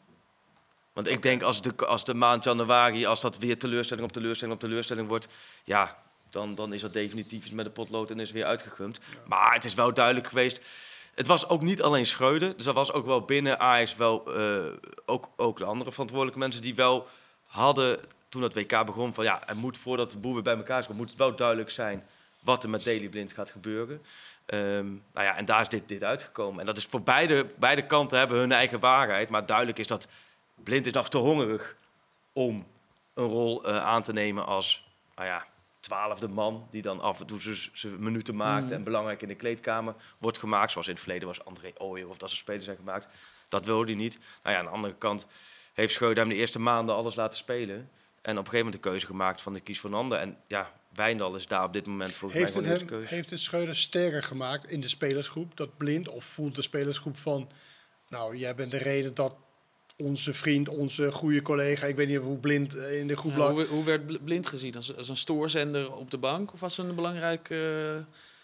Want 0.92 1.08
ik 1.08 1.22
denk 1.22 1.42
als 1.42 1.62
de, 1.62 1.76
als 1.76 2.04
de 2.04 2.14
maand 2.14 2.44
januari, 2.44 3.06
als 3.06 3.20
dat 3.20 3.38
weer 3.38 3.58
teleurstelling 3.58 4.06
op 4.06 4.12
teleurstelling 4.12 4.54
op 4.54 4.60
teleurstelling 4.60 5.08
wordt, 5.08 5.28
ja, 5.64 6.06
dan, 6.30 6.54
dan 6.54 6.72
is 6.72 6.80
dat 6.80 6.92
definitief 6.92 7.52
met 7.52 7.64
de 7.64 7.70
potlood 7.70 8.10
en 8.10 8.20
is 8.20 8.30
weer 8.30 8.44
uitgegumd. 8.44 9.00
Maar 9.26 9.52
het 9.52 9.64
is 9.64 9.74
wel 9.74 9.94
duidelijk 9.94 10.26
geweest. 10.26 10.66
Het 11.14 11.26
was 11.26 11.48
ook 11.48 11.62
niet 11.62 11.82
alleen 11.82 12.06
Schreuder, 12.06 12.56
dus 12.56 12.66
er 12.66 12.72
was 12.72 12.92
ook 12.92 13.06
wel 13.06 13.22
binnen 13.22 13.60
Ajax 13.60 13.96
wel 13.96 14.34
eh, 14.34 14.64
ook, 15.06 15.28
ook 15.36 15.58
de 15.58 15.64
andere 15.64 15.92
verantwoordelijke 15.92 16.38
mensen 16.38 16.62
die 16.62 16.74
wel 16.74 17.08
hadden 17.46 18.00
toen 18.28 18.42
het 18.42 18.54
WK 18.54 18.86
begon 18.86 19.14
van 19.14 19.24
ja, 19.24 19.48
er 19.48 19.56
moet 19.56 19.78
voordat 19.78 20.10
de 20.10 20.18
boel 20.18 20.34
weer 20.34 20.42
bij 20.42 20.56
elkaar 20.56 20.86
komt, 20.86 20.98
moet 20.98 21.08
het 21.08 21.18
wel 21.18 21.36
duidelijk 21.36 21.70
zijn 21.70 22.06
wat 22.40 22.64
er 22.64 22.70
met 22.70 22.84
Daily 22.84 23.08
Blind 23.08 23.32
gaat 23.32 23.50
gebeuren. 23.50 24.02
Ehm, 24.46 24.86
nou 24.86 25.26
ja, 25.26 25.36
en 25.36 25.44
daar 25.44 25.60
is 25.60 25.68
dit, 25.68 25.88
dit 25.88 26.04
uitgekomen. 26.04 26.60
En 26.60 26.66
dat 26.66 26.76
is 26.76 26.84
voor 26.84 27.02
beide, 27.02 27.46
beide 27.56 27.86
kanten 27.86 28.18
hebben 28.18 28.38
hun 28.38 28.52
eigen 28.52 28.80
waarheid. 28.80 29.30
Maar 29.30 29.46
duidelijk 29.46 29.78
is 29.78 29.86
dat 29.86 30.08
Blind 30.54 30.86
is 30.86 30.92
nog 30.92 31.08
te 31.08 31.18
hongerig 31.18 31.76
om 32.32 32.66
een 33.14 33.26
rol 33.26 33.64
eh, 33.64 33.84
aan 33.84 34.02
te 34.02 34.12
nemen 34.12 34.46
als 34.46 34.88
nou 35.14 35.28
ja, 35.28 35.46
twaalfde 35.88 36.28
man. 36.28 36.68
Die 36.70 36.82
dan 36.82 37.00
af 37.00 37.20
en 37.20 37.26
toe 37.26 37.40
zijn 37.72 37.98
minuten 37.98 38.36
maakt 38.36 38.66
Mm. 38.66 38.72
en 38.72 38.84
belangrijk 38.84 39.22
in 39.22 39.28
de 39.28 39.34
kleedkamer 39.34 39.94
wordt 40.18 40.38
gemaakt. 40.38 40.72
Zoals 40.72 40.86
in 40.86 40.92
het 40.92 41.02
verleden 41.02 41.28
was 41.28 41.44
André 41.44 41.70
Ooyer 41.78 42.08
of 42.08 42.16
dat 42.18 42.28
soort 42.28 42.40
spelers 42.40 42.64
zijn 42.64 42.76
gemaakt. 42.76 43.08
Dat 43.48 43.64
wilde 43.64 43.84
hij 43.86 43.94
niet. 43.94 44.18
Nou 44.42 44.54
ja, 44.54 44.58
aan 44.60 44.64
de 44.64 44.70
andere 44.70 44.94
kant 44.94 45.26
heeft 45.72 45.92
Schreuder 45.92 46.18
hem 46.24 46.28
de 46.32 46.38
eerste 46.38 46.58
maanden 46.58 46.94
alles 46.94 47.14
laten 47.14 47.38
spelen. 47.38 47.76
En 47.76 48.32
op 48.38 48.44
een 48.44 48.50
gegeven 48.50 48.56
moment 48.66 48.82
de 48.82 48.88
keuze 48.90 49.06
gemaakt 49.06 49.40
van 49.40 49.56
ik 49.56 49.64
kies 49.64 49.82
een 49.82 49.94
ander. 49.94 50.18
En 50.18 50.36
ja, 50.46 50.72
Wijndal 50.94 51.36
is 51.36 51.46
daar 51.46 51.64
op 51.64 51.72
dit 51.72 51.86
moment 51.86 52.14
volgens 52.14 52.40
Heeft 52.40 52.54
mij 52.54 52.62
gewoon 52.64 52.78
de 52.78 52.84
keuze. 52.84 53.14
heeft 53.14 53.30
het 53.30 53.40
Schreuder 53.40 53.76
sterker 53.76 54.22
gemaakt 54.22 54.70
in 54.70 54.80
de 54.80 54.88
spelersgroep, 54.88 55.56
dat 55.56 55.76
Blind? 55.76 56.08
Of 56.08 56.24
voelt 56.24 56.54
de 56.54 56.62
spelersgroep 56.62 57.16
van, 57.18 57.50
nou, 58.08 58.36
jij 58.36 58.54
bent 58.54 58.70
de 58.70 58.78
reden 58.78 59.14
dat 59.14 59.34
onze 60.02 60.34
vriend, 60.34 60.68
onze 60.68 61.12
goede 61.12 61.42
collega. 61.42 61.86
Ik 61.86 61.96
weet 61.96 62.08
niet 62.08 62.18
hoe 62.18 62.38
blind 62.38 62.76
eh, 62.76 62.98
in 62.98 63.06
de 63.08 63.16
groep 63.16 63.32
Ja, 63.32 63.38
lag. 63.38 63.50
hoe, 63.50 63.64
hoe 63.64 63.84
werd 63.84 64.06
Bl- 64.06 64.16
Blind 64.24 64.46
gezien? 64.46 64.76
Als, 64.76 64.96
als 64.96 65.08
een 65.08 65.16
stoorzender 65.16 65.92
op 65.94 66.10
de 66.10 66.18
bank? 66.18 66.52
Of 66.52 66.60
was 66.60 66.78
een 66.78 66.94
belangrijk 66.94 67.50
eh 67.50 67.94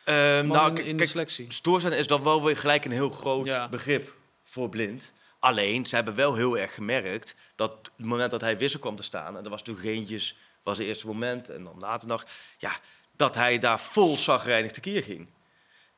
Ehm, 0.05 0.47
man 0.47 0.57
nou, 0.57 0.83
in, 0.83 0.97
de 0.97 1.07
selectie? 1.07 1.47
Stoorzijn 1.49 1.93
is 1.93 2.07
dan 2.07 2.23
wel 2.23 2.45
weer 2.45 2.57
gelijk 2.57 2.85
een 2.85 2.91
heel 2.91 3.11
groot 3.11 3.47
Ja. 3.47 3.69
begrip 3.69 4.15
voor 4.45 4.69
blind. 4.69 5.13
Alleen, 5.39 5.87
ze 5.87 5.95
hebben 5.95 6.15
wel 6.15 6.35
heel 6.35 6.59
erg 6.59 6.75
gemerkt 6.75 7.35
dat 7.55 7.91
het 7.97 8.07
moment 8.07 8.31
dat 8.31 8.41
hij 8.41 8.59
wissel 8.59 8.81
kwam 8.81 8.97
te 8.97 9.03
staan, 9.03 9.37
en 9.37 9.43
dat 9.43 9.53
was 9.53 9.63
toen 9.63 9.77
Geentjes, 9.77 10.37
was 10.63 10.79
het 10.79 10.87
eerste 10.87 11.07
moment, 11.07 11.49
en 11.49 11.65
dan 11.65 11.75
later 11.79 12.09
nog, 12.09 12.25
ja, 12.59 12.71
dat 13.17 13.35
hij 13.35 13.59
daar 13.59 13.81
vol 13.81 14.17
zagrijnig 14.17 14.71
tekeer 14.71 15.03
ging. 15.03 15.29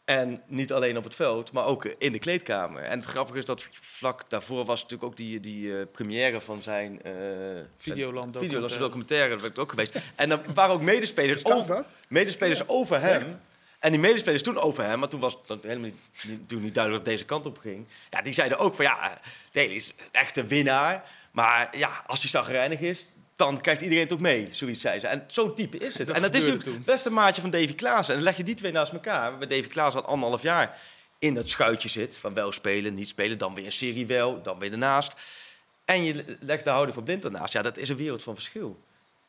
En 0.07 0.42
niet 0.47 0.73
alleen 0.73 0.97
op 0.97 1.05
het 1.05 1.14
veld, 1.14 1.53
maar 1.53 1.66
ook 1.66 1.85
in 1.85 2.12
de 2.12 2.19
kleedkamer. 2.19 2.83
En 2.83 2.99
het 2.99 3.09
grappige 3.09 3.38
is 3.38 3.45
dat 3.45 3.69
vlak 3.71 4.31
daarvoor 4.31 4.64
was 4.64 4.83
natuurlijk 4.83 5.11
ook 5.11 5.16
die, 5.16 5.40
die 5.40 5.79
eh, 5.79 5.87
première 5.92 6.40
van 6.40 6.62
zijn... 6.62 7.03
eh 7.03 7.12
Videoland 7.77 8.33
documentaire. 8.33 8.75
een 8.75 8.81
documentaire, 8.81 9.31
dat 9.33 9.40
werd 9.40 9.59
ook 9.59 9.71
geweest. 9.71 10.01
En 10.14 10.29
dan 10.29 10.40
waren 10.55 10.75
ook 10.75 10.83
medespelers 10.83 11.45
over, 11.45 11.75
dat? 11.75 11.87
medespelers 12.09 12.69
over 12.69 13.01
hem. 13.01 13.40
En 13.79 13.90
die 13.90 14.01
medespelers 14.01 14.42
toen 14.42 14.59
over 14.59 14.85
hem, 14.85 14.99
maar 14.99 15.09
toen 15.09 15.21
was 15.21 15.38
het 15.47 15.62
helemaal 15.62 15.85
niet, 15.85 16.25
niet, 16.27 16.49
toen 16.49 16.62
niet 16.62 16.75
duidelijk 16.75 17.05
dat 17.05 17.12
deze 17.12 17.27
kant 17.27 17.47
op 17.47 17.59
ging. 17.59 17.87
Ja, 18.11 18.23
die 18.23 18.33
zeiden 18.33 18.59
ook 18.59 18.75
van 18.75 18.85
ja, 18.85 19.21
Daly 19.51 19.75
is 19.75 19.88
een 19.88 20.05
echte 20.12 20.47
winnaar. 20.47 21.05
Maar 21.31 21.79
ja, 21.79 22.03
als 22.07 22.21
hij 22.21 22.31
zagrijnig 22.31 22.81
is, 22.81 23.09
dan 23.37 23.61
krijgt 23.61 23.81
iedereen 23.83 24.03
het 24.05 24.12
ook 24.12 24.20
mee. 24.20 24.49
Zoiets 24.51 24.81
zei 24.81 25.01
ze. 25.01 25.07
En 25.07 25.25
zo'n 25.27 25.55
type 25.55 25.79
is 25.79 25.99
het. 25.99 26.07
Dat 26.07 26.16
en 26.16 26.22
dat 26.22 26.35
is 26.35 26.38
natuurlijk 26.40 26.64
toen. 26.64 26.83
best 26.85 27.07
een 27.07 27.12
maatje 27.12 27.40
van 27.40 27.51
Davy 27.51 27.75
Klaassen. 27.75 28.14
En 28.14 28.20
dan 28.20 28.29
leg 28.29 28.37
je 28.37 28.44
die 28.44 28.55
twee 28.55 28.72
naast 28.72 28.92
elkaar. 28.92 29.38
Bij 29.38 29.46
Davy 29.46 29.68
Klaassen 29.68 30.03
al 30.05 30.09
anderhalf 30.09 30.42
jaar 30.42 30.79
in 31.18 31.35
dat 31.35 31.49
schuitje 31.51 31.88
zit. 31.88 32.16
Van 32.16 32.35
wel 32.35 32.53
spelen, 32.53 32.94
niet 32.94 33.09
spelen. 33.09 33.38
Dan 33.38 33.55
weer 33.55 33.64
een 33.64 33.72
serie 33.72 34.07
wel, 34.07 34.42
dan 34.42 34.59
weer 34.59 34.72
ernaast. 34.72 35.14
En 35.85 36.05
je 36.05 36.37
legt 36.40 36.64
de 36.64 36.70
houding 36.70 36.94
van 36.94 37.05
blind 37.05 37.25
ernaast. 37.25 37.53
Ja, 37.53 37.62
dat 37.62 37.77
is 37.79 37.88
een 37.88 37.96
wereld 37.96 38.22
van 38.22 38.35
verschil. 38.35 38.81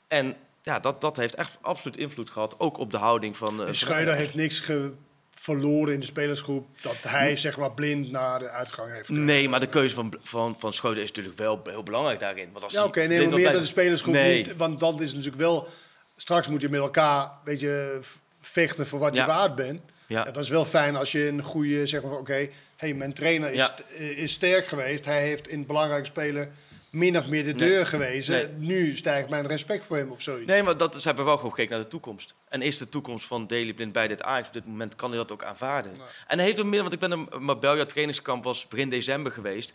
En 0.07 0.35
ja, 0.61 0.79
dat, 0.79 1.01
dat 1.01 1.17
heeft 1.17 1.35
echt 1.35 1.57
absoluut 1.61 1.97
invloed 1.97 2.29
gehad. 2.29 2.55
Ook 2.59 2.77
op 2.77 2.91
de 2.91 2.97
houding 2.97 3.37
van... 3.37 3.61
eh, 3.61 3.67
En 3.67 3.75
heeft 4.17 4.33
niks 4.33 4.59
ge- 4.59 4.93
verloren 5.39 5.93
in 5.93 5.99
de 5.99 6.05
spelersgroep. 6.05 6.67
Dat 6.81 6.95
hij 7.01 7.35
zeg 7.35 7.57
maar 7.57 7.71
blind 7.71 8.11
naar 8.11 8.39
de 8.39 8.49
uitgang 8.49 8.93
heeft. 8.93 9.09
Nee, 9.09 9.49
maar 9.49 9.59
de 9.59 9.67
keuze 9.67 9.95
van, 9.95 10.13
van, 10.23 10.55
van 10.59 10.73
Schreuder 10.73 11.03
is 11.03 11.07
natuurlijk 11.09 11.37
wel 11.37 11.61
heel 11.63 11.83
belangrijk 11.83 12.19
daarin. 12.19 12.49
Want 12.51 12.63
als 12.63 12.73
Ja, 12.73 12.83
oké, 12.83 12.99
nee, 12.99 13.27
meer 13.27 13.51
dan 13.51 13.61
de 13.61 13.65
spelersgroep 13.65 14.13
Nee. 14.13 14.37
niet. 14.37 14.55
Want 14.55 14.79
dan 14.79 15.01
is 15.01 15.11
natuurlijk 15.13 15.41
wel... 15.41 15.67
Straks 16.15 16.47
moet 16.47 16.61
je 16.61 16.69
met 16.69 16.79
elkaar 16.79 17.23
een 17.23 17.29
beetje 17.43 17.97
v- 18.01 18.13
vechten 18.41 18.87
voor 18.87 18.99
wat 18.99 19.13
Ja. 19.13 19.21
je 19.21 19.27
waard 19.27 19.55
bent. 19.55 19.81
Ja. 20.07 20.25
Ja, 20.25 20.31
dat 20.31 20.43
is 20.43 20.49
wel 20.49 20.65
fijn 20.65 20.95
als 20.95 21.11
je 21.11 21.27
een 21.27 21.41
goede, 21.41 21.85
zeg 21.87 22.01
maar, 22.03 22.17
oké, 22.17 22.47
hey, 22.75 22.93
mijn 22.93 23.13
trainer 23.13 23.51
is, 23.51 23.55
Ja. 23.57 23.75
is 23.97 24.31
sterk 24.31 24.67
geweest. 24.67 25.05
Hij 25.05 25.21
heeft 25.21 25.47
in 25.47 25.65
belangrijke 25.65 26.05
spelen 26.05 26.51
min 26.97 27.17
of 27.17 27.27
meer 27.27 27.43
de 27.43 27.53
Nee. 27.53 27.69
deur 27.69 27.85
gewezen. 27.85 28.33
Nee. 28.35 28.47
Nu 28.67 28.95
stijgt 28.95 29.29
mijn 29.29 29.47
respect 29.47 29.85
voor 29.85 29.97
hem 29.97 30.11
of 30.11 30.21
zoiets. 30.21 30.47
Nee, 30.47 30.63
maar 30.63 30.77
dat, 30.77 30.95
ze 31.01 31.07
hebben 31.07 31.25
wel 31.25 31.35
gewoon 31.35 31.51
gekeken 31.51 31.71
naar 31.75 31.83
de 31.83 31.89
toekomst. 31.89 32.33
En 32.49 32.61
is 32.61 32.77
de 32.77 32.89
toekomst 32.89 33.27
van 33.27 33.47
Daley 33.47 33.73
Blind 33.73 33.91
bij 33.91 34.07
dit 34.07 34.23
Ajax 34.23 34.47
op 34.47 34.53
dit 34.53 34.65
moment, 34.67 34.95
kan 34.95 35.09
hij 35.09 35.17
dat 35.17 35.31
ook 35.31 35.43
aanvaarden. 35.43 35.91
En 36.27 36.37
hij 36.37 36.47
heeft 36.47 36.59
ook 36.59 36.65
meer, 36.65 36.81
want 36.81 36.93
ik 36.93 36.99
ben 36.99 37.11
een 37.11 37.27
Marbella 37.39 37.85
trainingskamp 37.85 38.43
was 38.43 38.67
begin 38.67 38.89
december 38.89 39.31
geweest. 39.31 39.71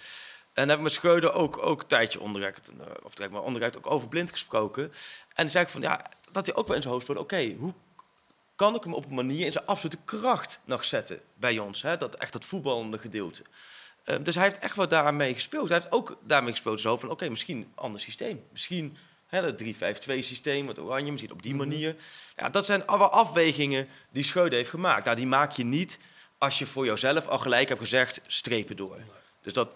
En 0.52 0.68
heb 0.68 0.76
ik 0.78 0.82
met 0.84 0.92
Schreuder 0.92 1.32
ook, 1.32 1.66
ook 1.66 1.80
een 1.80 1.86
tijdje 1.86 2.20
onderuit, 2.20 2.72
of 3.02 3.12
zeg 3.14 3.30
maar 3.30 3.42
onderuit 3.42 3.76
ook 3.76 3.90
over 3.90 4.08
Blind 4.08 4.30
gesproken. 4.30 4.92
En 5.34 5.50
zei 5.50 5.64
ik 5.64 5.70
van, 5.70 5.80
ja, 5.80 6.06
dat 6.32 6.46
hij 6.46 6.54
ook 6.54 6.66
wel 6.66 6.76
in 6.76 6.82
zijn 6.82 6.94
hoofd 6.94 7.06
speelde. 7.06 7.22
Oké, 7.22 7.54
hoe 7.58 7.72
kan 8.56 8.74
ik 8.74 8.84
hem 8.84 8.94
op 8.94 9.04
een 9.08 9.14
manier 9.14 9.46
in 9.46 9.52
zijn 9.52 9.66
absolute 9.66 9.98
kracht 10.04 10.60
nog 10.64 10.84
zetten 10.84 11.20
bij 11.34 11.58
ons? 11.58 11.82
Hè? 11.82 11.96
Dat 11.96 12.14
echt 12.14 12.32
dat 12.32 12.44
voetballende 12.44 12.98
gedeelte. 12.98 13.42
Ehm, 14.04 14.22
dus 14.22 14.34
hij 14.34 14.44
heeft 14.44 14.58
echt 14.58 14.76
wel 14.76 14.88
daarmee 14.88 15.34
gespeeld. 15.34 15.68
Hij 15.68 15.78
heeft 15.78 15.92
ook 15.92 16.18
daarmee 16.26 16.50
gespeeld 16.50 16.80
zo 16.80 16.96
van, 16.96 17.10
oké, 17.10 17.28
misschien 17.28 17.56
een 17.56 17.72
ander 17.74 18.00
systeem. 18.00 18.44
Misschien 18.52 18.96
hè, 19.26 19.40
dat 19.42 19.62
3-5-2 19.62 20.22
systeem, 20.22 20.64
met 20.64 20.78
oranje, 20.78 21.10
misschien 21.10 21.32
op 21.32 21.42
die 21.42 21.54
manier. 21.54 21.96
Ja, 22.36 22.48
dat 22.48 22.66
zijn 22.66 22.86
allemaal 22.86 23.10
afwegingen 23.10 23.88
die 24.10 24.24
Schreuder 24.24 24.58
heeft 24.58 24.70
gemaakt. 24.70 25.04
Nou, 25.04 25.16
die 25.16 25.26
maak 25.26 25.52
je 25.52 25.64
niet 25.64 25.98
als 26.38 26.58
je 26.58 26.66
voor 26.66 26.86
jezelf 26.86 27.26
al 27.26 27.38
gelijk 27.38 27.68
hebt 27.68 27.80
gezegd, 27.80 28.20
strepen 28.26 28.76
door. 28.76 28.98
Dus 29.40 29.52
dat, 29.52 29.74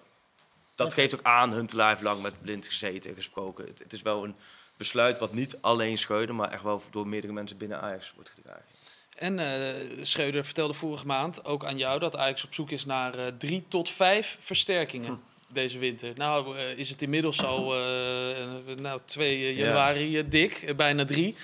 dat 0.74 0.94
geeft 0.94 1.14
ook 1.14 1.22
aan, 1.22 1.52
Huntelaar 1.52 1.88
heeft 1.88 2.02
lang 2.02 2.22
met 2.22 2.42
Blind 2.42 2.66
gezeten 2.66 3.10
en 3.10 3.16
gesproken. 3.16 3.66
Het, 3.66 3.78
het 3.78 3.92
is 3.92 4.02
wel 4.02 4.24
een 4.24 4.36
besluit 4.76 5.18
wat 5.18 5.32
niet 5.32 5.56
alleen 5.60 5.98
Schreuder, 5.98 6.34
maar 6.34 6.52
echt 6.52 6.62
wel 6.62 6.82
door 6.90 7.06
meerdere 7.06 7.32
mensen 7.32 7.56
binnen 7.56 7.80
Ajax 7.80 8.12
wordt 8.14 8.30
gedragen. 8.30 8.75
En 9.16 9.38
eh 9.38 9.74
Schreuder 10.02 10.44
vertelde 10.44 10.74
vorige 10.74 11.06
maand 11.06 11.44
ook 11.44 11.64
aan 11.64 11.78
jou 11.78 11.98
dat 11.98 12.16
Ajax 12.16 12.44
op 12.44 12.54
zoek 12.54 12.70
is 12.70 12.84
naar 12.84 13.14
eh, 13.14 13.24
drie 13.38 13.64
tot 13.68 13.90
vijf 13.90 14.36
versterkingen 14.40 15.08
Hm. 15.08 15.54
deze 15.54 15.78
winter. 15.78 16.12
Nou 16.16 16.56
eh, 16.56 16.78
is 16.78 16.88
het 16.90 17.02
inmiddels 17.02 17.44
al 17.44 17.74
nou, 18.80 19.00
2 19.04 19.54
Ja. 19.56 19.64
januari 19.64 20.28
dik, 20.28 20.72
bijna 20.76 21.04
drie. 21.04 21.36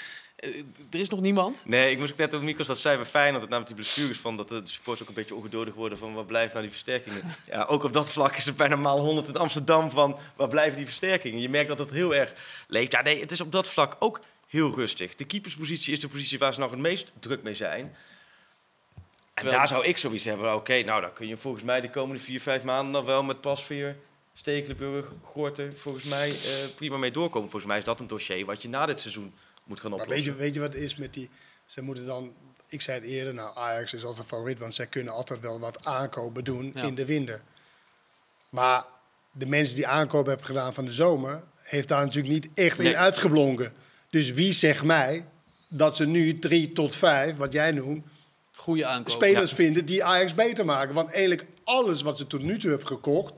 Er 0.90 1.00
is 1.00 1.08
nog 1.08 1.20
niemand. 1.20 1.64
Nee, 1.66 1.90
ik 1.90 1.98
moest 1.98 2.12
ook 2.12 2.18
net 2.18 2.34
ook 2.34 2.42
Mikos 2.42 2.66
dat 2.66 2.78
zei 2.78 2.96
bij 2.96 3.06
Feyenoord, 3.06 3.40
dat 3.40 3.50
namelijk 3.50 3.66
die 3.76 3.84
blessures 3.84 4.18
van 4.18 4.36
dat 4.36 4.48
de 4.48 4.60
supporters 4.64 5.02
ook 5.02 5.08
een 5.08 5.14
beetje 5.22 5.34
ongeduldig 5.34 5.74
worden 5.74 5.98
van 5.98 6.14
waar 6.14 6.24
blijft 6.24 6.50
nou 6.52 6.62
die 6.64 6.72
versterkingen. 6.72 7.22
Ja, 7.50 7.64
ook 7.64 7.82
op 7.84 7.92
dat 7.92 8.10
vlak 8.10 8.36
is 8.36 8.46
het 8.46 8.56
bijna 8.56 8.76
maal 8.76 8.98
100 9.00 9.28
in 9.28 9.36
Amsterdam 9.36 9.90
van 9.90 10.18
waar 10.36 10.48
blijven 10.48 10.76
die 10.76 10.86
versterkingen. 10.86 11.40
Je 11.40 11.48
merkt 11.48 11.68
dat 11.68 11.78
het 11.78 11.90
heel 11.90 12.14
erg 12.14 12.32
leeft. 12.68 12.92
Ja, 12.92 13.02
nee, 13.02 13.20
het 13.20 13.32
is 13.32 13.40
op 13.40 13.52
dat 13.52 13.68
vlak 13.68 13.96
ook 13.98 14.20
heel 14.52 14.74
rustig. 14.74 15.14
De 15.14 15.24
keeperspositie 15.24 15.92
is 15.92 16.00
de 16.00 16.08
positie 16.08 16.38
waar 16.38 16.54
ze 16.54 16.60
nog 16.60 16.70
het 16.70 16.80
meest 16.80 17.12
druk 17.20 17.42
mee 17.42 17.54
zijn. 17.54 17.84
En 17.84 19.02
Terwijl- 19.34 19.56
daar 19.58 19.68
zou 19.68 19.84
ik 19.84 19.98
zoiets 19.98 20.24
hebben. 20.24 20.54
Oké, 20.54 20.82
nou 20.82 21.00
dan 21.00 21.12
kun 21.12 21.26
je 21.28 21.36
volgens 21.36 21.64
mij 21.64 21.80
de 21.80 21.90
komende 21.90 22.22
vier, 22.22 22.40
vijf 22.40 22.62
maanden 22.64 22.92
nog 22.92 23.04
wel 23.04 23.22
met 23.22 23.40
Pasveer, 23.40 23.96
Stekelenburg, 24.34 25.12
Gorten 25.22 25.78
volgens 25.78 26.04
mij 26.04 26.30
eh, 26.30 26.74
prima 26.74 26.96
mee 26.96 27.10
doorkomen. 27.10 27.48
Volgens 27.50 27.70
mij 27.70 27.78
is 27.80 27.84
dat 27.84 28.00
een 28.00 28.06
dossier 28.06 28.44
wat 28.44 28.62
je 28.62 28.68
na 28.68 28.86
dit 28.86 29.00
seizoen 29.00 29.34
moet 29.64 29.80
gaan 29.80 29.90
Maar 29.90 30.00
oplossen. 30.00 30.24
weet 30.26 30.34
je, 30.34 30.42
weet 30.42 30.54
je 30.54 30.60
wat 30.60 30.72
het 30.72 30.82
is 30.82 30.96
met 30.96 31.14
die... 31.14 31.30
Ze 31.66 31.82
moeten 31.82 32.06
dan... 32.06 32.32
Ik 32.68 32.80
zei 32.80 33.00
het 33.00 33.08
eerder, 33.08 33.34
nou 33.34 33.56
Ajax 33.56 33.94
is 33.94 34.04
altijd 34.04 34.26
favoriet, 34.26 34.58
want 34.58 34.74
zij 34.74 34.86
kunnen 34.86 35.12
altijd 35.12 35.40
wel 35.40 35.60
wat 35.60 35.84
aankopen 35.84 36.44
doen 36.44 36.72
Ja. 36.74 36.82
in 36.82 36.94
de 36.94 37.06
winter. 37.06 37.42
Maar 38.48 38.84
de 39.30 39.46
mensen 39.46 39.76
die 39.76 39.86
aankopen 39.86 40.28
hebben 40.28 40.46
gedaan 40.46 40.74
van 40.74 40.84
de 40.84 40.92
zomer, 40.92 41.42
heeft 41.62 41.88
daar 41.88 42.04
natuurlijk 42.04 42.32
niet 42.34 42.48
echt 42.54 42.78
Nee. 42.78 42.88
in 42.92 42.96
uitgeblonken. 42.96 43.72
Dus 44.12 44.32
wie 44.32 44.52
zegt 44.52 44.84
mij 44.84 45.26
dat 45.68 45.96
ze 45.96 46.06
nu 46.06 46.38
drie 46.38 46.72
tot 46.72 46.94
vijf, 46.94 47.36
wat 47.36 47.52
jij 47.52 47.70
noemt, 47.72 48.06
Goede 48.54 48.86
aankoop. 48.86 49.10
spelers 49.10 49.52
vinden 49.52 49.86
die 49.86 50.04
Ajax 50.04 50.34
beter 50.34 50.64
maken? 50.64 50.94
Want 50.94 51.10
eigenlijk 51.10 51.46
alles 51.64 52.02
wat 52.02 52.18
ze 52.18 52.26
tot 52.26 52.42
nu 52.42 52.58
toe 52.58 52.70
hebben 52.70 52.88
gekocht, 52.88 53.32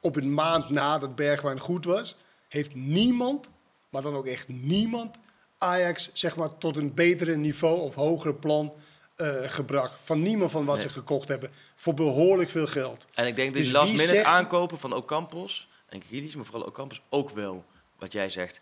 op 0.00 0.16
een 0.16 0.34
maand 0.34 0.70
nadat 0.70 1.14
Bergwijn 1.14 1.60
goed 1.60 1.84
was, 1.84 2.16
heeft 2.48 2.74
niemand, 2.74 3.48
maar 3.90 4.02
dan 4.02 4.14
ook 4.14 4.26
echt 4.26 4.48
niemand, 4.48 5.16
Ajax 5.58 6.10
zeg 6.12 6.36
maar 6.36 6.58
tot 6.58 6.76
een 6.76 6.94
betere 6.94 7.36
niveau 7.36 7.80
of 7.80 7.94
hogere 7.94 8.34
plan 8.34 8.74
eh, 9.16 9.34
gebracht. 9.46 9.98
Van 10.04 10.22
niemand 10.22 10.50
van 10.50 10.64
wat 10.64 10.74
Nee. 10.76 10.84
ze 10.84 10.90
gekocht 10.90 11.28
hebben. 11.28 11.50
Voor 11.74 11.94
behoorlijk 11.94 12.50
veel 12.50 12.66
geld. 12.66 13.06
En 13.14 13.26
ik 13.26 13.36
denk 13.36 13.48
dat 13.48 13.56
Dus 13.56 13.66
die 13.66 13.76
last 13.76 13.90
minute 13.90 14.08
zegt- 14.08 14.26
aankopen 14.26 14.78
van 14.78 14.92
Ocampos 14.92 15.68
en 15.88 16.02
Grealish, 16.08 16.34
maar 16.34 16.44
vooral 16.44 16.66
Ocampos, 16.66 17.02
ook 17.08 17.30
wel, 17.30 17.64
wat 17.98 18.12
jij 18.12 18.30
zegt, 18.30 18.60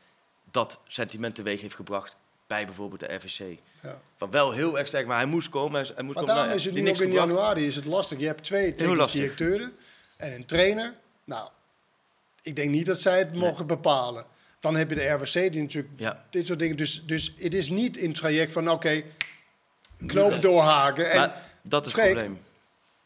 dat 0.55 0.81
sentiment 0.87 1.35
teweeg 1.35 1.61
heeft 1.61 1.75
gebracht 1.75 2.17
bij 2.47 2.67
bijvoorbeeld 2.67 3.01
de 3.01 3.14
RVC. 3.14 3.59
Ja. 3.83 4.01
Van 4.17 4.31
wel 4.31 4.53
heel 4.53 4.79
erg 4.79 4.87
sterk, 4.87 5.07
maar 5.07 5.17
hij 5.17 5.27
moest 5.27 5.49
komen. 5.49 5.73
Hij, 5.73 5.81
moest 5.83 5.97
Maar 5.97 6.07
komen, 6.07 6.27
daarom 6.27 6.45
nou, 6.45 6.57
is 6.59 6.64
het 6.64 6.75
nu 6.75 6.81
ook 6.81 6.87
in 6.87 6.95
gebracht. 6.97 7.29
januari 7.29 7.67
is 7.67 7.77
het 7.77 7.85
lastig. 7.85 8.19
Je 8.19 8.27
hebt 8.27 8.43
twee 8.45 8.75
technisch 8.75 9.12
directeuren 9.12 9.73
en 10.17 10.33
een 10.35 10.47
trainer. 10.47 10.95
Nou, 11.25 11.49
ik 12.43 12.57
denk 12.57 12.71
niet 12.71 12.87
dat 12.87 13.01
zij 13.01 13.19
het 13.19 13.35
mogen 13.35 13.67
bepalen. 13.67 14.27
Dan 14.61 14.77
heb 14.77 14.90
je 14.90 14.97
de 14.97 15.09
RVC 15.09 15.53
die 15.53 15.62
natuurlijk 15.62 15.93
Ja. 15.97 16.25
dit 16.31 16.47
soort 16.47 16.59
dingen. 16.59 16.77
Dus, 16.77 17.03
dus 17.07 17.35
het 17.38 17.55
is 17.55 17.69
niet 17.69 17.97
in 17.97 18.09
het 18.09 18.17
traject 18.19 18.53
van 18.53 18.71
oké, 18.71 19.03
knoop 20.07 20.43
doorhaken. 20.43 21.11
En 21.11 21.19
Maar 21.19 21.43
dat 21.62 21.87
is 21.87 21.93
het 21.93 22.05
probleem. 22.05 22.38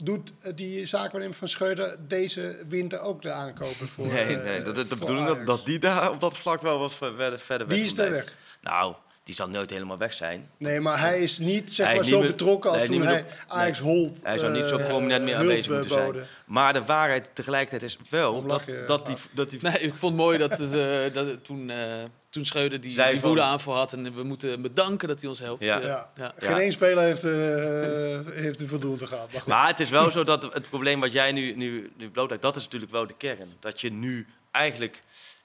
Doet 0.03 0.33
eh, 0.41 0.53
die 0.55 0.87
zaakwaarnemer 0.87 1.37
van 1.37 1.49
Schreuder 1.49 1.97
deze 2.09 2.65
winter 2.69 3.01
ook 3.01 3.23
de 3.23 3.33
aankopen 3.33 3.89
voor 3.89 4.07
Nee, 4.07 4.37
eh, 4.37 4.45
nee, 4.45 4.63
dat, 4.63 4.75
de 4.75 4.97
bedoeling 4.97 5.27
dat, 5.27 5.47
dat 5.47 5.67
die 5.67 5.79
daar 5.79 6.11
op 6.11 6.21
dat 6.21 6.37
vlak 6.37 6.63
wel 6.63 6.79
wat 6.79 6.95
verder, 6.95 7.39
verder 7.39 7.67
weg 7.67 7.77
Die 7.77 7.85
is 7.87 7.93
blijft. 7.93 8.13
weg. 8.15 8.37
Nou, 8.61 8.95
die 9.29 9.37
zal 9.37 9.49
nooit 9.49 9.71
helemaal 9.71 9.99
weg 9.99 10.13
zijn. 10.13 10.51
Nee, 10.59 10.81
maar 10.81 11.01
hij 11.01 11.23
is 11.23 11.39
niet 11.39 11.75
zeg 11.75 11.87
Hij 11.87 11.95
maar 11.95 12.05
is 12.05 12.11
zo 12.11 12.21
betrokken 12.21 12.71
als 12.71 12.79
nee, 12.79 12.89
toen 12.89 13.07
hij 13.07 13.25
Ajax 13.47 13.81
nee. 13.81 13.91
Hol 13.91 14.17
Hij 14.23 14.39
zou 14.39 14.53
niet 14.53 14.69
zo 14.69 14.77
eh, 14.77 14.87
prominent 14.87 15.25
meer 15.25 15.37
aanwezig 15.37 15.73
moeten 15.73 15.91
eh, 15.91 15.97
zijn. 15.97 16.27
Maar 16.47 16.73
de 16.73 16.85
waarheid 16.85 17.29
tegelijkertijd 17.33 17.83
is 17.83 17.99
wel 18.11 18.47
dat, 18.47 18.65
dat, 18.87 19.07
die, 19.07 19.15
Paap? 19.15 19.29
dat 19.33 19.51
die... 19.51 19.59
Nee, 19.63 19.79
ik 19.79 19.95
vond 19.95 20.13
het 20.13 20.23
mooi 20.23 20.39
dat, 20.39 20.59
het, 20.59 20.75
eh, 20.75 21.15
dat 21.19 21.27
het 21.27 21.45
toen, 21.45 21.71
eh 21.71 22.03
toen 22.31 22.45
Schreuder 22.45 22.81
die, 22.81 23.03
die 23.11 23.21
woede 23.21 23.43
aanval 23.43 23.75
had. 23.75 23.93
En 23.93 24.15
we 24.15 24.23
moeten 24.23 24.51
hem 24.51 24.63
bedanken 24.63 25.09
dat 25.09 25.21
hij 25.21 25.29
ons 25.29 25.39
helpt. 25.39 25.63
Ja. 25.63 25.81
Ja. 25.81 26.11
ja. 26.15 26.33
Geen 26.37 26.57
één 26.57 26.73
speler 26.73 27.05
heeft, 27.05 27.25
eh 27.25 28.43
heeft 28.45 28.61
een 28.61 28.69
voldoende 28.69 29.07
gehad. 29.07 29.33
Maar 29.33 29.41
goed. 29.41 29.53
Maar 29.53 29.69
het 29.69 29.81
is 29.81 29.91
wel 29.91 30.13
zo 30.13 30.23
dat 30.23 30.43
het 30.43 30.69
probleem 30.69 31.01
wat 31.01 31.13
jij 31.13 31.33
nu, 31.33 31.55
nu, 31.55 31.93
nu 31.97 32.11
blootlegt, 32.11 32.43
dat 32.43 32.57
is 32.57 32.63
natuurlijk 32.63 32.93
wel 32.93 33.07
de 33.07 33.17
kern. 33.17 33.53
Dat 33.61 33.81
je 33.81 33.93
nu 33.93 34.27
eigenlijk 34.51 34.99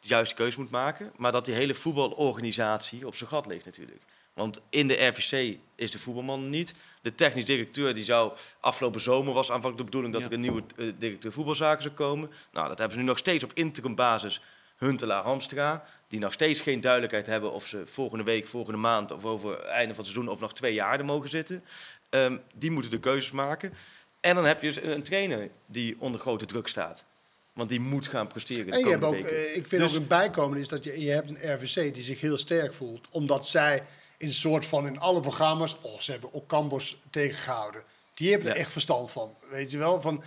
de 0.04 0.10
juiste 0.10 0.36
keuze 0.36 0.60
moet 0.60 0.70
maken, 0.72 1.12
maar 1.18 1.32
dat 1.32 1.46
die 1.46 1.54
hele 1.54 1.74
voetbalorganisatie 1.76 3.08
op 3.08 3.16
zijn 3.16 3.30
gat 3.30 3.46
ligt 3.46 3.66
natuurlijk. 3.66 4.02
Want 4.34 4.62
in 4.70 4.88
de 4.88 5.06
RVC 5.06 5.58
is 5.76 5.92
de 5.92 6.00
voetbalman 6.00 6.50
niet. 6.50 6.74
De 7.02 7.16
technisch 7.16 7.46
directeur 7.46 7.94
die 7.94 8.04
zou 8.04 8.34
afgelopen 8.60 9.02
zomer 9.02 9.34
was 9.34 9.48
aanvankelijk 9.52 9.78
de 9.78 9.84
bedoeling 9.84 10.14
dat 10.14 10.24
Ja. 10.24 10.28
er 10.30 10.34
een 10.34 10.42
nieuwe 10.42 10.64
eh, 10.78 10.88
directeur 10.98 11.32
voetbalzaken 11.32 11.84
zou 11.84 11.96
komen. 11.96 12.32
Nou, 12.52 12.68
dat 12.68 12.78
hebben 12.78 12.98
ze 12.98 13.04
nu 13.04 13.10
nog 13.10 13.18
steeds 13.18 13.44
op 13.44 13.52
interim 13.54 13.96
basis. 13.96 14.42
Huntelaar 14.78 15.24
Hamstra, 15.24 15.86
die 16.08 16.20
nog 16.20 16.34
steeds 16.34 16.62
geen 16.62 16.82
duidelijkheid 16.82 17.26
hebben 17.26 17.52
of 17.52 17.68
ze 17.68 17.84
volgende 17.86 18.24
week, 18.24 18.48
volgende 18.48 18.80
maand 18.80 19.12
of 19.12 19.26
over 19.26 19.50
het 19.52 19.66
einde 19.66 19.94
van 19.94 20.04
het 20.04 20.14
seizoen 20.14 20.34
of 20.34 20.40
nog 20.40 20.54
twee 20.54 20.74
jaar 20.74 21.00
er 21.00 21.06
mogen 21.06 21.30
zitten. 21.30 21.64
Ehm, 22.10 22.38
die 22.56 22.72
moeten 22.72 22.92
de 22.92 23.00
keuzes 23.00 23.32
maken. 23.32 23.74
En 24.20 24.36
dan 24.36 24.46
heb 24.46 24.62
je 24.62 24.68
dus 24.68 24.82
een 24.84 25.04
trainer 25.04 25.50
die 25.66 25.96
onder 26.00 26.20
grote 26.20 26.46
druk 26.46 26.68
staat. 26.68 27.06
Want 27.54 27.70
die 27.70 27.80
moet 27.80 28.08
gaan 28.08 28.28
presteren. 28.28 28.74
En 28.74 28.80
je 28.80 28.90
hebt 28.90 29.04
ook, 29.04 29.14
weken. 29.14 29.30
eh, 29.30 29.56
ik 29.56 29.68
vind 29.68 29.82
Dus- 29.82 29.92
ook 29.92 29.98
een 29.98 30.08
bijkomen 30.08 30.60
is 30.60 30.68
dat 30.68 30.84
je, 30.84 31.02
je 31.02 31.12
hebt 31.12 31.30
een 31.30 31.54
RVC 31.54 31.94
die 31.94 32.04
zich 32.04 32.22
heel 32.22 32.38
sterk 32.38 32.74
voelt. 32.74 33.08
Omdat 33.12 33.48
zij 33.48 33.84
in 34.18 34.28
een 34.28 34.34
soort 34.34 34.66
van 34.66 34.88
in 34.88 35.00
alle 35.00 35.22
programma's, 35.22 35.76
oh 35.82 36.00
ze 36.00 36.12
hebben 36.12 36.34
ook 36.34 36.48
Cambos 36.48 36.98
tegengehouden. 37.10 37.84
Die 38.14 38.30
hebben 38.32 38.48
er 38.50 38.56
Ja. 38.56 38.62
echt 38.62 38.72
verstand 38.72 39.12
van. 39.12 39.36
Weet 39.50 39.72
je 39.72 39.78
wel, 39.78 40.02
van 40.02 40.24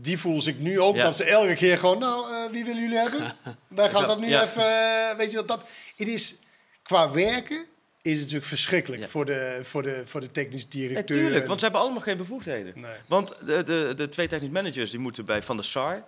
die 0.00 0.18
voelen 0.18 0.42
zich 0.42 0.58
nu 0.58 0.80
ook 0.80 0.96
Ja. 0.96 1.02
dat 1.04 1.16
ze 1.16 1.24
elke 1.24 1.54
keer 1.54 1.78
gewoon, 1.78 1.98
nou 1.98 2.34
eh, 2.34 2.50
wie 2.52 2.64
willen 2.64 2.82
jullie 2.82 2.98
hebben? 2.98 3.32
Wij 3.68 3.90
gaan 3.90 4.00
Ja, 4.00 4.06
dat 4.06 4.20
nu 4.20 4.26
even, 4.26 4.62
eh, 4.64 5.16
weet 5.16 5.30
je 5.30 5.36
wat 5.36 5.48
dat, 5.48 5.64
het 5.96 6.08
is 6.08 6.34
qua 6.82 7.10
werken 7.10 7.64
is 8.02 8.12
het 8.12 8.20
natuurlijk 8.20 8.46
verschrikkelijk 8.46 9.02
Ja. 9.02 9.08
voor, 9.08 9.24
de, 9.24 9.60
voor, 9.62 9.82
de, 9.82 10.02
voor 10.04 10.20
de 10.20 10.30
technisch 10.30 10.68
directeur. 10.68 11.16
Natuurlijk, 11.16 11.46
want 11.46 11.58
ze 11.58 11.64
hebben 11.64 11.82
allemaal 11.84 12.02
geen 12.02 12.16
bevoegdheden. 12.16 12.80
Nee. 12.80 12.90
Want 13.06 13.34
de, 13.46 13.62
de, 13.62 13.92
de 13.96 14.08
twee 14.08 14.26
technisch 14.26 14.50
managers 14.50 14.90
die 14.90 15.00
moeten 15.00 15.24
bij 15.24 15.42
Van 15.42 15.56
der 15.56 15.64
Sar. 15.64 16.04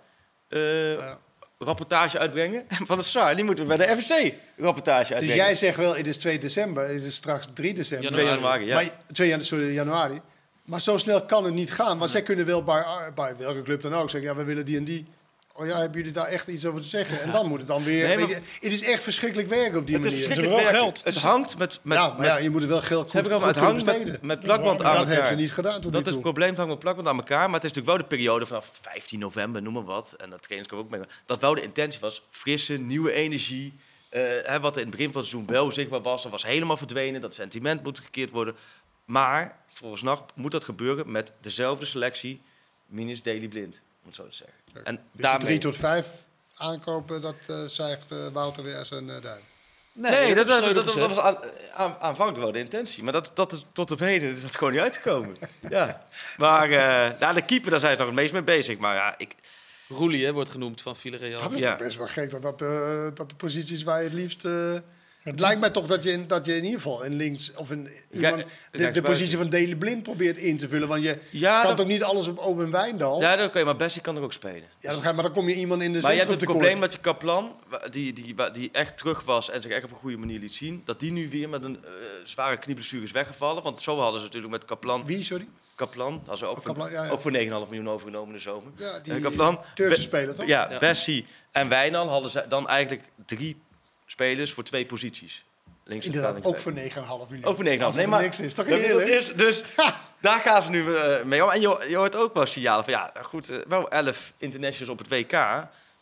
Rapportage 1.59 2.19
uitbrengen. 2.19 2.69
En 2.69 2.85
Van 2.85 2.97
der 2.97 3.05
Sar 3.05 3.35
die 3.35 3.43
moeten 3.45 3.67
bij 3.67 3.77
de 3.77 3.83
FVC 4.01 4.33
rapportage 4.57 5.01
Dus 5.03 5.11
uitbrengen. 5.11 5.45
jij 5.45 5.55
zegt 5.55 5.77
wel, 5.77 5.95
het 5.95 6.07
is 6.07 6.17
2 6.17 6.37
december, 6.39 6.87
het 6.87 7.03
is 7.03 7.15
straks 7.15 7.47
3 7.53 7.73
december. 7.73 8.11
2 8.11 8.25
januari, 8.25 8.65
ja. 8.65 8.73
Maar, 8.75 8.89
2 9.11 9.27
janu- 9.29 9.43
sorry, 9.43 9.73
januari. 9.73 10.21
Maar 10.65 10.81
zo 10.81 10.97
snel 10.97 11.25
kan 11.25 11.43
het 11.43 11.53
niet 11.53 11.73
gaan. 11.73 11.97
Want 11.97 12.11
zij 12.11 12.21
kunnen 12.21 12.45
wel 12.45 12.63
bij, 12.63 12.85
bij 13.15 13.35
welke 13.37 13.61
club 13.61 13.81
dan 13.81 13.93
ook 13.93 14.09
zeggen... 14.09 14.29
ja, 14.29 14.35
we 14.35 14.43
willen 14.43 14.65
die 14.65 14.77
en 14.77 14.83
die. 14.83 15.05
Oh 15.55 15.65
ja, 15.67 15.77
hebben 15.77 15.97
jullie 15.97 16.11
daar 16.13 16.27
echt 16.27 16.47
iets 16.47 16.65
over 16.65 16.81
te 16.81 16.87
zeggen? 16.87 17.21
En 17.21 17.31
dan 17.31 17.47
moet 17.47 17.57
het 17.59 17.67
dan 17.67 17.83
weer... 17.83 18.07
Nee, 18.07 18.17
maar- 18.17 18.29
je, 18.29 18.35
het 18.59 18.73
is 18.73 18.81
echt 18.83 19.03
verschrikkelijk 19.03 19.49
werken 19.49 19.79
op 19.79 19.85
die 19.87 19.95
het 19.95 20.05
is 20.05 20.11
manier. 20.11 20.25
verschrikkelijk 20.27 20.59
Ze 20.61 20.65
hebben 20.65 20.81
wel 20.81 20.91
werken. 20.91 21.01
geld. 21.03 21.15
Het 21.15 21.23
hangt 21.31 21.57
met, 21.57 21.79
met, 21.83 21.97
ja, 21.97 22.13
maar 22.17 22.25
ja, 22.25 22.37
je 22.37 22.49
moet 22.49 22.61
er 22.61 22.67
wel 22.67 22.81
geld 22.81 23.03
goed, 23.11 23.13
het 23.41 23.55
hangt 23.55 23.85
met, 23.85 24.21
met 24.21 24.39
plakband 24.39 24.79
Ja, 24.79 24.85
aan 24.85 24.91
dat 24.91 24.99
elkaar. 25.01 25.13
hebben 25.13 25.27
ze 25.37 25.43
niet 25.43 25.51
gedaan 25.53 25.81
tot 25.81 25.91
Dat 25.91 26.01
is 26.01 26.07
toe. 26.07 26.13
het 26.13 26.21
probleem, 26.21 26.47
het 26.47 26.57
hangt 26.57 26.71
met 26.71 26.79
plakband 26.81 27.07
aan 27.07 27.17
elkaar. 27.17 27.45
Maar 27.49 27.59
het 27.59 27.63
is 27.63 27.69
natuurlijk 27.69 27.97
wel 27.97 27.97
de 28.09 28.15
periode 28.15 28.45
vanaf 28.45 28.71
15 28.81 29.19
november, 29.19 29.61
noem 29.61 29.73
maar 29.73 29.83
wat. 29.83 30.13
En 30.17 30.29
dat 30.29 30.41
trainers 30.41 30.71
ook 30.73 30.89
mee. 30.89 31.01
Dat 31.25 31.41
wel 31.41 31.55
de 31.55 31.61
intentie 31.63 31.99
was, 31.99 32.23
frisse, 32.29 32.77
nieuwe 32.77 33.11
energie. 33.11 33.73
Eh, 34.09 34.21
hè, 34.43 34.59
wat 34.59 34.75
in 34.75 34.81
het 34.81 34.91
begin 34.91 35.11
van 35.11 35.21
het 35.21 35.29
seizoen 35.29 35.51
wel 35.53 35.71
zichtbaar 35.71 36.01
was, 36.01 36.23
dat 36.23 36.31
was 36.31 36.43
helemaal 36.43 36.77
verdwenen. 36.77 37.21
Dat 37.21 37.33
sentiment 37.33 37.83
moet 37.83 37.99
gekeerd 37.99 38.29
worden. 38.29 38.55
Maar 39.05 39.57
volgens 39.67 40.01
NAC 40.01 40.29
moet 40.35 40.51
dat 40.51 40.63
gebeuren 40.63 41.11
met 41.11 41.31
dezelfde 41.41 41.85
selectie, 41.85 42.41
minus 42.85 43.21
Daily 43.21 43.47
Blind, 43.47 43.81
om 44.03 44.07
het 44.09 44.15
zo 44.15 44.27
te 44.27 44.35
zeggen. 44.35 44.85
En 44.85 44.95
Dus 44.95 45.03
de 45.11 45.21
daarmee... 45.21 45.45
drie 45.47 45.57
tot 45.59 45.75
vijf 45.75 46.07
aankopen, 46.55 47.21
dat 47.21 47.35
eh 47.47 47.63
zeigt 47.65 48.11
eh, 48.11 48.17
Wouter 48.33 48.63
weer 48.63 48.85
zijn 48.85 49.07
uh, 49.07 49.21
duim. 49.21 49.41
Nee, 49.95 50.35
dat, 50.35 50.47
dat, 50.47 50.73
dat, 50.75 50.93
was 50.95 51.17
aan, 51.17 51.37
aan- 51.75 51.95
aanvankelijk 51.99 52.43
wel 52.43 52.51
de 52.51 52.59
intentie. 52.59 53.03
Maar 53.03 53.13
dat, 53.13 53.31
dat 53.33 53.51
is, 53.51 53.65
tot 53.71 53.91
op 53.91 53.99
heden 53.99 54.29
is 54.33 54.41
dat 54.41 54.55
gewoon 54.57 54.73
niet 54.73 54.81
uitgekomen. 54.81 55.37
ja. 55.69 56.05
Maar 56.37 56.71
eh 56.71 57.19
nou, 57.19 57.33
de 57.33 57.41
keeper, 57.45 57.71
daar 57.71 57.79
zijn 57.79 57.91
ze 57.91 57.97
nog 57.97 58.07
het 58.07 58.15
meest 58.15 58.33
mee 58.33 58.43
bezig. 58.43 58.77
Maar 58.77 58.95
ja, 58.95 59.15
ik, 59.17 59.35
Roelie 59.87 60.25
hè, 60.25 60.31
wordt 60.33 60.49
genoemd 60.49 60.81
van 60.81 60.97
Villarreal. 60.97 61.41
Dat 61.41 61.51
is 61.51 61.59
Ja. 61.59 61.69
toch 61.75 61.85
best 61.85 61.97
wel 61.97 62.07
gek 62.07 62.31
dat 62.31 62.41
dat, 62.41 62.61
eh, 62.61 63.07
dat 63.13 63.29
de 63.29 63.35
posities 63.35 63.83
waar 63.83 63.97
je 63.97 64.03
het 64.09 64.13
liefst... 64.17 64.45
het 65.23 65.39
lijkt 65.39 65.59
mij 65.59 65.69
toch 65.69 65.87
dat 65.87 66.03
je, 66.03 66.11
in, 66.11 66.27
dat 66.27 66.45
je 66.45 66.55
in 66.57 66.63
ieder 66.63 66.81
geval 66.81 67.03
in 67.03 67.13
links 67.13 67.53
of 67.55 67.71
in 67.71 67.89
iemand, 68.11 68.43
de, 68.71 69.01
positie 69.01 69.37
van 69.37 69.49
Dele 69.49 69.75
Blind 69.75 70.03
probeert 70.03 70.37
in 70.37 70.57
te 70.57 70.67
vullen. 70.69 70.87
Want 70.87 71.03
je 71.03 71.17
ja, 71.29 71.57
kan 71.59 71.67
dat, 71.67 71.77
toch 71.77 71.87
niet 71.87 72.03
alles 72.03 72.27
op 72.27 72.37
Owen 72.39 72.71
Wijndal? 72.71 73.21
Ja, 73.21 73.31
ja, 73.31 73.35
dat 73.37 73.51
kan 73.51 73.59
je, 73.59 73.65
maar 73.65 73.75
Bessie 73.75 74.01
kan 74.01 74.15
er 74.15 74.21
ook 74.23 74.33
spelen. 74.33 74.63
dan 74.79 75.01
ga, 75.01 75.11
maar 75.11 75.23
dan 75.23 75.33
kom 75.33 75.47
je 75.49 75.55
iemand 75.55 75.81
in 75.81 75.93
de 75.93 75.99
Maar 76.01 76.11
je 76.11 76.17
hebt 76.17 76.29
het 76.29 76.39
tekort. 76.39 76.57
probleem 76.57 76.79
dat 76.81 76.93
je 76.93 76.99
Kaplan, 76.99 77.55
die, 77.91 78.13
die, 78.13 78.35
die 78.53 78.69
echt 78.71 78.97
terug 78.97 79.23
was 79.23 79.49
en 79.49 79.61
zich 79.61 79.71
echt 79.71 79.83
op 79.83 79.89
een 79.91 79.95
goede 79.97 80.17
manier 80.17 80.39
liet 80.39 80.55
zien, 80.55 80.81
dat 80.85 80.99
die 80.99 81.11
nu 81.11 81.29
weer 81.29 81.49
met 81.49 81.63
een 81.63 81.77
eh, 81.85 81.89
zware 82.23 82.57
knieblessure 82.57 83.03
is 83.03 83.11
weggevallen. 83.11 83.63
Want 83.63 83.81
zo 83.81 83.99
hadden 83.99 84.19
ze 84.19 84.25
natuurlijk 84.25 84.53
met 84.53 84.65
Kaplan, 84.65 85.05
Wie, 85.05 85.23
sorry? 85.23 85.47
Kaplan, 85.75 86.13
hadden 86.13 86.37
ze 86.37 86.45
ook, 86.45 86.57
Oh, 86.57 86.63
voor, 86.63 86.73
Kaplan, 86.75 86.91
ja, 86.91 87.03
ja. 87.03 87.09
ook 87.11 87.21
voor 87.21 87.31
9,5 87.33 87.37
miljoen 87.47 87.89
overgenomen 87.89 88.27
in 88.27 88.33
de 88.35 88.39
zomer. 88.41 88.71
Ja, 88.75 88.99
die 88.99 89.13
Eh, 89.13 89.21
Kaplan, 89.21 89.59
Turkse 89.75 89.95
Be- 89.95 90.01
speler, 90.01 90.35
toch? 90.35 90.45
Ja, 90.47 90.67
Ja. 90.71 90.77
Bessie 90.79 91.25
en 91.51 91.69
Wijnal 91.69 92.07
hadden 92.09 92.31
ze 92.31 92.45
dan 92.49 92.67
eigenlijk 92.67 93.01
drie 93.25 93.61
spelers 94.13 94.51
voor 94.53 94.63
twee 94.63 94.85
posities. 94.85 95.43
Links 95.83 96.05
Inderdaad, 96.05 96.43
ook 96.43 96.59
voor 96.59 96.73
9,5 96.73 96.77
miljoen. 97.29 97.43
Ook 97.43 97.55
voor 97.55 97.65
9,5. 97.65 97.69
Als 97.85 97.85
het 97.85 97.95
Nee, 97.95 98.07
maar 98.07 98.21
niks 98.21 98.39
is, 98.39 98.53
toch 98.53 98.65
dat- 98.67 98.77
dat 98.77 98.85
eerlijk? 98.85 99.07
is, 99.09 99.33
dus 99.33 99.63
daar 100.27 100.39
gaan 100.39 100.61
ze 100.61 100.69
nu 100.69 100.95
eh, 100.95 101.23
mee 101.23 101.43
om. 101.43 101.49
En 101.49 101.61
je, 101.61 101.85
je 101.89 101.95
hoort 101.95 102.15
ook 102.15 102.33
wel 102.33 102.45
signalen 102.45 102.83
van, 102.83 102.93
ja, 102.93 103.11
goed, 103.21 103.49
eh, 103.49 103.57
wel 103.67 103.89
11 103.89 104.33
internationals 104.37 104.89
op 104.89 104.97
het 104.97 105.07
WK. 105.07 105.31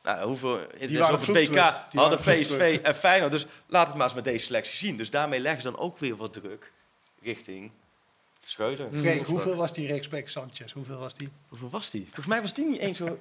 Nou, 0.03 0.25
hoeveel 0.25 0.59
internationals 0.77 1.27
op 1.27 1.35
het 1.35 1.49
WK 1.49 1.57
hadden 1.93 2.19
PSV 2.19 2.79
en 2.83 2.95
Feyenoord. 2.95 3.31
Dus 3.31 3.45
laat 3.67 3.87
het 3.87 3.95
maar 3.95 4.05
eens 4.05 4.15
met 4.15 4.23
deze 4.23 4.45
selectie 4.45 4.77
zien. 4.77 4.97
Dus 4.97 5.09
daarmee 5.09 5.39
leggen 5.39 5.61
ze 5.61 5.71
dan 5.71 5.79
ook 5.79 5.97
weer 5.97 6.15
wat 6.15 6.33
druk 6.33 6.71
richting 7.21 7.71
Schreuder. 8.45 8.87
Freek, 8.93 9.25
hoeveel 9.25 9.55
was 9.55 9.73
die 9.73 9.87
rechtsback 9.87 10.27
Sanchez? 10.27 10.71
Hoeveel 10.73 10.99
was 10.99 11.13
die? 11.13 11.29
Hoeveel 11.49 11.69
was 11.69 11.89
die? 11.89 12.03
Volgens 12.03 12.25
mij 12.25 12.41
was 12.41 12.53
die 12.53 12.65
niet 12.65 12.79
eens 12.79 12.97
zo... 12.97 13.05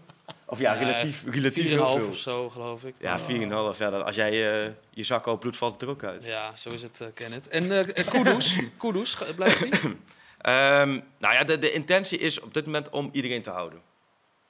Of 0.51 0.59
ja, 0.59 0.73
Ja, 0.73 0.79
relatief, 0.79 1.23
relatief 1.31 1.65
4,5 1.65 1.69
heel 1.71 1.99
veel. 1.99 2.09
of 2.09 2.17
zo, 2.17 2.51
geloof 2.51 2.85
ik. 2.85 2.95
Ja, 2.99 3.19
4,5. 3.21 3.79
Ja, 3.79 3.91
dan- 3.91 4.05
als 4.05 4.17
jij 4.17 4.31
eh, 4.65 4.71
je 4.91 5.05
zak 5.05 5.27
opbloedt, 5.27 5.57
valt 5.57 5.73
het 5.73 5.83
er 5.83 5.89
ook 5.89 6.05
uit. 6.05 6.25
Ja, 6.25 6.57
zo 6.57 6.69
is 6.69 6.83
het, 6.83 7.01
eh 7.01 7.07
Kenneth. 7.15 7.49
En 7.49 7.79
eh 7.97 8.07
Kudus, 8.11 8.57
Kudus, 8.79 9.17
blijft 9.37 9.63
die? 9.63 9.73
Ehm, 10.41 10.99
nou 11.19 11.35
ja, 11.35 11.45
de, 11.45 11.59
de 11.59 11.73
intentie 11.73 12.19
is 12.19 12.41
op 12.41 12.55
dit 12.55 12.65
moment 12.67 12.91
om 12.91 13.09
iedereen 13.13 13.43
te 13.43 13.51
houden. 13.51 13.79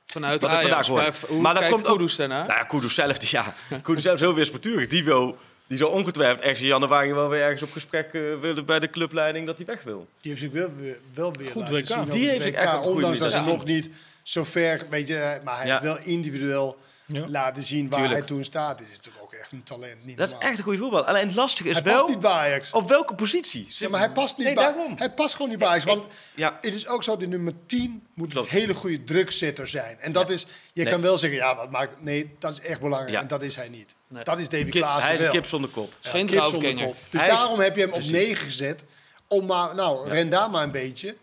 Vanuit 0.07 0.41
Wat 0.43 0.51
Ajax. 0.51 0.89
Maar 0.91 1.15
hoe 1.29 1.41
Maar 1.41 1.53
dan 1.53 1.63
kijkt 1.63 1.75
komt 1.77 1.87
ook- 1.87 1.97
Kudus 1.99 2.17
daarnaar? 2.17 2.47
Nou 2.47 2.59
ja, 2.59 2.65
Kudus 2.65 2.95
zelf, 2.95 3.19
die, 3.19 3.29
ja, 3.33 3.55
Kudus 3.83 4.03
zelf 4.03 4.15
is 4.15 4.21
heel 4.21 4.35
weerspaaturig. 4.35 4.89
Die 4.89 5.05
wil, 5.05 5.39
die 5.67 5.79
zal 5.79 5.89
ongetwijfeld 5.91 6.41
ergens 6.41 6.61
in 6.61 6.67
januari 6.67 7.13
wel 7.13 7.29
weer 7.29 7.43
ergens 7.43 7.63
op 7.63 7.73
gesprek 7.73 8.13
eh, 8.15 8.21
willen 8.41 8.65
bij 8.65 8.79
de 8.81 8.91
clubleiding 8.91 9.47
dat 9.47 9.57
hij 9.57 9.67
weg 9.67 9.83
wil. 9.83 10.09
Die 10.21 10.31
heeft 10.31 10.43
zich 10.43 10.53
wel 10.53 10.75
weer, 10.77 10.99
wel 11.15 11.33
weer 11.33 11.51
Goed 11.51 11.63
laten 11.63 11.77
WK. 11.77 11.87
zien. 11.87 12.05
Die 12.05 12.29
heeft 12.29 12.43
zich 12.43 12.53
echt 12.55 12.67
op 12.69 12.73
een 12.75 12.79
goede 12.81 12.95
Ondanks 12.97 13.19
dat 13.19 13.31
ze 13.33 13.41
nog 13.41 13.65
niet 13.65 13.91
zo 14.31 14.45
ver, 14.45 14.87
weet 14.91 15.09
je, 15.09 15.41
maar 15.45 15.57
hij 15.57 15.67
Ja. 15.67 15.71
heeft 15.73 15.83
wel 15.85 15.99
individueel 16.03 16.79
Ja. 17.07 17.25
laten 17.27 17.63
zien 17.63 17.89
waar 17.89 17.99
Tuurlijk. 18.01 18.19
hij 18.19 18.29
toen 18.29 18.45
staat. 18.45 18.81
Is 18.81 18.87
is 18.91 18.97
natuurlijk 18.97 19.25
ook 19.25 19.33
echt 19.33 19.53
een 19.53 19.63
talent. 19.63 20.05
Niet 20.05 20.19
Dat 20.19 20.29
is 20.29 20.35
echt 20.39 20.59
een 20.59 20.65
goede 20.65 20.79
voetbal. 20.79 21.05
Alleen 21.05 21.27
het 21.27 21.35
lastige 21.37 21.69
is 21.69 21.75
Hij 21.75 21.85
wel, 21.85 21.95
past 21.99 22.09
niet 22.09 22.19
bij 22.21 22.31
Ajax. 22.31 22.71
op 22.71 22.89
welke 22.89 23.15
positie? 23.15 23.69
Ja, 23.71 23.89
maar 23.89 24.01
hij 24.01 24.11
past 24.11 24.37
niet 24.37 24.47
Nee, 24.47 24.55
bij 24.55 24.65
daarom. 24.65 24.95
Hij 24.97 25.11
past 25.11 25.35
gewoon 25.35 25.49
niet 25.51 25.59
bij 25.59 25.69
Ajax. 25.69 25.85
Want 25.85 26.05
Ja, 26.35 26.59
het 26.61 26.75
is 26.75 26.87
ook 26.87 27.03
zo, 27.03 27.17
de 27.17 27.27
nummer 27.27 27.53
10 27.67 28.07
moet 28.15 28.31
Klopt. 28.33 28.53
een 28.53 28.59
hele 28.59 28.75
goede 28.75 29.05
drukzetter 29.05 29.69
zijn. 29.69 29.99
En 30.01 30.13
dat 30.13 30.31
is, 30.31 30.47
je 30.73 30.83
Nee. 30.83 30.93
kan 30.93 31.01
wel 31.01 31.19
zeggen, 31.19 31.39
ja, 31.39 31.57
wat 31.57 31.71
maakt... 31.71 32.03
Nee, 32.03 32.35
dat 32.39 32.53
is 32.53 32.61
echt 32.61 32.81
belangrijk. 32.81 33.13
Ja. 33.15 33.21
En 33.21 33.27
dat 33.27 33.43
is 33.43 33.57
hij 33.57 33.69
niet. 33.69 33.95
Nee. 34.09 34.25
Dat 34.25 34.39
is 34.39 34.49
Davy 34.49 34.63
kip- 34.63 34.73
Klaassen 34.73 35.03
hij 35.05 35.13
is 35.15 35.19
een 35.21 35.27
wel. 35.27 35.35
kip 35.35 35.47
zonder 35.47 35.71
kop. 35.71 35.93
Het 35.95 36.05
is 36.05 36.11
geen 36.11 36.27
Kip 36.27 36.43
zonder 36.43 36.75
kop. 36.75 36.97
Dus 37.11 37.21
Hij 37.21 37.31
is- 37.31 37.37
daarom 37.37 37.61
heb 37.61 37.75
je 37.75 37.81
hem 37.81 37.91
op 37.91 37.97
Precies. 37.99 38.13
9 38.17 38.45
gezet. 38.45 38.83
Om 39.29 39.47
maar, 39.47 39.75
nou, 39.75 40.07
Ja. 40.07 40.13
ren 40.13 40.29
daar 40.31 40.51
maar 40.51 40.63
een 40.63 40.71
beetje. 40.71 41.17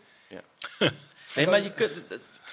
Nee, 1.35 1.47
maar 1.47 1.61
je, 1.63 1.71
kunt, 1.73 1.91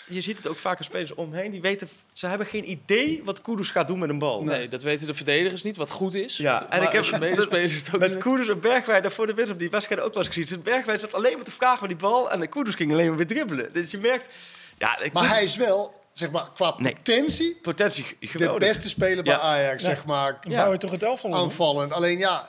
je 0.09 0.21
ziet 0.21 0.37
het 0.37 0.47
ook 0.49 0.59
vaker 0.59 0.85
spelers 0.85 1.15
omheen. 1.15 1.51
Die 1.51 1.61
weten, 1.61 1.89
ze 2.13 2.27
hebben 2.27 2.47
geen 2.47 2.71
idee 2.71 3.21
wat 3.25 3.43
Kudus 3.43 3.71
gaat 3.71 3.87
doen 3.87 3.99
met 3.99 4.09
een 4.09 4.19
bal. 4.19 4.43
Nee, 4.43 4.69
dat 4.69 4.83
weten 4.83 5.07
de 5.07 5.15
verdedigers 5.15 5.63
niet, 5.63 5.77
wat 5.77 5.91
goed 5.91 6.15
is. 6.15 6.37
Ja, 6.37 6.71
en 6.71 6.83
ik 6.83 6.89
heb- 6.93 7.19
medespelers 7.21 7.75
het 7.75 7.95
ook 7.95 8.01
Met 8.01 8.19
Koeders 8.19 8.49
en 8.49 8.61
Bergwijn, 8.61 9.03
daarvoor 9.03 9.27
de 9.27 9.35
wedstrijd 9.35 9.53
op 9.53 9.59
die 9.59 9.71
wedstrijd 9.71 10.01
ook 10.01 10.15
wel 10.15 10.23
eens 10.25 10.35
gezien. 10.35 10.55
Dus 10.55 10.73
Bergwijn 10.73 11.01
zat 11.01 11.15
alleen 11.15 11.35
maar 11.37 11.45
te 11.45 11.51
vragen 11.51 11.79
van 11.79 11.89
die 11.89 11.97
bal 11.97 12.31
en 12.31 12.41
de 12.41 12.49
Koeders 12.49 12.77
ging 12.77 12.93
alleen 12.93 13.09
maar 13.09 13.17
weer 13.17 13.27
dribbelen. 13.27 13.73
Dus 13.73 13.91
je 13.91 13.99
merkt, 13.99 14.35
ja, 14.79 15.01
ik 15.01 15.13
Maar 15.13 15.29
hij 15.29 15.43
is 15.43 15.57
wel, 15.57 16.01
zeg 16.13 16.31
maar, 16.31 16.49
qua 16.55 16.75
Nee. 16.77 16.95
potentie... 16.95 17.57
potentie 17.63 18.05
de 18.21 18.55
beste 18.59 18.89
speler 18.89 19.25
bij 19.25 19.33
Ja. 19.33 19.39
Ajax, 19.41 19.85
Ja. 19.85 19.89
zeg 19.91 20.05
maar. 20.05 20.39
Ja. 20.49 20.77
toch 20.77 20.91
het 20.91 21.03
elftal. 21.03 21.35
Aanvallend. 21.35 21.93
Alleen 21.93 22.19
ja, 22.19 22.49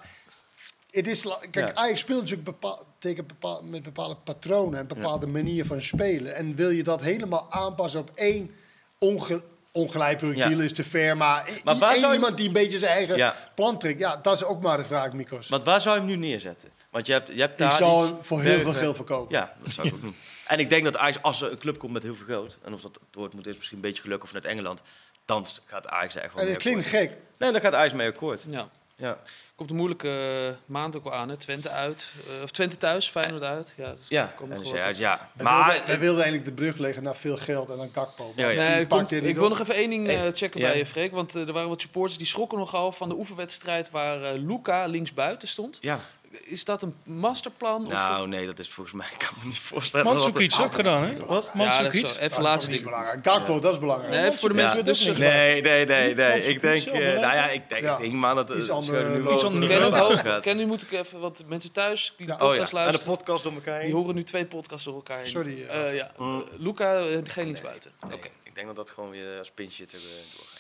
het 0.95 1.08
is, 1.08 1.27
kijk, 1.51 1.67
Ja. 1.67 1.73
Ajax 1.73 1.99
speelt 1.99 2.19
natuurlijk 2.19 2.47
bepaal, 2.47 2.86
tegen 2.99 3.25
bepaal, 3.27 3.62
met 3.63 3.84
bepaalde 3.84 4.15
patronen 4.15 4.79
en 4.79 4.88
bepaalde 4.88 5.27
manier 5.27 5.65
van 5.65 5.81
spelen. 5.81 6.36
En 6.36 6.55
wil 6.55 6.69
je 6.69 6.84
dat 6.84 7.01
helemaal 7.01 7.47
aanpassen 7.51 7.99
op 7.99 8.12
één 8.15 8.51
onge, 8.99 9.41
ongelijk 9.71 10.17
projectiel 10.17 10.58
Ja. 10.58 10.63
is 10.63 10.73
te 10.73 10.84
ver, 10.84 11.17
maar, 11.17 11.49
Maar 11.63 11.73
één 11.81 11.95
zou 11.99 12.08
je- 12.08 12.13
iemand 12.13 12.38
die 12.38 12.47
een 12.47 12.53
beetje 12.53 12.77
zijn 12.77 12.91
eigen 12.91 13.17
Ja. 13.17 13.36
plan 13.55 13.77
trekt. 13.79 13.99
Ja, 13.99 14.15
dat 14.17 14.36
is 14.36 14.43
ook 14.43 14.62
maar 14.62 14.77
de 14.77 14.86
vraag, 14.86 15.13
Mikos. 15.13 15.47
Want 15.49 15.63
waar 15.63 15.81
zou 15.81 15.95
je 15.95 16.01
hem 16.01 16.10
nu 16.10 16.15
neerzetten? 16.27 16.69
Want 16.91 17.08
je 17.08 17.13
hebt, 17.13 17.27
je 17.34 17.39
hebt 17.39 17.51
Ik 17.51 17.58
daar 17.58 17.71
zal 17.71 18.01
iets- 18.01 18.12
hem 18.12 18.23
voor 18.23 18.41
heel 18.41 18.62
veel 18.62 18.73
geld 18.73 18.95
verkopen. 18.95 19.36
Ja, 19.36 19.55
dat 19.63 19.73
zou 19.73 19.88
ik 19.88 19.93
ook 19.93 20.01
doen. 20.01 20.15
En 20.47 20.60
ik 20.60 20.69
denk 20.69 20.84
dat 20.84 20.97
Ajax, 20.97 21.21
als 21.21 21.41
er 21.41 21.51
een 21.51 21.58
club 21.58 21.77
komt 21.77 21.93
met 21.93 22.03
heel 22.03 22.15
veel 22.15 22.25
geld, 22.25 22.58
en 22.63 22.73
of 22.73 22.81
dat 22.81 22.99
wordt 23.12 23.34
moet 23.34 23.47
is 23.47 23.55
misschien 23.55 23.78
een 23.78 23.84
beetje 23.84 24.01
geluk 24.01 24.24
of 24.24 24.34
net 24.34 24.45
Engeland, 24.45 24.82
dan 25.26 25.45
gaat 25.65 25.88
Ajax 25.88 26.15
er 26.15 26.22
echt 26.22 26.34
wel 26.34 26.43
En 26.43 26.49
het 26.49 26.57
klinkt 26.61 26.88
gek. 26.88 27.17
Nee, 27.38 27.51
dan 27.51 27.61
gaat 27.61 27.74
Ajax 27.74 27.93
mee 27.93 28.07
akkoord. 28.07 28.45
Ja. 28.49 28.70
Ja, 28.98 29.18
Komt 29.56 29.70
een 29.70 29.76
moeilijke 29.76 30.10
eh, 30.48 30.56
maand 30.66 30.98
ook 30.98 31.04
wel 31.04 31.14
aan, 31.14 31.30
hè? 31.30 31.38
Twente 31.38 31.70
uit. 31.70 32.06
eh, 32.38 32.43
of 32.43 32.52
Twente 32.52 32.78
thuis, 32.78 33.10
Feyenoord 33.10 33.41
uit. 33.43 33.74
Ja, 33.78 33.86
dat 33.88 34.00
ja. 34.10 34.34
komt 34.38 34.50
nog 34.50 34.60
dus 34.60 34.72
wel 34.72 34.93
ja, 34.93 35.30
Maar 35.41 35.66
wilden, 35.72 35.88
wij 35.88 36.00
wilden 36.00 36.24
eigenlijk 36.24 36.46
de 36.46 36.62
brug 36.64 36.78
leggen 36.78 37.04
naar 37.04 37.16
veel 37.16 37.38
geld 37.38 37.70
en 37.70 37.78
dan 37.78 37.91
Kakpo. 37.91 38.34
Ja, 38.36 38.50
ja. 38.50 38.70
Nee, 38.70 38.88
komt- 38.88 39.12
ik 39.12 39.36
wil 39.36 39.43
op. 39.43 39.50
nog 39.50 39.60
even 39.60 39.76
één 39.76 39.89
ding 39.89 40.08
eh, 40.08 40.18
Hey, 40.18 40.32
checken 40.32 40.60
ja. 40.60 40.68
bij 40.68 40.78
je, 40.78 40.86
Freek. 40.86 41.12
Want 41.12 41.34
er 41.34 41.52
waren 41.54 41.70
wat 41.70 41.82
supporters 41.82 42.18
die 42.18 42.28
schrokken 42.28 42.58
nogal 42.58 42.91
van 42.91 43.10
de 43.10 43.16
oefenwedstrijd 43.16 43.89
waar 43.91 44.24
eh, 44.24 44.39
Luca 44.39 44.86
linksbuiten 44.86 45.48
stond. 45.48 45.78
ja, 45.82 46.00
is 46.43 46.65
dat 46.65 46.81
een 46.81 46.95
masterplan? 47.03 47.86
of- 47.86 47.91
Nou, 47.91 48.27
nee, 48.27 48.45
dat 48.45 48.59
is 48.59 48.69
volgens 48.69 48.95
mij, 48.95 49.07
ik 49.13 49.17
kan 49.19 49.29
me 49.39 49.45
niet 49.45 49.59
voorstellen. 49.59 50.05
dat 50.05 50.13
Mandzukic 50.15 50.49
dat- 50.51 50.59
ook 50.65 50.73
gedaan, 50.73 51.03
hè? 51.03 51.15
Wat? 51.25 51.27
ja, 51.27 51.29
dat 51.29 51.43
is 51.43 51.53
Mandzukic. 51.53 52.07
zo. 52.07 52.19
Even 52.19 52.41
laatste 52.41 52.69
ding. 52.69 52.83
belangrijk. 52.83 53.27
Gakpo, 53.27 53.59
dat 53.59 53.71
is 53.73 53.79
belangrijk. 53.79 54.13
Nee, 54.13 54.31
voor 54.31 54.49
de 54.49 54.55
Ja, 54.55 54.61
mensen. 54.61 54.86
Dus, 54.86 55.05
eh, 55.05 55.15
Nee, 55.17 55.61
nee, 55.61 55.86
nee, 55.86 56.13
nee. 56.15 56.43
Ik 56.43 56.61
denk, 56.61 56.86
eh, 56.86 56.93
nou 57.03 57.19
ja, 57.36 57.49
ik 57.49 57.69
denk, 57.69 57.83
Ja. 57.83 57.93
ik 57.97 58.01
denk 58.01 58.13
maar 58.13 58.36
dat 58.36 58.49
Iets 58.49 58.57
Iets 58.57 58.65
terug 58.86 59.67
Ken 59.69 59.81
het 59.81 59.91
naar 59.91 59.99
hoog, 60.01 60.21
gaat. 60.21 60.41
ken, 60.41 60.57
nu 60.57 60.65
moet 60.65 60.81
ik 60.81 60.91
even, 60.91 61.19
want 61.19 61.43
mensen 61.47 61.71
thuis 61.71 62.13
die 62.17 62.25
de 62.27 62.31
Ja. 62.33 62.38
Oh 62.39 62.43
ja, 62.43 62.47
podcast 62.47 62.71
en 62.71 62.77
de 62.77 62.83
luisteren, 62.83 63.17
podcast 63.17 63.43
door 63.43 63.53
elkaar 63.53 63.75
heen. 63.77 63.86
die 63.86 63.95
horen 63.95 64.15
nu 64.15 64.23
twee 64.23 64.45
podcasts 64.45 64.86
door 64.86 64.95
elkaar 64.95 65.17
heen. 65.17 65.27
Sorry, 65.27 65.59
ja. 65.59 65.67
Eh, 65.67 65.95
ja. 65.95 66.11
Mm. 66.17 66.39
Eh, 66.51 66.59
Luca, 66.59 66.95
eh, 66.99 67.17
geen 67.23 67.45
linksbuiten. 67.45 67.91
Oké. 68.13 68.27
Ik 68.43 68.55
denk 68.55 68.67
dat 68.67 68.75
dat 68.86 68.89
gewoon 68.95 69.09
weer 69.09 69.38
als 69.39 69.51
uh, 69.97 70.11
doorgaat. 70.36 70.55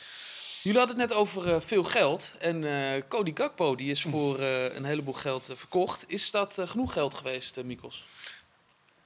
Jullie 0.65 0.79
hadden 0.79 0.99
het 0.99 1.09
net 1.09 1.17
over 1.17 1.53
eh, 1.53 1.59
veel 1.59 1.83
geld. 1.83 2.35
En 2.39 2.63
eh 2.63 3.01
Cody 3.07 3.31
Gakpo 3.33 3.75
die 3.75 3.91
is 3.91 4.01
voor 4.01 4.39
eh, 4.39 4.75
een 4.75 4.85
heleboel 4.85 5.13
geld 5.13 5.51
verkocht. 5.55 6.05
Is 6.07 6.31
dat 6.31 6.61
genoeg 6.65 6.93
geld 6.93 7.13
geweest, 7.13 7.63
Mikos? 7.63 8.07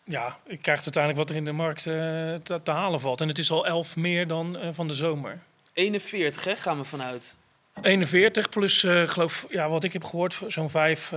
Ja, 0.03 0.38
ik 0.45 0.62
krijg 0.62 0.84
uiteindelijk 0.84 1.18
wat 1.18 1.30
er 1.30 1.36
in 1.36 1.45
de 1.45 1.51
markt 1.51 1.84
te, 1.84 2.60
te 2.64 2.72
halen 2.72 2.99
valt. 2.99 3.22
En 3.22 3.28
het 3.28 3.38
is 3.38 3.51
al 3.51 3.66
11 3.66 3.95
meer 3.95 4.28
dan 4.28 4.57
van 4.72 4.88
de 4.88 4.93
zomer. 4.93 5.39
41, 5.74 6.43
hè, 6.43 6.55
gaan 6.55 6.78
we 6.78 6.84
vanuit. 6.84 7.36
41 7.82 8.49
plus, 8.49 8.80
geloof 9.05 9.45
ja, 9.49 9.70
wat 9.70 9.84
ik 9.84 9.93
heb 9.93 10.03
gehoord, 10.03 10.41
zo'n 10.47 10.70
5 10.70 11.12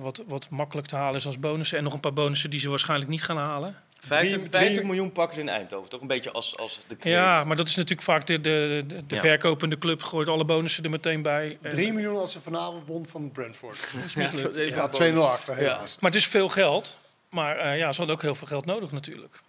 wat, 0.00 0.22
wat 0.26 0.48
makkelijk 0.50 0.86
te 0.86 0.96
halen 0.96 1.16
is 1.16 1.26
als 1.26 1.38
bonussen. 1.38 1.78
En 1.78 1.84
nog 1.84 1.92
een 1.92 2.00
paar 2.00 2.12
bonussen 2.12 2.50
die 2.50 2.60
ze 2.60 2.68
waarschijnlijk 2.68 3.10
niet 3.10 3.22
gaan 3.22 3.36
halen. 3.36 3.76
50, 4.00 4.38
Drie- 4.38 4.48
50 4.50 4.72
drie- 4.74 4.86
miljoen 4.86 5.12
pakken 5.12 5.38
in 5.40 5.48
Eindhoven. 5.48 5.88
Toch 5.88 6.00
een 6.00 6.06
beetje 6.06 6.30
als, 6.30 6.56
als 6.56 6.80
de 6.86 6.96
kreet. 6.96 7.12
Ja, 7.12 7.44
maar 7.44 7.56
dat 7.56 7.68
is 7.68 7.74
natuurlijk 7.76 8.02
vaak 8.02 8.26
de, 8.26 8.40
de, 8.40 8.84
de, 8.86 9.06
de 9.06 9.14
Ja. 9.14 9.20
verkopende 9.20 9.78
club, 9.78 10.02
gooit 10.02 10.28
alle 10.28 10.44
bonussen 10.44 10.84
er 10.84 10.90
meteen 10.90 11.22
bij. 11.22 11.58
En- 11.62 11.70
3 11.70 11.92
miljoen 11.92 12.16
als 12.16 12.32
ze 12.32 12.40
vanavond 12.40 12.86
won 12.86 13.06
van 13.06 13.30
Brentford. 13.32 13.90
Ja, 14.14 14.30
dat 14.42 14.54
is 14.54 14.70
Ja, 14.70 14.90
wel 14.90 15.12
2-0 15.12 15.16
achter 15.16 15.56
helaas. 15.56 15.96
Maar 16.00 16.10
het 16.10 16.20
is 16.20 16.26
veel 16.26 16.48
geld. 16.48 16.98
Maar 17.30 17.56
eh, 17.58 17.78
ja, 17.78 17.92
ze 17.92 17.98
hadden 17.98 18.16
ook 18.16 18.22
heel 18.22 18.34
veel 18.34 18.46
geld 18.46 18.64
nodig 18.64 18.92
natuurlijk. 18.92 19.40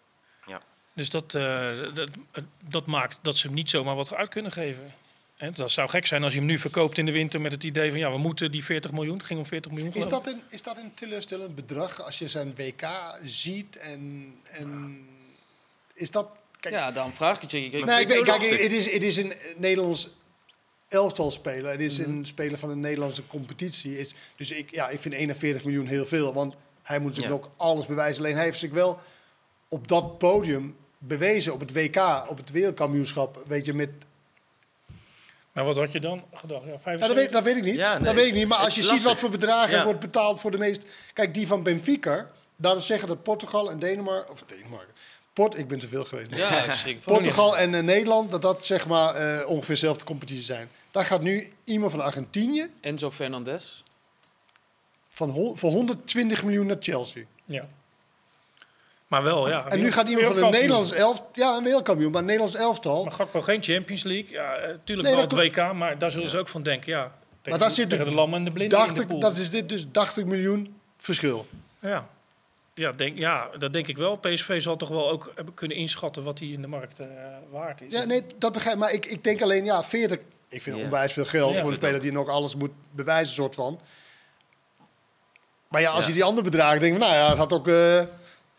Ja. 0.45 0.61
Dus 0.93 1.09
dat, 1.09 1.33
eh, 1.35 1.69
dat, 1.93 2.09
dat 2.69 2.85
maakt 2.85 3.19
dat 3.21 3.37
ze 3.37 3.47
hem 3.47 3.55
niet 3.55 3.69
zomaar 3.69 3.95
wat 3.95 4.13
uit 4.13 4.29
kunnen 4.29 4.51
geven. 4.51 4.93
Hè, 5.41 5.51
dat 5.51 5.71
zou 5.71 5.89
gek 5.89 6.05
zijn 6.05 6.23
als 6.23 6.33
je 6.33 6.39
hem 6.39 6.47
nu 6.47 6.59
verkoopt 6.59 6.97
in 6.97 7.05
de 7.05 7.11
winter 7.11 7.41
met 7.41 7.51
het 7.51 7.63
idee 7.63 7.89
van 7.91 7.99
ja, 7.99 8.11
we 8.11 8.17
moeten 8.17 8.51
die 8.51 8.63
40 8.63 8.91
miljoen. 8.91 9.17
Het 9.17 9.25
ging 9.25 9.39
om 9.39 9.45
40 9.45 9.71
miljoen. 9.71 9.93
Is 9.93 10.07
dat, 10.07 10.27
een, 10.27 10.41
is 10.49 10.61
dat 10.61 10.77
een 10.77 10.93
teleurstellend 10.93 11.55
bedrag 11.55 12.01
als 12.03 12.19
je 12.19 12.27
zijn 12.27 12.55
WK 12.55 12.83
ziet? 13.23 13.77
En, 13.77 14.33
en 14.43 14.99
is 15.93 16.11
dat... 16.11 16.27
Kijk, 16.59 16.73
Ja, 16.75 16.91
daarom 16.91 17.13
vraag 17.13 17.35
ik 17.35 17.41
het 17.41 17.51
je. 17.51 17.59
Ik- 17.65 17.85
nee, 17.85 18.01
ik 18.01 18.07
weet, 18.07 18.21
kijk, 18.21 18.41
het 18.41 18.71
is, 18.71 18.91
het 18.91 19.03
is 19.03 19.17
een 19.17 19.33
Nederlands 19.57 20.09
elftal 20.87 21.31
speler. 21.31 21.71
Het 21.71 21.81
is 21.81 21.97
Mhm. 21.99 22.09
een 22.09 22.25
speler 22.25 22.57
van 22.57 22.69
een 22.69 22.79
Nederlandse 22.79 23.27
competitie. 23.27 23.99
Is, 23.99 24.13
dus 24.35 24.51
ik, 24.51 24.71
ja, 24.71 24.89
ik 24.89 24.99
vind 24.99 25.13
41 25.13 25.63
miljoen 25.63 25.87
heel 25.87 26.05
veel. 26.05 26.33
Want 26.33 26.55
hij 26.83 26.99
moet 26.99 27.15
natuurlijk 27.15 27.43
Ja. 27.43 27.49
ook 27.49 27.53
alles 27.57 27.85
bewijzen. 27.85 28.23
Alleen 28.23 28.35
hij 28.35 28.43
heeft 28.45 28.59
zich 28.59 28.71
wel 28.71 28.99
op 29.69 29.87
dat 29.87 30.17
podium 30.17 30.75
bewezen. 30.97 31.53
Op 31.53 31.59
het 31.59 31.73
WK, 31.73 32.25
op 32.29 32.37
het 32.37 32.51
wereldkampioenschap. 32.51 33.43
Weet 33.47 33.65
je, 33.65 33.73
met 33.73 33.89
Maar 35.51 35.63
wat 35.65 35.75
had 35.77 35.91
je 35.91 35.99
dan 35.99 36.23
gedacht? 36.33 36.63
Ja, 36.65 36.71
Ja, 36.71 36.79
75? 36.79 37.07
dat, 37.07 37.15
weet, 37.15 37.31
dat 37.31 37.43
weet 37.43 37.55
ik 37.57 37.63
niet. 37.63 37.75
Ja, 37.75 37.93
nee. 37.95 38.03
Dat 38.03 38.13
weet 38.13 38.27
ik 38.27 38.33
niet. 38.33 38.47
Maar 38.47 38.57
als 38.57 38.75
je 38.75 38.81
ziet 38.81 39.03
wat 39.03 39.17
voor 39.17 39.29
bedragen 39.29 39.71
er 39.71 39.77
Ja. 39.77 39.83
wordt 39.83 39.99
betaald 39.99 40.39
voor 40.39 40.51
de 40.51 40.57
meest... 40.57 40.85
Kijk, 41.13 41.33
die 41.33 41.47
van 41.47 41.63
Benfica, 41.63 42.29
dat 42.55 42.83
zeggen 42.83 43.07
dat 43.07 43.23
Portugal 43.23 43.71
en 43.71 43.79
Denemarken... 43.79 44.31
Of 44.31 44.43
Denemarken. 44.43 44.93
Port, 45.33 45.57
ik 45.57 45.67
ben 45.67 45.79
te 45.79 45.87
veel 45.87 46.03
geweest. 46.05 46.35
Ja, 46.35 46.63
ik 46.63 46.73
schrik 46.73 47.01
van. 47.01 47.13
Portugal 47.13 47.57
en 47.57 47.73
eh, 47.75 47.83
Nederland, 47.83 48.31
dat 48.31 48.41
dat 48.41 48.65
zeg 48.65 48.87
maar 48.87 49.15
eh, 49.15 49.47
ongeveer 49.49 49.75
dezelfde 49.75 50.03
competitie 50.03 50.43
zijn. 50.43 50.69
Daar 50.91 51.05
gaat 51.05 51.21
nu 51.21 51.51
iemand 51.63 51.91
van 51.91 52.01
Argentinië 52.01 52.69
Enzo 52.81 53.11
Fernandez. 53.11 53.83
van 55.09 55.53
voor 55.57 55.71
120 55.71 56.43
miljoen 56.43 56.65
naar 56.65 56.77
Chelsea. 56.79 57.23
Ja. 57.45 57.67
Maar 59.11 59.23
wel, 59.23 59.49
ja. 59.49 59.67
En 59.67 59.79
nu 59.79 59.91
gaat 59.91 60.09
iemand 60.09 60.27
van 60.27 60.43
een. 60.43 60.49
Nederlands 60.51 60.91
elftal... 60.91 61.29
Ja, 61.33 61.55
een 61.57 61.63
wereldkampioen, 61.63 62.11
maar 62.11 62.19
een 62.19 62.25
Nederlands 62.25 62.55
elftal... 62.55 63.03
Maar 63.03 63.11
Gakpo 63.11 63.41
geen 63.41 63.63
Champions 63.63 64.03
League. 64.03 64.31
Ja, 64.31 64.53
eh, 64.55 64.75
tuurlijk 64.83 65.07
Nee, 65.07 65.17
wel 65.17 65.23
het 65.43 65.55
WK, 65.55 65.73
maar 65.73 65.97
daar 65.97 66.11
zullen 66.11 66.29
ze 66.29 66.37
ook 66.37 66.47
van 66.47 66.63
denken. 66.63 66.91
Ja, 66.91 67.11
tegen, 67.41 67.59
daar 67.59 67.71
zit 67.71 67.89
tegen 67.89 68.03
de- 68.05 68.09
de 68.11 68.15
lammen 68.15 68.39
en 68.39 68.45
de 68.45 68.51
blinden 68.51 68.77
in 68.79 68.83
de 68.85 68.89
80, 68.91 69.07
pool. 69.09 69.19
dat 69.19 69.37
is 69.37 69.49
dit 69.49 69.69
dus 69.69 69.85
80 69.91 70.25
miljoen 70.25 70.75
verschil. 70.97 71.45
Ja. 71.81 72.07
Ja, 72.73 72.91
denk, 72.91 73.17
ja, 73.17 73.47
dat 73.59 73.73
denk 73.73 73.87
ik 73.87 73.97
wel. 73.97 74.15
PSV 74.17 74.61
zal 74.61 74.75
toch 74.75 74.89
wel 74.89 75.09
ook 75.09 75.31
hebben 75.35 75.53
kunnen 75.53 75.77
inschatten 75.77 76.23
wat 76.23 76.39
hij 76.39 76.47
in 76.47 76.61
de 76.61 76.67
markt 76.67 76.99
eh, 76.99 77.07
waard 77.49 77.81
is. 77.81 77.93
Ja, 77.93 78.05
nee, 78.05 78.23
dat 78.37 78.51
begrijp 78.53 78.75
ik. 78.75 78.81
Maar 78.81 78.91
ik, 78.93 79.05
ik 79.05 79.23
denk 79.23 79.41
alleen, 79.41 79.65
ja, 79.65 79.83
40... 79.83 80.19
Ik 80.49 80.61
vind 80.61 80.77
Ja. 80.77 80.83
onwijs 80.83 81.13
veel 81.13 81.25
geld 81.25 81.53
Ja. 81.53 81.59
voor 81.61 81.69
een 81.69 81.75
speler 81.75 82.01
die 82.01 82.11
nog 82.11 82.27
alles 82.29 82.55
moet 82.55 82.71
bewijzen, 82.91 83.33
soort 83.33 83.55
van. 83.55 83.79
Maar 85.67 85.81
ja, 85.81 85.89
als 85.91 86.01
Ja. 86.03 86.07
je 86.07 86.13
die 86.13 86.23
andere 86.23 86.49
bedragen 86.49 86.79
denkt, 86.79 86.99
nou 86.99 87.13
ja, 87.13 87.29
het 87.29 87.37
had 87.37 87.53
ook 87.53 87.67
eh 87.67 88.01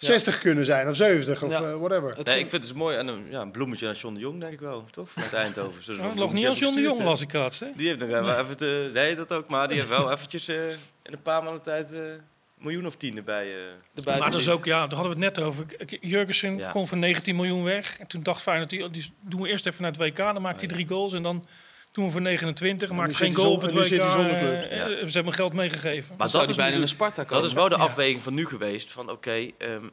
60 0.07 0.39
kunnen 0.39 0.65
zijn 0.65 0.89
of 0.89 0.97
70 0.97 1.43
of 1.43 1.51
Ja. 1.51 1.63
eh, 1.63 1.77
whatever. 1.77 2.17
Het 2.17 2.27
Nee, 2.27 2.39
ik 2.39 2.49
vind 2.49 2.65
het 2.65 2.75
mooi. 2.75 2.97
En 2.97 3.07
een, 3.07 3.27
ja, 3.31 3.41
een 3.41 3.51
bloemetje 3.51 3.89
aan 3.89 3.95
John 3.95 4.15
de 4.15 4.21
Jong, 4.21 4.41
denk 4.41 4.53
ik 4.53 4.61
wel. 4.61 4.85
Toch? 4.91 5.11
Vanuit 5.11 5.33
Eindhoven. 5.35 5.81
Het 5.81 6.19
lag 6.19 6.33
niet 6.33 6.47
als 6.47 6.59
bloemetje 6.59 6.65
John 6.65 6.75
de 6.77 6.81
Jong, 6.83 7.03
las 7.03 7.21
ik 7.21 7.33
laatst. 7.33 7.61
Hè? 7.61 7.67
Die 7.77 7.87
heeft 7.87 7.99
nog 8.01 8.09
even, 8.09 8.39
even 8.41 8.57
te, 8.57 8.91
nee, 8.95 9.15
dat 9.17 9.33
ook. 9.33 9.49
Maar 9.49 9.69
die 9.69 9.77
heeft 9.77 9.89
wel 9.89 10.13
eventjes 10.13 10.49
eh, 10.49 10.69
in 10.69 11.13
een 11.13 11.23
paar 11.23 11.43
maanden 11.43 11.63
tijd 11.63 11.93
eh, 11.93 11.99
een 11.99 12.21
miljoen 12.57 12.87
of 12.87 12.97
tien 12.97 13.17
erbij. 13.17 13.47
eh. 13.47 13.59
erbij 13.95 14.19
Maar 14.19 14.31
dat 14.31 14.41
is 14.41 14.49
ook, 14.49 14.65
ja, 14.65 14.87
daar 14.87 14.99
hadden 14.99 15.19
we 15.19 15.25
het 15.25 15.35
net 15.37 15.45
over. 15.47 15.65
Jurgensen 16.01 16.57
Ja. 16.57 16.71
kon 16.71 16.89
voor 16.89 16.99
19 16.99 17.37
miljoen 17.37 17.63
weg. 17.65 17.99
En 17.99 18.07
toen 18.07 18.23
dacht 18.23 18.43
Feyenoord, 18.43 18.71
die, 18.71 18.91
die 18.91 19.13
doen 19.21 19.41
we 19.43 19.49
eerst 19.49 19.67
even 19.67 19.83
naar 19.83 19.91
het 19.91 20.01
WK. 20.01 20.17
Dan 20.17 20.43
maakt 20.43 20.61
hij 20.61 20.69
drie 20.69 20.89
goals 20.89 21.13
en 21.13 21.23
dan 21.23 21.47
doen 21.93 22.05
we 22.05 22.11
voor 22.11 22.21
29. 22.21 22.89
En 22.89 22.95
Maakt 22.95 23.09
nu 23.09 23.15
geen 23.15 23.35
goal 23.35 23.53
op 23.53 23.61
het 23.63 23.73
WK. 23.73 23.91
eh, 23.91 23.91
Ja. 23.91 24.89
eh, 24.89 25.07
Ze 25.07 25.11
hebben 25.13 25.35
geld 25.35 25.53
meegegeven. 25.53 26.15
Maar 26.19 26.31
dat 26.31 26.49
is, 26.49 26.57
bijna 26.57 26.79
naar 26.79 26.89
Sparta 26.89 27.23
komen. 27.23 27.39
dat 27.43 27.51
is 27.51 27.53
wel 27.57 27.69
de 27.69 27.77
Ja. 27.77 27.83
afweging 27.83 28.21
van 28.23 28.35
nu 28.35 28.47
geweest. 28.47 28.91
Van 28.91 29.11
oké, 29.11 29.51
ehm, 29.59 29.85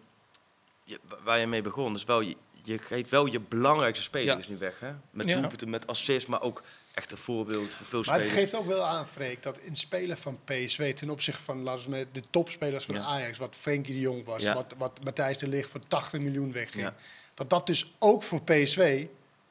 je- 0.83 0.99
waar 1.23 1.39
je 1.39 1.47
mee 1.47 1.61
begon. 1.61 1.93
Dus 1.93 2.03
wel, 2.03 2.21
je, 2.21 2.35
je 2.63 2.77
geeft 2.77 3.09
wel 3.09 3.25
je 3.25 3.39
belangrijkste 3.39 4.03
speler 4.03 4.33
Ja. 4.33 4.37
is 4.39 4.47
nu 4.47 4.57
weg. 4.57 4.79
Hè? 4.79 4.91
Met 5.11 5.27
Ja. 5.27 5.33
doelpunten, 5.39 5.69
met 5.69 5.87
assists, 5.87 6.29
maar 6.29 6.41
ook 6.41 6.63
echt 6.93 7.11
een 7.11 7.17
voorbeeld 7.17 7.69
voor 7.69 7.85
veel 7.85 8.03
Maar 8.05 8.13
het 8.15 8.23
spelers. 8.23 8.49
geeft 8.51 8.61
ook 8.63 8.67
wel 8.67 8.85
aan, 8.85 9.07
Freek, 9.07 9.43
dat 9.43 9.57
in 9.59 9.75
spelen 9.75 10.17
van 10.17 10.39
PSV 10.45 10.93
ten 10.93 11.09
opzichte 11.09 11.43
van 11.43 11.61
laten 11.61 11.85
we 11.89 11.95
zeggen, 11.95 12.13
de 12.13 12.23
topspelers 12.29 12.85
van 12.85 12.95
Ja. 12.95 13.01
Ajax, 13.01 13.37
wat 13.37 13.55
Frenkie 13.59 13.93
de 13.93 13.99
Jong 13.99 14.25
was, 14.25 14.43
Ja. 14.43 14.53
wat, 14.53 14.75
wat 14.77 14.99
Matthijs 15.03 15.37
de 15.37 15.47
Ligt 15.47 15.69
voor 15.69 15.79
80 15.87 16.19
miljoen 16.19 16.51
wegging, 16.51 16.83
Ja. 16.83 16.95
dat 17.33 17.49
dat 17.49 17.67
dus 17.67 17.91
ook 17.99 18.23
voor 18.23 18.41
PSV 18.41 19.05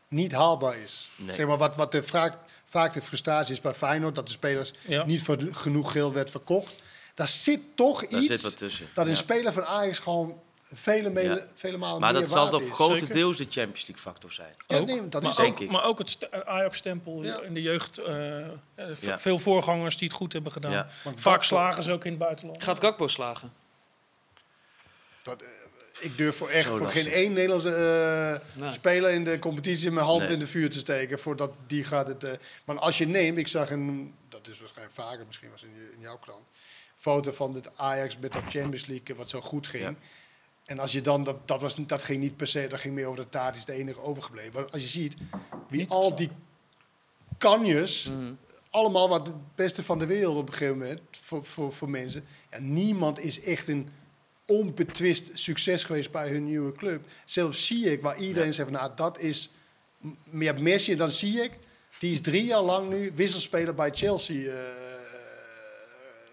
niet 0.08 0.32
haalbaar 0.32 0.76
is. 0.78 1.10
Nee. 1.16 1.34
Zeg 1.34 1.46
maar 1.46 1.56
wat, 1.56 1.76
wat 1.76 1.92
de 1.92 2.02
vaak, 2.02 2.38
vaak 2.64 2.92
de 2.92 3.02
frustratie 3.02 3.52
is 3.52 3.60
bij 3.60 3.74
Feyenoord, 3.74 4.14
dat 4.14 4.26
de 4.26 4.32
spelers 4.32 4.72
Ja. 4.86 5.04
niet 5.06 5.22
voor 5.22 5.36
genoeg 5.50 5.92
geld 5.92 6.12
werd 6.12 6.30
verkocht. 6.30 6.82
Daar 7.14 7.28
zit 7.28 7.60
toch 7.74 8.00
Daar 8.06 8.20
iets 8.20 8.26
zit 8.28 8.42
wat 8.42 8.56
tussen. 8.56 8.86
dat 8.94 9.04
een 9.04 9.10
Ja. 9.10 9.16
speler 9.16 9.52
van 9.52 9.64
Ajax 9.66 9.98
gewoon 9.98 10.40
vele, 10.72 11.10
mele, 11.10 11.34
Ja. 11.34 11.42
vele 11.54 11.76
malen 11.76 12.00
Maar 12.00 12.12
meer 12.12 12.20
dat 12.22 12.30
zal 12.30 12.48
toch 12.48 12.68
grotendeels 12.70 13.36
de 13.36 13.42
Champions 13.50 13.86
League 13.86 13.96
factor 14.02 14.32
zijn. 14.32 14.54
Ja, 14.66 14.76
Ook, 14.78 14.86
nee, 14.86 15.08
dat 15.08 15.22
maar, 15.22 15.30
is 15.30 15.36
denk 15.36 15.52
ook, 15.52 15.60
ik. 15.60 15.70
maar 15.70 15.84
ook 15.84 15.98
het 15.98 16.10
st- 16.10 16.30
Ajax-stempel 16.44 17.22
Ja. 17.24 17.40
in 17.40 17.54
de 17.54 17.62
jeugd. 17.62 17.98
eh, 17.98 18.38
eh. 18.46 18.50
Veel 19.16 19.38
voorgangers 19.38 19.96
die 19.96 20.08
het 20.08 20.16
goed 20.16 20.32
hebben 20.32 20.52
gedaan. 20.52 20.88
Vaak 21.16 21.42
slagen 21.44 21.82
ze 21.82 21.92
ook 21.92 22.04
in 22.04 22.10
het 22.10 22.20
buitenland. 22.20 22.62
Gaat 22.62 22.80
Gakpo 22.80 23.08
slagen? 23.08 23.52
Dat, 25.22 25.42
eh, 25.42 25.48
ik 26.00 26.16
durf 26.16 26.36
voor 26.36 26.48
echt 26.48 26.68
voor 26.68 26.86
geen 26.88 27.06
één 27.08 27.32
Nederlandse 27.32 27.74
eh, 28.54 28.60
Nee. 28.62 28.72
speler 28.72 29.10
in 29.10 29.24
de 29.24 29.38
competitie 29.38 29.90
mijn 29.90 30.06
hand 30.06 30.22
Nee. 30.22 30.30
in 30.32 30.38
de 30.38 30.46
vuur 30.46 30.70
te 30.70 30.78
steken. 30.78 31.18
Voordat 31.18 31.52
die 31.66 31.84
gaat 31.84 32.06
het. 32.08 32.24
eh, 32.24 32.32
maar 32.64 32.78
als 32.78 32.98
je 32.98 33.06
neemt, 33.06 33.38
ik 33.38 33.48
zag 33.48 33.70
een, 33.70 34.14
dat 34.28 34.48
is 34.48 34.58
waarschijnlijk 34.60 34.96
vaker, 34.96 35.26
misschien 35.26 35.50
was 35.50 35.62
in, 35.62 35.70
in 35.94 36.00
jouw 36.00 36.18
krant, 36.18 36.44
foto 36.96 37.32
van 37.32 37.54
het 37.54 37.76
Ajax 37.76 38.18
met 38.18 38.32
dat 38.32 38.42
Champions 38.42 38.86
League, 38.86 39.16
wat 39.16 39.28
zo 39.28 39.40
goed 39.40 39.66
ging. 39.66 39.82
Ja. 39.84 39.94
En 40.64 40.78
als 40.78 40.92
je 40.92 41.00
dan, 41.00 41.24
dat, 41.24 41.48
dat, 41.48 41.60
was, 41.60 41.76
dat 41.76 42.02
ging 42.02 42.20
niet 42.22 42.36
per 42.36 42.46
se, 42.46 42.66
dat 42.66 42.80
ging 42.80 42.94
meer 42.94 43.06
over 43.06 43.20
de 43.24 43.28
taart, 43.28 43.56
is 43.56 43.64
de 43.64 43.72
enige 43.72 44.00
overgebleven. 44.00 44.52
Maar 44.52 44.70
als 44.70 44.82
je 44.82 44.88
ziet 44.88 45.14
wie 45.68 45.88
al 45.88 46.14
die 46.14 46.30
kanjes, 47.38 48.10
Mhm. 48.10 48.32
allemaal 48.70 49.08
wat 49.08 49.26
het 49.26 49.36
beste 49.54 49.82
van 49.82 49.98
de 49.98 50.06
wereld 50.06 50.36
op 50.36 50.46
een 50.48 50.52
gegeven 50.54 50.78
moment, 50.78 51.00
voor, 51.10 51.44
voor, 51.44 51.72
voor 51.72 51.90
mensen. 51.90 52.24
Ja, 52.50 52.58
niemand 52.60 53.18
is 53.20 53.40
echt 53.42 53.68
een 53.68 53.88
onbetwist 54.48 55.30
succes 55.34 55.84
geweest 55.84 56.10
bij 56.10 56.28
hun 56.28 56.44
nieuwe 56.44 56.72
club. 56.72 57.06
Zelfs 57.24 57.66
zie 57.66 57.92
ik, 57.92 58.02
waar 58.02 58.18
iedereen 58.18 58.54
zegt, 58.54 58.68
van, 58.70 58.78
nou, 58.78 58.92
dat 58.94 59.18
is 59.18 59.50
meer 60.24 60.62
Messi 60.62 60.96
dan 60.96 61.10
zie 61.10 61.42
ik. 61.42 61.50
Die 61.98 62.12
is 62.12 62.20
drie 62.20 62.44
jaar 62.44 62.60
lang 62.62 62.88
nu 62.88 63.12
wisselspeler 63.14 63.74
bij 63.74 63.90
Chelsea 63.92 64.52
eh, 64.52 64.58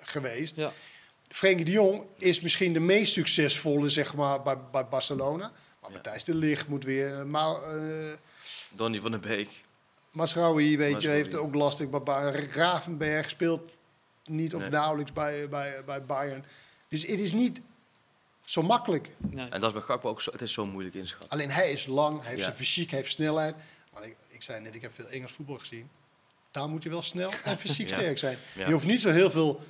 geweest. 0.01 0.55
Ja. 0.55 0.71
Frenkie 1.27 1.65
de 1.65 1.71
Jong 1.71 2.03
is 2.17 2.41
misschien 2.41 2.73
de 2.73 2.79
meest 2.79 3.13
succesvolle, 3.13 3.89
zeg 3.89 4.13
maar, 4.15 4.41
bij, 4.41 4.57
bij 4.71 4.87
Barcelona. 4.87 5.51
Maar 5.81 5.89
Ja. 5.89 5.95
Matthijs 5.95 6.23
de 6.23 6.35
Ligt 6.35 6.67
moet 6.67 6.83
weer... 6.83 7.19
eh, 7.19 7.23
Maar, 7.23 7.55
eh 7.63 8.13
Donny 8.75 8.99
van 8.99 9.11
der 9.11 9.19
Beek. 9.19 9.63
Masraoui, 10.11 10.77
weet 10.77 11.01
je, 11.01 11.07
heeft 11.07 11.35
ook 11.35 11.55
lastig. 11.55 11.89
bij 11.89 12.01
Bayern. 12.03 12.47
Gravenberg 12.47 13.29
speelt 13.29 13.71
niet 14.25 14.55
of 14.55 14.61
Nee. 14.61 14.69
nauwelijks 14.69 15.13
bij, 15.13 15.49
bij, 15.49 15.83
bij 15.85 16.01
Bayern. 16.01 16.45
Dus 16.87 17.01
het 17.05 17.19
is 17.19 17.31
niet 17.33 17.61
zo 18.45 18.61
makkelijk. 18.61 19.09
Nee. 19.17 19.49
En 19.49 19.59
dat 19.59 19.63
is 19.69 19.73
bij 19.73 19.81
Gakpo 19.81 20.09
ook 20.09 20.21
zo, 20.21 20.31
het 20.31 20.41
is 20.41 20.53
zo 20.53 20.65
moeilijk 20.65 20.95
inschatten. 20.95 21.29
Alleen 21.29 21.51
hij 21.51 21.71
is 21.71 21.85
lang, 21.85 22.17
hij 22.19 22.25
heeft 22.27 22.37
Ja. 22.39 22.43
zijn 22.45 22.55
fysiek, 22.55 22.89
hij 22.89 22.99
heeft 22.99 23.11
snelheid. 23.11 23.55
Maar 23.93 24.05
ik, 24.05 24.15
ik 24.27 24.41
zei 24.43 24.61
net, 24.61 24.75
ik 24.75 24.81
heb 24.81 24.93
veel 24.95 25.07
Engels 25.07 25.31
voetbal 25.31 25.57
gezien. 25.57 25.89
Daar 26.51 26.69
moet 26.69 26.83
je 26.83 26.89
wel 26.89 27.01
snel 27.01 27.31
en 27.43 27.57
fysiek 27.57 27.89
Ja. 27.89 27.95
sterk 27.97 28.17
zijn. 28.17 28.37
Ja. 28.55 28.65
Je 28.67 28.73
hoeft 28.73 28.85
niet 28.85 29.01
zo 29.01 29.09
heel 29.11 29.31
veel 29.31 29.61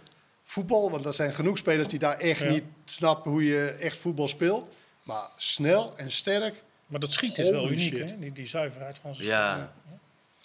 voetbal. 0.44 0.92
Want 0.92 1.06
er 1.06 1.14
zijn 1.14 1.36
genoeg 1.36 1.58
spelers 1.58 1.88
die 1.88 2.00
daar 2.00 2.18
echt 2.18 2.42
Ja. 2.42 2.50
niet 2.50 2.64
snappen 2.86 3.32
hoe 3.32 3.44
je 3.44 3.68
echt 3.70 3.98
voetbal 3.98 4.28
speelt. 4.28 4.68
Maar 5.04 5.30
snel 5.38 5.98
en 5.98 6.12
sterk. 6.12 6.64
Maar 6.88 7.00
dat 7.00 7.12
schiet 7.12 7.38
is 7.38 7.50
wel 7.50 7.70
uniek, 7.72 7.94
shit. 7.96 8.10
hè? 8.10 8.20
Die, 8.20 8.32
die 8.32 8.48
zuiverheid 8.48 8.98
van 8.98 9.16
zijn 9.16 9.28
Ja, 9.28 9.58
Ja. 9.58 9.74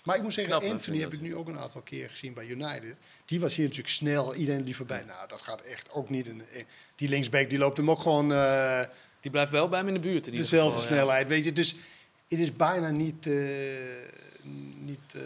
Maar 0.04 0.16
ik 0.16 0.22
moet 0.22 0.32
zeggen, 0.32 0.58
Knap, 0.58 0.70
Anthony 0.72 0.98
heb 1.00 1.12
ik 1.12 1.20
nu 1.20 1.36
ook 1.36 1.48
een 1.48 1.58
aantal 1.58 1.80
keer 1.82 2.08
gezien 2.10 2.34
bij 2.34 2.46
United. 2.46 2.94
Die 3.24 3.40
was 3.40 3.54
hier 3.54 3.64
natuurlijk 3.66 3.94
snel. 3.94 4.34
Iedereen 4.34 4.64
die 4.64 4.76
voorbij. 4.76 5.02
Nou, 5.06 5.28
dat 5.28 5.42
gaat 5.42 5.60
echt 5.60 5.90
ook 5.92 6.10
niet. 6.10 6.26
In, 6.26 6.42
in- 6.50 6.66
die 6.94 7.08
linksback 7.08 7.50
die 7.50 7.58
loopt 7.58 7.76
hem 7.76 7.90
ook 7.90 8.00
gewoon 8.00 8.32
eh, 8.32 8.80
Die 9.20 9.30
blijft 9.30 9.50
wel 9.52 9.68
bij 9.68 9.78
hem 9.78 9.88
in 9.88 9.94
de 9.94 10.00
buurt. 10.00 10.26
In 10.26 10.34
dezelfde 10.34 10.74
geval, 10.80 10.88
ja. 10.90 10.94
snelheid. 10.96 11.28
Weet 11.28 11.44
je, 11.44 11.52
dus 11.52 11.74
het 12.28 12.38
is 12.38 12.56
bijna 12.56 12.90
niet, 12.90 13.26
eh, 13.26 13.34
niet 14.76 15.00
eh, 15.14 15.20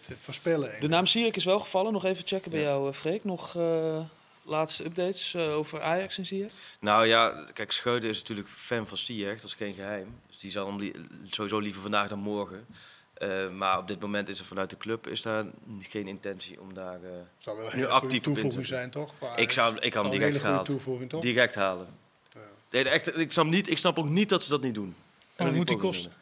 te 0.00 0.14
voorspellen. 0.20 0.80
De 0.80 0.88
naam 0.88 1.06
Ziyech 1.06 1.34
is 1.34 1.44
wel 1.44 1.60
gevallen. 1.60 1.92
Nog 1.92 2.04
even 2.04 2.26
checken 2.26 2.50
bij 2.50 2.60
jou, 2.60 2.92
Freek. 2.92 3.24
Nog 3.24 3.56
eh, 3.56 4.00
laatste 4.42 4.84
updates 4.84 5.36
over 5.36 5.80
Ajax 5.82 6.18
en 6.18 6.26
Ziyech? 6.26 6.52
nou 6.80 7.06
ja, 7.06 7.44
kijk, 7.52 7.72
Scheuden 7.72 8.10
is 8.10 8.18
natuurlijk 8.18 8.48
fan 8.48 8.86
van 8.86 8.96
Ziyech, 8.96 9.36
dat 9.36 9.44
is 9.44 9.54
geen 9.54 9.74
geheim. 9.74 10.14
Dus 10.26 10.38
die 10.38 10.50
zal 10.50 10.66
hem 10.66 10.78
li- 10.78 10.92
sowieso 11.26 11.58
liever 11.58 11.82
vandaag 11.82 12.08
dan 12.08 12.18
morgen. 12.18 12.66
Eh, 13.16 13.48
maar 13.50 13.78
op 13.78 13.88
dit 13.88 14.00
moment 14.00 14.28
is 14.28 14.38
er 14.38 14.44
vanuit 14.44 14.70
de 14.70 14.76
club 14.76 15.06
is 15.06 15.22
daar 15.22 15.44
geen 15.78 16.06
intentie 16.08 16.60
om 16.60 16.74
daar 16.74 16.94
eh, 17.02 17.10
zou 17.38 17.56
wel 17.56 17.72
een 17.72 17.78
nu 17.78 17.86
actief 17.86 18.22
toevoeging 18.22 18.62
te- 18.62 18.68
zijn, 18.68 18.90
toch? 18.90 19.12
Ik 19.36 19.52
zou, 19.52 19.76
ik 19.78 19.94
had 19.94 20.02
hem 20.02 20.12
direct 20.12 20.40
toch? 21.08 21.22
Direct 21.22 21.54
halen. 21.54 21.86
Ja. 22.34 22.40
Nee, 22.70 22.88
echt, 22.88 23.18
ik, 23.18 23.32
snap 23.32 23.46
niet, 23.46 23.70
ik 23.70 23.78
snap 23.78 23.98
ook 23.98 24.08
niet 24.08 24.28
dat 24.28 24.44
ze 24.44 24.50
dat 24.50 24.62
niet 24.62 24.74
doen. 24.74 24.94
En 25.36 25.46
wat 25.46 25.54
moet 25.54 25.68
die 25.68 25.76
kosten? 25.76 26.10
doen. 26.10 26.18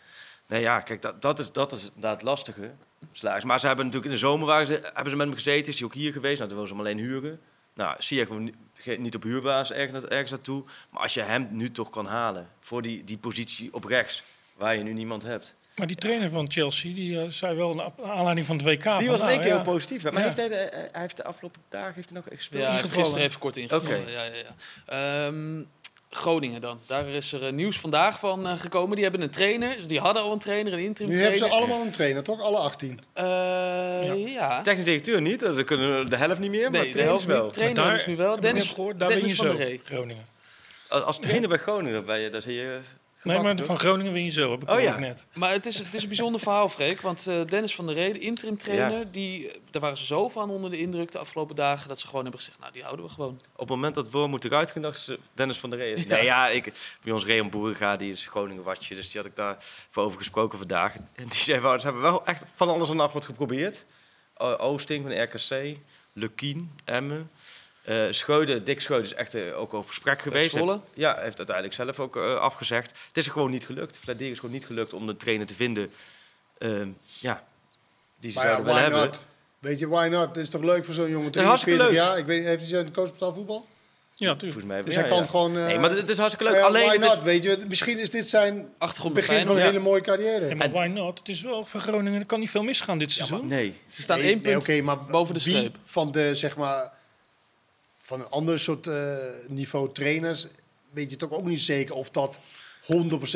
Nee, 0.47 0.61
ja, 0.61 0.81
kijk, 0.81 1.03
dat, 1.03 1.23
dat, 1.23 1.39
is, 1.39 1.53
dat 1.53 1.73
is 1.73 1.85
inderdaad 1.85 2.13
het 2.13 2.23
lastige. 2.23 2.71
Slagers. 3.13 3.45
Maar 3.45 3.61
ze 3.61 3.67
hebben 3.67 3.85
natuurlijk 3.85 4.13
in 4.13 4.19
de 4.21 4.27
zomer 4.27 4.47
waren 4.47 4.67
ze, 4.67 4.73
hebben 4.73 5.11
ze 5.11 5.17
met 5.17 5.27
hem 5.27 5.37
gezeten. 5.37 5.73
Is 5.73 5.79
hij 5.79 5.87
ook 5.89 5.95
hier 5.95 6.13
geweest? 6.13 6.37
Nou, 6.39 6.49
toen 6.49 6.59
wilden 6.59 6.77
ze 6.77 6.83
hem 6.83 6.93
alleen 6.93 7.11
huren. 7.11 7.41
Nou, 7.75 7.97
zie 7.99 8.19
je 8.19 8.99
niet 8.99 9.15
op 9.15 9.23
huurbasis 9.23 9.77
ergens, 9.77 10.05
ergens 10.05 10.31
naartoe. 10.31 10.65
Maar 10.91 11.03
als 11.03 11.15
je 11.15 11.21
hem 11.21 11.49
nu 11.51 11.71
toch 11.71 11.91
kan 11.91 12.07
halen 12.07 12.49
voor 12.61 12.83
die, 12.83 13.05
die 13.05 13.19
positie 13.19 13.75
op 13.75 13.85
rechts, 13.85 14.23
waar 14.57 14.77
je 14.77 14.83
nu 14.83 14.93
niemand 14.93 15.23
hebt. 15.23 15.55
Maar 15.77 15.87
die 15.87 15.97
trainer 15.97 16.31
van 16.31 16.51
Chelsea, 16.51 16.95
die 16.95 17.21
eh, 17.21 17.29
zei 17.29 17.57
wel 17.57 17.75
naar 17.75 17.91
aanleiding 18.05 18.47
van 18.47 18.57
het 18.57 18.65
WK. 18.67 18.83
Die 18.83 18.91
van, 18.91 18.95
was 18.95 19.05
in 19.07 19.11
nou, 19.19 19.31
één 19.31 19.41
keer 19.41 19.49
ja, 19.49 19.55
heel 19.55 19.73
positief. 19.73 20.03
Maar 20.03 20.13
Ja. 20.13 20.21
heeft 20.21 20.37
hij, 20.37 20.49
de, 20.49 20.55
hij 20.71 21.01
heeft 21.01 21.17
de 21.17 21.25
afgelopen 21.25 21.61
dagen 21.69 21.95
heeft 21.95 22.11
hij 22.11 22.19
nog 22.19 22.27
gespeeld? 22.37 22.63
Ja, 22.63 22.69
hij 22.69 22.77
heeft 22.81 22.85
Ingevallen. 22.85 23.05
gisteren 23.07 23.29
even 23.29 23.41
kort 23.41 23.57
ingevallen. 23.57 24.01
Oké. 24.01 24.11
Ja, 24.11 24.23
ja, 24.25 24.33
ja. 24.35 25.27
Ehm, 25.27 25.63
Groningen 26.11 26.61
dan. 26.61 26.81
Daar 26.87 27.07
is 27.09 27.33
er 27.33 27.47
eh, 27.47 27.53
nieuws 27.53 27.79
vandaag 27.79 28.19
van 28.19 28.47
eh, 28.49 28.59
gekomen. 28.59 28.95
Die 28.95 29.03
hebben 29.05 29.23
een 29.23 29.31
trainer. 29.31 29.77
Dus 29.77 29.87
Die 29.87 30.01
hadden 30.01 30.23
al 30.23 30.33
een 30.33 30.39
trainer, 30.39 30.73
een 30.73 30.79
interim 30.79 31.11
Nu 31.13 31.19
hebben 31.21 31.37
trainer. 31.39 31.59
ze 31.59 31.65
allemaal 31.65 31.87
een 31.87 31.93
trainer, 31.93 32.23
toch? 32.23 32.41
Alle 32.43 32.57
18. 32.59 33.01
Eh, 33.13 33.25
ja. 34.35 34.63
Technisch 34.63 34.85
directeur 34.85 35.21
niet, 35.21 35.41
dus 35.41 35.57
ze 35.57 35.63
kunnen 35.63 36.11
de 36.11 36.17
helft 36.17 36.39
niet 36.39 36.51
meer, 36.51 36.71
maar 36.71 36.81
Nee, 36.81 36.83
de 36.83 36.99
trainers 36.99 37.05
helft 37.09 37.25
wel. 37.27 37.45
niet. 37.45 37.53
Trainer 37.53 37.77
Maar 37.77 37.85
hebben 37.87 38.03
ze 38.05 38.11
nu 38.11 38.17
wel. 38.17 38.41
Dennis, 38.41 38.71
gehoord, 38.71 38.99
daar 38.99 39.09
Dennis 39.09 39.37
ben 39.37 39.47
je 39.47 39.53
van 39.53 39.57
zo, 39.57 39.63
Ree. 39.69 39.81
Groningen. 39.85 40.27
Als, 40.89 41.03
als 41.03 41.19
trainer 41.19 41.49
bij 41.49 41.59
Groningen, 41.59 42.05
ben 42.05 42.21
je, 42.21 42.31
daar 42.31 42.43
zie 42.43 42.55
je 42.55 42.79
Nee, 43.25 43.39
maar 43.41 43.57
van 43.65 43.79
Groningen 43.79 44.13
win 44.13 44.25
je 44.25 44.31
zo, 44.31 44.51
heb 44.51 44.63
ik 44.63 44.71
Oh, 44.71 44.81
ja. 44.81 44.99
net. 44.99 45.25
Maar 45.35 45.51
het 45.53 45.67
is, 45.67 45.79
het 45.79 45.95
is 45.95 46.03
een 46.03 46.09
bijzonder 46.09 46.41
verhaal, 46.41 46.69
Freek. 46.69 47.01
Want 47.01 47.27
eh, 47.27 47.41
Dennis 47.47 47.75
van 47.75 47.87
der 47.87 47.95
Ree, 47.95 48.13
de 48.13 48.19
interim 48.19 48.57
trainer, 48.59 49.13
die, 49.13 49.49
eh, 49.51 49.59
daar 49.71 49.83
waren 49.83 49.97
ze 49.97 50.05
zo 50.05 50.29
van 50.29 50.51
onder 50.51 50.71
de 50.71 50.79
indruk 50.79 51.13
de 51.13 51.19
afgelopen 51.19 51.57
dagen... 51.57 51.89
dat 51.89 52.01
ze 52.01 52.07
gewoon 52.07 52.23
hebben 52.23 52.41
gezegd, 52.41 52.59
nou, 52.61 52.73
die 52.73 52.83
houden 52.83 53.05
we 53.07 53.11
gewoon. 53.13 53.41
Op 53.53 53.59
het 53.59 53.69
moment 53.69 53.95
dat 53.95 54.11
Worm 54.11 54.31
moet 54.31 54.45
eruit 54.45 54.71
gedacht 54.71 54.97
is 55.09 55.17
Dennis 55.35 55.59
van 55.59 55.71
der 55.71 55.79
Ree. 55.79 55.93
is. 55.95 56.07
Nee, 56.07 56.25
ja, 56.25 56.49
ik, 56.49 56.73
bij 57.03 57.13
ons 57.13 57.25
Reon 57.25 57.51
Boeriga, 57.51 57.97
die 57.97 58.13
is 58.13 58.27
Groningen 58.27 58.63
watje, 58.63 58.95
dus 58.95 59.11
die 59.11 59.21
had 59.21 59.31
ik 59.31 59.37
daar 59.37 59.57
voor 59.91 60.03
over 60.03 60.19
gesproken 60.19 60.59
vandaag. 60.59 60.95
En 60.95 61.29
die 61.29 61.39
zei, 61.39 61.61
wel, 61.61 61.79
ze 61.81 61.85
hebben 61.85 62.03
wel 62.03 62.27
echt 62.27 62.45
van 62.55 62.69
alles 62.69 62.89
en 62.89 62.97
nog 62.97 63.13
wat 63.13 63.25
geprobeerd. 63.27 63.85
O- 64.37 64.57
Oosting 64.57 65.03
van 65.03 65.11
de 65.11 65.21
RKC, 65.23 65.79
Lukien, 66.13 66.71
Emmen. 66.85 67.31
Eh 67.85 67.97
Scheuden, 68.11 68.65
Dick 68.65 68.81
Scheuden 68.81 69.11
is 69.11 69.17
echt 69.17 69.35
eh, 69.35 69.59
ook 69.61 69.73
op 69.73 69.87
gesprek 69.89 70.23
geweest. 70.23 70.55
Heeft- 70.55 70.77
ja, 70.95 71.17
heeft 71.21 71.37
uiteindelijk 71.37 71.77
zelf 71.77 72.01
ook 72.01 72.17
eh, 72.17 72.37
afgezegd. 72.37 72.91
Het 73.09 73.17
is 73.17 73.27
er 73.27 73.33
gewoon 73.33 73.51
niet 73.51 73.65
gelukt. 73.67 73.99
Vladeer 74.03 74.31
is 74.31 74.39
gewoon 74.39 74.55
niet 74.55 74.67
gelukt 74.67 74.93
om 74.93 75.07
de 75.07 75.17
trainer 75.17 75.47
te 75.47 75.55
vinden. 75.55 75.91
ehm, 76.59 76.89
ja, 77.21 77.45
die 78.21 78.31
ze 78.31 78.37
Maar 78.39 78.47
ja, 78.47 78.53
zouden 78.53 78.75
willen 78.75 78.83
hebben. 78.91 79.01
not? 79.01 79.23
Weet 79.59 79.79
je, 79.79 79.89
why 79.89 80.09
not? 80.11 80.27
Het 80.29 80.37
is 80.37 80.49
toch 80.49 80.63
leuk 80.63 80.85
voor 80.85 80.95
zo'n 80.95 81.11
jongen? 81.11 81.33
is 81.33 81.41
hartstikke 81.43 81.79
43 81.79 81.87
leuk. 81.89 81.97
jaar. 81.97 82.19
Ik 82.19 82.27
weet, 82.27 82.39
niet, 82.39 82.47
heeft 82.47 82.61
hij 82.61 82.69
zijn 82.71 82.93
coach 82.93 83.11
betaald 83.13 83.35
voetbal? 83.35 83.67
Ja, 84.15 84.27
natuurlijk. 84.29 84.53
Volgens 84.61 84.73
mij, 84.75 84.83
Dus 84.83 84.95
ja, 84.95 85.01
hij 85.01 85.09
kan 85.09 85.19
ja. 85.19 85.25
gewoon... 85.27 85.57
eh, 85.57 85.65
Nee, 85.67 85.79
maar 85.79 85.91
het 85.91 86.09
is 86.09 86.19
hartstikke 86.19 86.53
leuk. 86.53 86.61
ja, 86.61 86.67
Alleen, 86.67 86.87
why 86.87 86.95
het 86.95 87.03
is- 87.05 87.09
not? 87.15 87.23
Weet 87.23 87.43
je, 87.43 87.59
misschien 87.69 87.99
is 87.99 88.11
dit 88.11 88.29
zijn 88.29 88.69
Achtergrond 88.79 89.15
begin 89.15 89.47
van 89.47 89.57
een 89.57 89.63
hele 89.63 89.79
mooie 89.79 90.01
carrière. 90.01 90.49
Ja, 90.49 90.55
maar 90.55 90.67
En- 90.67 90.73
why 90.73 90.87
not? 90.87 91.19
Het 91.19 91.29
is 91.29 91.41
wel 91.41 91.65
voor 91.65 91.81
Groningen, 91.81 92.21
er 92.21 92.27
kan 92.27 92.41
niet 92.41 92.51
veel 92.51 92.63
misgaan 92.63 92.99
dit 92.99 93.11
seizoen. 93.13 93.47
nee, 93.47 93.75
Ze 93.87 94.03
staan 94.03 94.19
Nee, 94.19 94.27
één 94.27 94.41
nee, 94.43 94.53
punt 94.53 94.63
oké, 94.63 94.81
maar 94.83 95.05
boven 95.05 95.35
de 95.35 95.41
streep. 95.41 95.77
van 95.85 96.13
de, 96.13 96.35
zeg 96.35 96.57
maar, 96.57 96.93
van 98.05 98.21
een 98.21 98.29
ander 98.29 98.59
soort 98.59 98.87
eh, 98.87 99.17
niveau 99.49 99.93
trainers 99.93 100.47
weet 100.91 101.11
je 101.11 101.17
toch 101.17 101.31
ook 101.31 101.45
niet 101.45 101.61
zeker 101.61 101.95
of 101.95 102.11
dat 102.11 102.39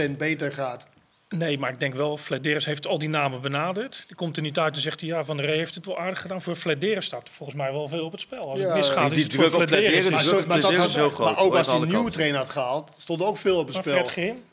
100% 0.07 0.11
beter 0.17 0.53
gaat. 0.53 0.87
Nee, 1.29 1.59
maar 1.59 1.73
ik 1.73 1.81
denk 1.81 1.95
wel, 1.95 2.17
Flederis 2.17 2.65
heeft 2.65 2.87
al 2.87 2.99
die 2.99 3.09
namen 3.09 3.41
benaderd. 3.41 4.05
Die 4.07 4.17
komt 4.17 4.37
er 4.37 4.43
niet 4.43 4.59
uit 4.59 4.75
en 4.77 4.81
zegt 4.83 5.01
hij, 5.01 5.09
ja, 5.09 5.25
Van 5.25 5.37
der 5.37 5.47
Rey 5.47 5.57
heeft 5.57 5.75
het 5.75 5.87
wel 5.87 5.99
aardig 5.99 6.21
gedaan. 6.21 6.43
Voor 6.43 6.55
Flederis 6.55 7.05
staat 7.05 7.29
er 7.29 7.35
volgens 7.35 7.59
mij 7.59 7.73
wel 7.73 7.89
veel 7.89 8.05
op 8.05 8.13
het 8.13 8.21
spel. 8.21 8.51
Als 8.51 8.61
Ja, 8.61 8.67
het 8.67 8.77
misgaat, 8.77 9.09
die 9.09 9.17
is 9.17 9.23
het 9.23 9.33
druk 9.33 9.51
voor 9.51 9.67
Flederis. 9.67 10.01
Flederis, 10.05 10.31
Maar, 10.31 10.47
maar, 10.47 10.61
dat 10.61 10.71
Flederis 10.71 10.79
had, 10.79 10.89
is 10.89 10.95
heel 10.95 11.11
groot, 11.11 11.35
maar 11.35 11.45
ook 11.45 11.55
als 11.55 11.67
hij 11.67 11.77
een 11.77 11.89
nieuwe 11.89 12.11
trainer 12.11 12.39
had 12.39 12.49
gehaald, 12.49 12.91
stond 12.99 13.21
er 13.21 13.27
ook 13.27 13.37
veel 13.37 13.59
op 13.59 13.67
het 13.67 13.75
Maar 13.75 13.83
spel. 13.83 13.97
Fred 13.97 14.09
Grim? 14.11 14.45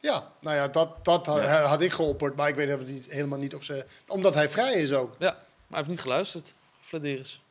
Ja, 0.00 0.32
nou 0.40 0.56
ja, 0.56 0.68
dat, 0.68 1.04
dat 1.04 1.26
had, 1.26 1.40
had 1.44 1.80
ik 1.80 1.92
geopperd, 1.92 2.36
maar 2.36 2.48
ik 2.48 2.54
weet 2.54 2.86
niet, 2.86 3.06
helemaal 3.08 3.38
niet 3.38 3.54
of 3.54 3.64
ze... 3.64 3.84
Omdat 4.08 4.34
hij 4.34 4.48
vrij 4.48 4.72
is 4.72 4.92
ook. 4.92 5.16
Ja, 5.18 5.30
maar 5.30 5.36
hij 5.68 5.76
heeft 5.76 5.88
niet 5.88 6.00
geluisterd. 6.00 6.54
Vladeris. 6.80 7.43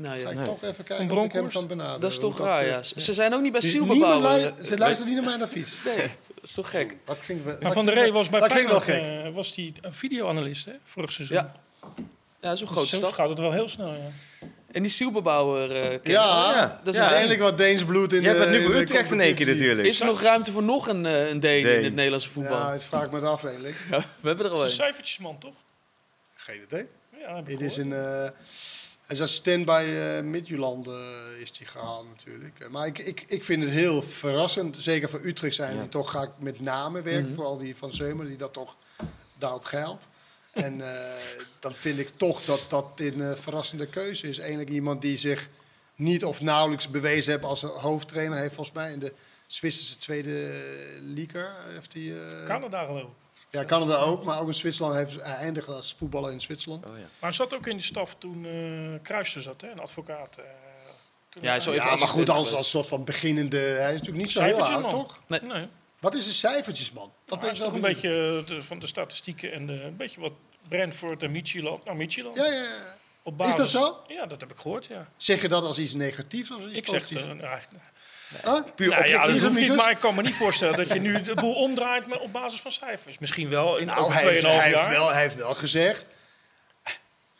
Nou 0.00 0.18
Ga 0.20 0.28
ik 0.30 0.36
Nee. 0.36 0.44
toch 0.46 0.62
even 0.62 0.84
kijken 0.84 1.18
of 1.18 1.24
ik 1.24 1.32
hem 1.32 1.48
kan 1.50 1.66
benaderen. 1.66 2.00
dat 2.00 2.10
is 2.10 2.18
toch 2.18 2.38
raar, 2.38 2.62
eh, 2.62 2.68
ja. 2.68 2.82
Ze 2.82 3.14
zijn 3.14 3.34
ook 3.34 3.40
niet 3.40 3.52
bij 3.52 3.60
lu- 3.62 4.52
Ze 4.64 4.78
luisteren 4.78 5.12
niet 5.12 5.20
naar 5.20 5.30
mij 5.30 5.36
naar 5.36 5.48
fiets. 5.48 5.74
Nee, 5.84 5.96
dat 5.96 6.42
is 6.42 6.52
toch 6.54 6.70
gek. 6.70 6.96
Dat 7.04 7.18
ging, 7.18 7.44
wel- 7.44 7.56
Maar 7.60 7.72
Van 7.72 7.84
der 7.86 7.94
Rey 7.94 8.12
was 8.12 8.28
bij 8.28 8.40
dat 8.40 8.50
klinkt 8.52 8.70
wel 8.70 8.80
Feyenoord 8.80 9.12
gek. 9.16 9.26
eh, 9.26 9.34
was 9.34 9.54
die 9.54 9.72
een 9.80 9.94
videoanalist, 9.94 10.64
hè, 10.64 10.72
vorig 10.84 11.12
seizoen. 11.12 11.36
Ja, 11.36 11.52
Ja, 12.40 12.50
een 12.50 12.66
grote 12.66 12.88
Zo 12.88 12.96
stap. 12.96 13.12
gaat 13.12 13.28
het 13.28 13.38
wel 13.38 13.52
heel 13.52 13.68
snel, 13.68 13.88
ja. 13.92 14.08
En 14.72 14.82
die 14.82 14.90
Silberbouwer 14.90 15.70
eh 15.76 15.82
ken 15.88 16.00
je? 16.02 16.10
Ja, 16.10 16.52
Ja, 16.54 16.80
dat 16.84 16.94
is 16.94 17.00
ja. 17.00 17.12
Eindelijk 17.12 17.40
wat 17.40 17.58
Deens 17.58 17.84
bloed 17.84 18.12
in 18.12 18.20
Je 18.20 18.26
hebt 18.26 18.38
de 18.38 18.44
het 18.44 18.52
nu 18.54 18.58
in 18.60 18.64
voor 18.64 18.74
Utrecht 18.74 19.10
in 19.10 19.20
één 19.20 19.34
keer 19.34 19.46
natuurlijk. 19.46 19.88
Is 19.88 20.00
er 20.00 20.06
nog 20.06 20.22
ruimte 20.22 20.52
voor 20.52 20.62
nog 20.62 20.88
een, 20.88 21.06
eh, 21.06 21.28
een 21.28 21.40
Deen 21.40 21.66
in 21.66 21.84
het 21.84 21.94
Nederlandse 21.94 22.30
voetbal? 22.30 22.58
Ja, 22.58 22.72
het 22.72 22.84
vraagt 22.84 23.10
me 23.10 23.20
af 23.20 23.44
eigenlijk. 23.44 23.76
Ja, 23.90 23.98
we 24.20 24.28
hebben 24.28 24.46
er 24.46 24.52
al 24.52 24.58
Een 24.60 24.64
een. 24.64 24.70
cijfertjesman, 24.70 25.38
toch? 25.38 25.54
Geen 26.36 26.62
idee. 26.62 26.86
Ja, 27.20 27.42
Het 27.44 27.60
is 27.60 27.76
een, 27.76 27.92
eh, 27.92 28.28
hij 29.10 29.18
is 29.18 29.24
assistent 29.24 29.64
bij 29.64 30.16
eh 30.16 30.22
Midtjylland 30.24 30.86
eh, 30.88 30.94
is 31.40 31.52
die 31.52 31.66
gehaald 31.66 32.06
natuurlijk. 32.08 32.58
Eh, 32.60 32.68
Maar 32.68 32.86
ik, 32.86 32.98
ik, 32.98 33.24
ik 33.26 33.44
vind 33.44 33.62
het 33.62 33.72
heel 33.72 34.02
verrassend, 34.02 34.76
zeker 34.78 35.08
voor 35.08 35.20
Utrecht 35.24 35.54
zijn 35.54 35.74
Ja. 35.74 35.80
die 35.80 35.88
toch 35.88 36.08
graag 36.08 36.28
met 36.38 36.60
namen 36.60 37.02
werken. 37.02 37.24
Mhm. 37.24 37.34
Vooral 37.34 37.56
die 37.56 37.76
van 37.76 37.92
Zeumer 37.92 38.26
die 38.26 38.36
dat 38.36 38.52
toch 38.52 38.76
daarop 39.38 39.64
geldt. 39.64 40.08
En 40.50 40.80
eh, 40.94 41.10
dan 41.58 41.74
vind 41.74 41.98
ik 41.98 42.08
toch 42.16 42.42
dat 42.44 42.64
dat 42.68 42.86
een 42.96 43.20
eh, 43.22 43.34
verrassende 43.36 43.86
keuze 43.86 44.28
is. 44.28 44.38
Eigenlijk 44.38 44.70
iemand 44.70 45.02
die 45.02 45.16
zich 45.18 45.48
niet 45.94 46.24
of 46.24 46.40
nauwelijks 46.40 46.90
bewezen 46.90 47.32
heeft 47.32 47.44
als 47.44 47.62
hoofdtrainer. 47.62 48.32
Hij 48.32 48.42
heeft 48.42 48.54
volgens 48.54 48.76
mij 48.76 48.92
in 48.92 48.98
de 48.98 49.12
Zwitserse 49.46 49.96
tweede 49.96 50.46
eh, 50.48 50.56
liga 51.00 51.54
heeft 51.66 51.92
hij... 51.92 52.02
eh, 52.02 52.46
Canada 52.46 52.84
geloof 52.84 53.02
ik. 53.02 53.08
Ja, 53.50 53.64
Canada 53.64 53.96
ook, 53.96 54.24
maar 54.24 54.40
ook 54.40 54.46
in 54.46 54.54
Zwitserland 54.54 54.94
heeft 54.94 55.14
hij 55.14 55.34
eindigd 55.34 55.68
als 55.68 55.94
voetballer 55.98 56.32
in 56.32 56.40
Zwitserland. 56.40 56.84
Oh, 56.86 56.92
ja. 56.92 57.00
Maar 57.00 57.08
hij 57.20 57.32
zat 57.32 57.54
ook 57.54 57.66
in 57.66 57.76
de 57.76 57.82
staf 57.82 58.14
toen 58.14 58.44
eh 58.44 59.02
Kruijster 59.02 59.42
zat, 59.42 59.60
hè, 59.60 59.70
een 59.70 59.78
advocaat. 59.80 60.36
eh, 60.36 60.44
toen 61.28 61.42
Ja, 61.42 61.50
hij 61.50 61.64
wel 61.64 61.74
Ja, 61.74 61.84
maar 61.84 61.98
goed, 62.08 62.30
als, 62.30 62.52
als 62.54 62.70
soort 62.70 62.88
van 62.88 63.04
beginnende... 63.04 63.56
Hij 63.58 63.94
is 63.94 63.98
natuurlijk 63.98 64.16
niet 64.16 64.30
zo 64.30 64.42
heel 64.42 64.64
oud, 64.64 64.90
toch? 64.90 65.20
Nee. 65.26 65.40
Nee, 65.40 65.66
Wat 66.00 66.14
is 66.14 66.24
de 66.24 66.32
cijfertjes, 66.32 66.92
man? 66.92 67.12
Dat 67.24 67.40
hij 67.40 67.50
is 67.50 67.58
toch 67.58 67.72
een 67.72 67.80
beetje 67.80 68.08
eh, 68.42 68.46
de- 68.46 68.60
van 68.62 68.78
de 68.78 68.86
statistieken 68.86 69.52
en 69.52 69.66
de, 69.66 69.82
een 69.82 69.96
beetje 69.96 70.20
wat 70.20 70.32
Brentford 70.68 71.22
en 71.22 71.30
Midtjylland. 71.30 71.84
Nou. 71.84 71.98
Ja, 72.34 72.44
ja, 72.44 72.52
ja. 72.62 72.98
Op 73.22 73.42
Is 73.46 73.56
dat 73.56 73.68
zo? 73.68 73.98
Ja, 74.08 74.26
dat 74.26 74.40
heb 74.40 74.50
ik 74.50 74.56
gehoord, 74.56 74.86
ja. 74.86 75.08
Zeg 75.16 75.42
je 75.42 75.48
dat 75.48 75.62
als 75.64 75.78
iets 75.78 75.94
negatiefs 75.94 76.50
of 76.50 76.56
als 76.56 76.66
iets 76.66 76.78
Ik 76.78 76.86
zeg, 76.88 77.10
eh, 77.10 77.24
nou, 77.26 77.58
Huh? 78.44 78.54
Puur 78.74 78.88
nou 78.88 79.06
ja, 79.06 79.10
dat 79.10 79.18
objectief, 79.20 79.42
hoeft 79.42 79.54
niet, 79.54 79.58
amicus? 79.58 79.76
maar 79.76 79.90
ik 79.90 79.98
kan 79.98 80.14
me 80.14 80.22
niet 80.22 80.34
voorstellen 80.34 80.76
dat 80.76 80.88
je 80.88 80.98
nu 81.00 81.22
de 81.22 81.34
boel 81.34 81.54
omdraait 81.54 82.06
met, 82.06 82.20
op 82.20 82.32
basis 82.32 82.60
van 82.60 82.70
cijfers. 82.70 83.18
Misschien 83.18 83.48
wel 83.48 83.76
in 83.76 83.86
Nou, 83.86 84.00
over 84.00 84.14
hij 84.14 84.22
2,5 84.22 84.28
heeft, 84.30 84.42
jaar. 84.42 84.52
hij, 84.62 84.68
heeft 84.72 84.88
wel, 84.88 85.12
hij 85.12 85.22
heeft 85.22 85.36
wel 85.36 85.54
gezegd, 85.54 86.08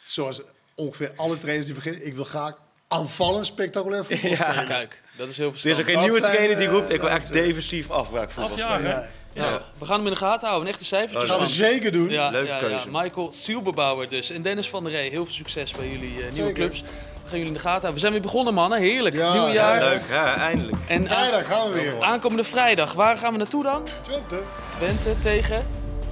zoals 0.05 0.41
ongeveer 0.75 1.13
alle 1.17 1.37
trainers 1.39 1.67
die 1.67 1.75
beginnen, 1.75 2.07
ik 2.07 2.15
wil 2.15 2.25
graag 2.25 2.55
aanvallend 2.89 3.47
spectaculair 3.47 4.05
voetbal 4.05 4.31
Ja. 4.31 4.37
spelen. 4.51 4.67
Kijk, 4.67 5.03
dat 5.17 5.29
is 5.29 5.37
heel 5.37 5.47
Er 5.49 5.53
is 5.55 5.67
ook 5.67 5.75
verstandig. 5.75 5.95
Dat 5.95 6.03
nieuwe 6.03 6.19
zijn, 6.19 6.33
trainer 6.33 6.57
die 6.57 6.67
eh, 6.67 6.73
roept, 6.73 6.91
ik 6.91 7.01
wil 7.01 7.11
echt 7.11 7.33
defensief 7.33 7.91
afbraak 7.91 8.31
voetbal 8.31 8.59
spelen. 8.59 9.09
Ja, 9.33 9.63
we 9.79 9.85
gaan 9.87 9.97
hem 9.97 10.07
in 10.07 10.13
de 10.13 10.19
gaten 10.19 10.49
houden. 10.49 10.69
Een 10.69 10.75
echte 10.75 10.87
cijfertjes. 10.87 11.29
dat 11.29 11.31
gaan 11.39 11.47
we 11.47 11.53
zeker 11.53 11.93
doen. 11.93 12.09
Ja, 12.11 12.31
Leuke 12.31 12.47
ja, 12.49 12.55
ja. 12.55 12.61
keuze. 12.61 12.89
Michael 12.91 13.33
Silberbouwer 13.33 14.09
dus. 14.09 14.31
En 14.31 14.43
Dennis 14.43 14.69
van 14.69 14.83
der 14.85 14.93
Rey. 14.93 15.09
Heel 15.09 15.25
veel 15.25 15.35
succes 15.35 15.73
bij 15.73 15.89
jullie 15.89 16.11
eh, 16.11 16.33
nieuwe 16.33 16.35
Zeker. 16.35 16.53
clubs. 16.55 16.83
We 17.31 17.37
gaan 17.37 17.45
jullie 17.45 17.57
in 17.57 17.63
de 17.63 17.69
gaten 17.69 17.81
houden. 17.89 17.93
We 17.95 17.99
zijn 18.01 18.13
weer 18.13 18.23
begonnen, 18.23 18.55
mannen. 18.55 18.79
Heerlijk. 18.79 19.17
Ja, 19.17 19.33
Nieuw 19.33 19.47
ja, 19.47 19.53
jaar. 19.53 19.79
Leuk, 19.81 20.01
ja, 20.11 20.37
eindelijk. 20.37 20.77
En 20.89 21.07
Vrijdag 21.07 21.47
gaan 21.47 21.69
we 21.73 21.81
weer. 21.81 22.03
aankomende 22.03 22.45
vrijdag. 22.45 22.93
Waar 22.93 23.17
gaan 23.17 23.33
we 23.33 23.39
naartoe 23.39 23.63
dan? 23.63 23.89
Twente, 24.03 24.43
Twente 24.71 25.19
tegen 25.19 25.67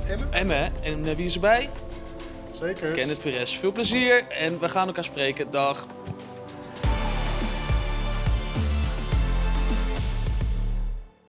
Emmen, 0.09 0.33
Emmen. 0.33 0.57
hè? 0.57 0.91
En 0.91 1.07
eh, 1.09 1.17
wie 1.17 1.27
is 1.27 1.35
erbij? 1.35 1.69
zeker. 2.61 2.91
Kenneth 2.91 3.21
Perez. 3.21 3.57
Veel 3.59 3.73
plezier. 3.73 4.27
En 4.29 4.59
we 4.59 4.69
gaan 4.69 4.87
elkaar 4.87 5.05
spreken. 5.05 5.51
Dag. 5.51 5.87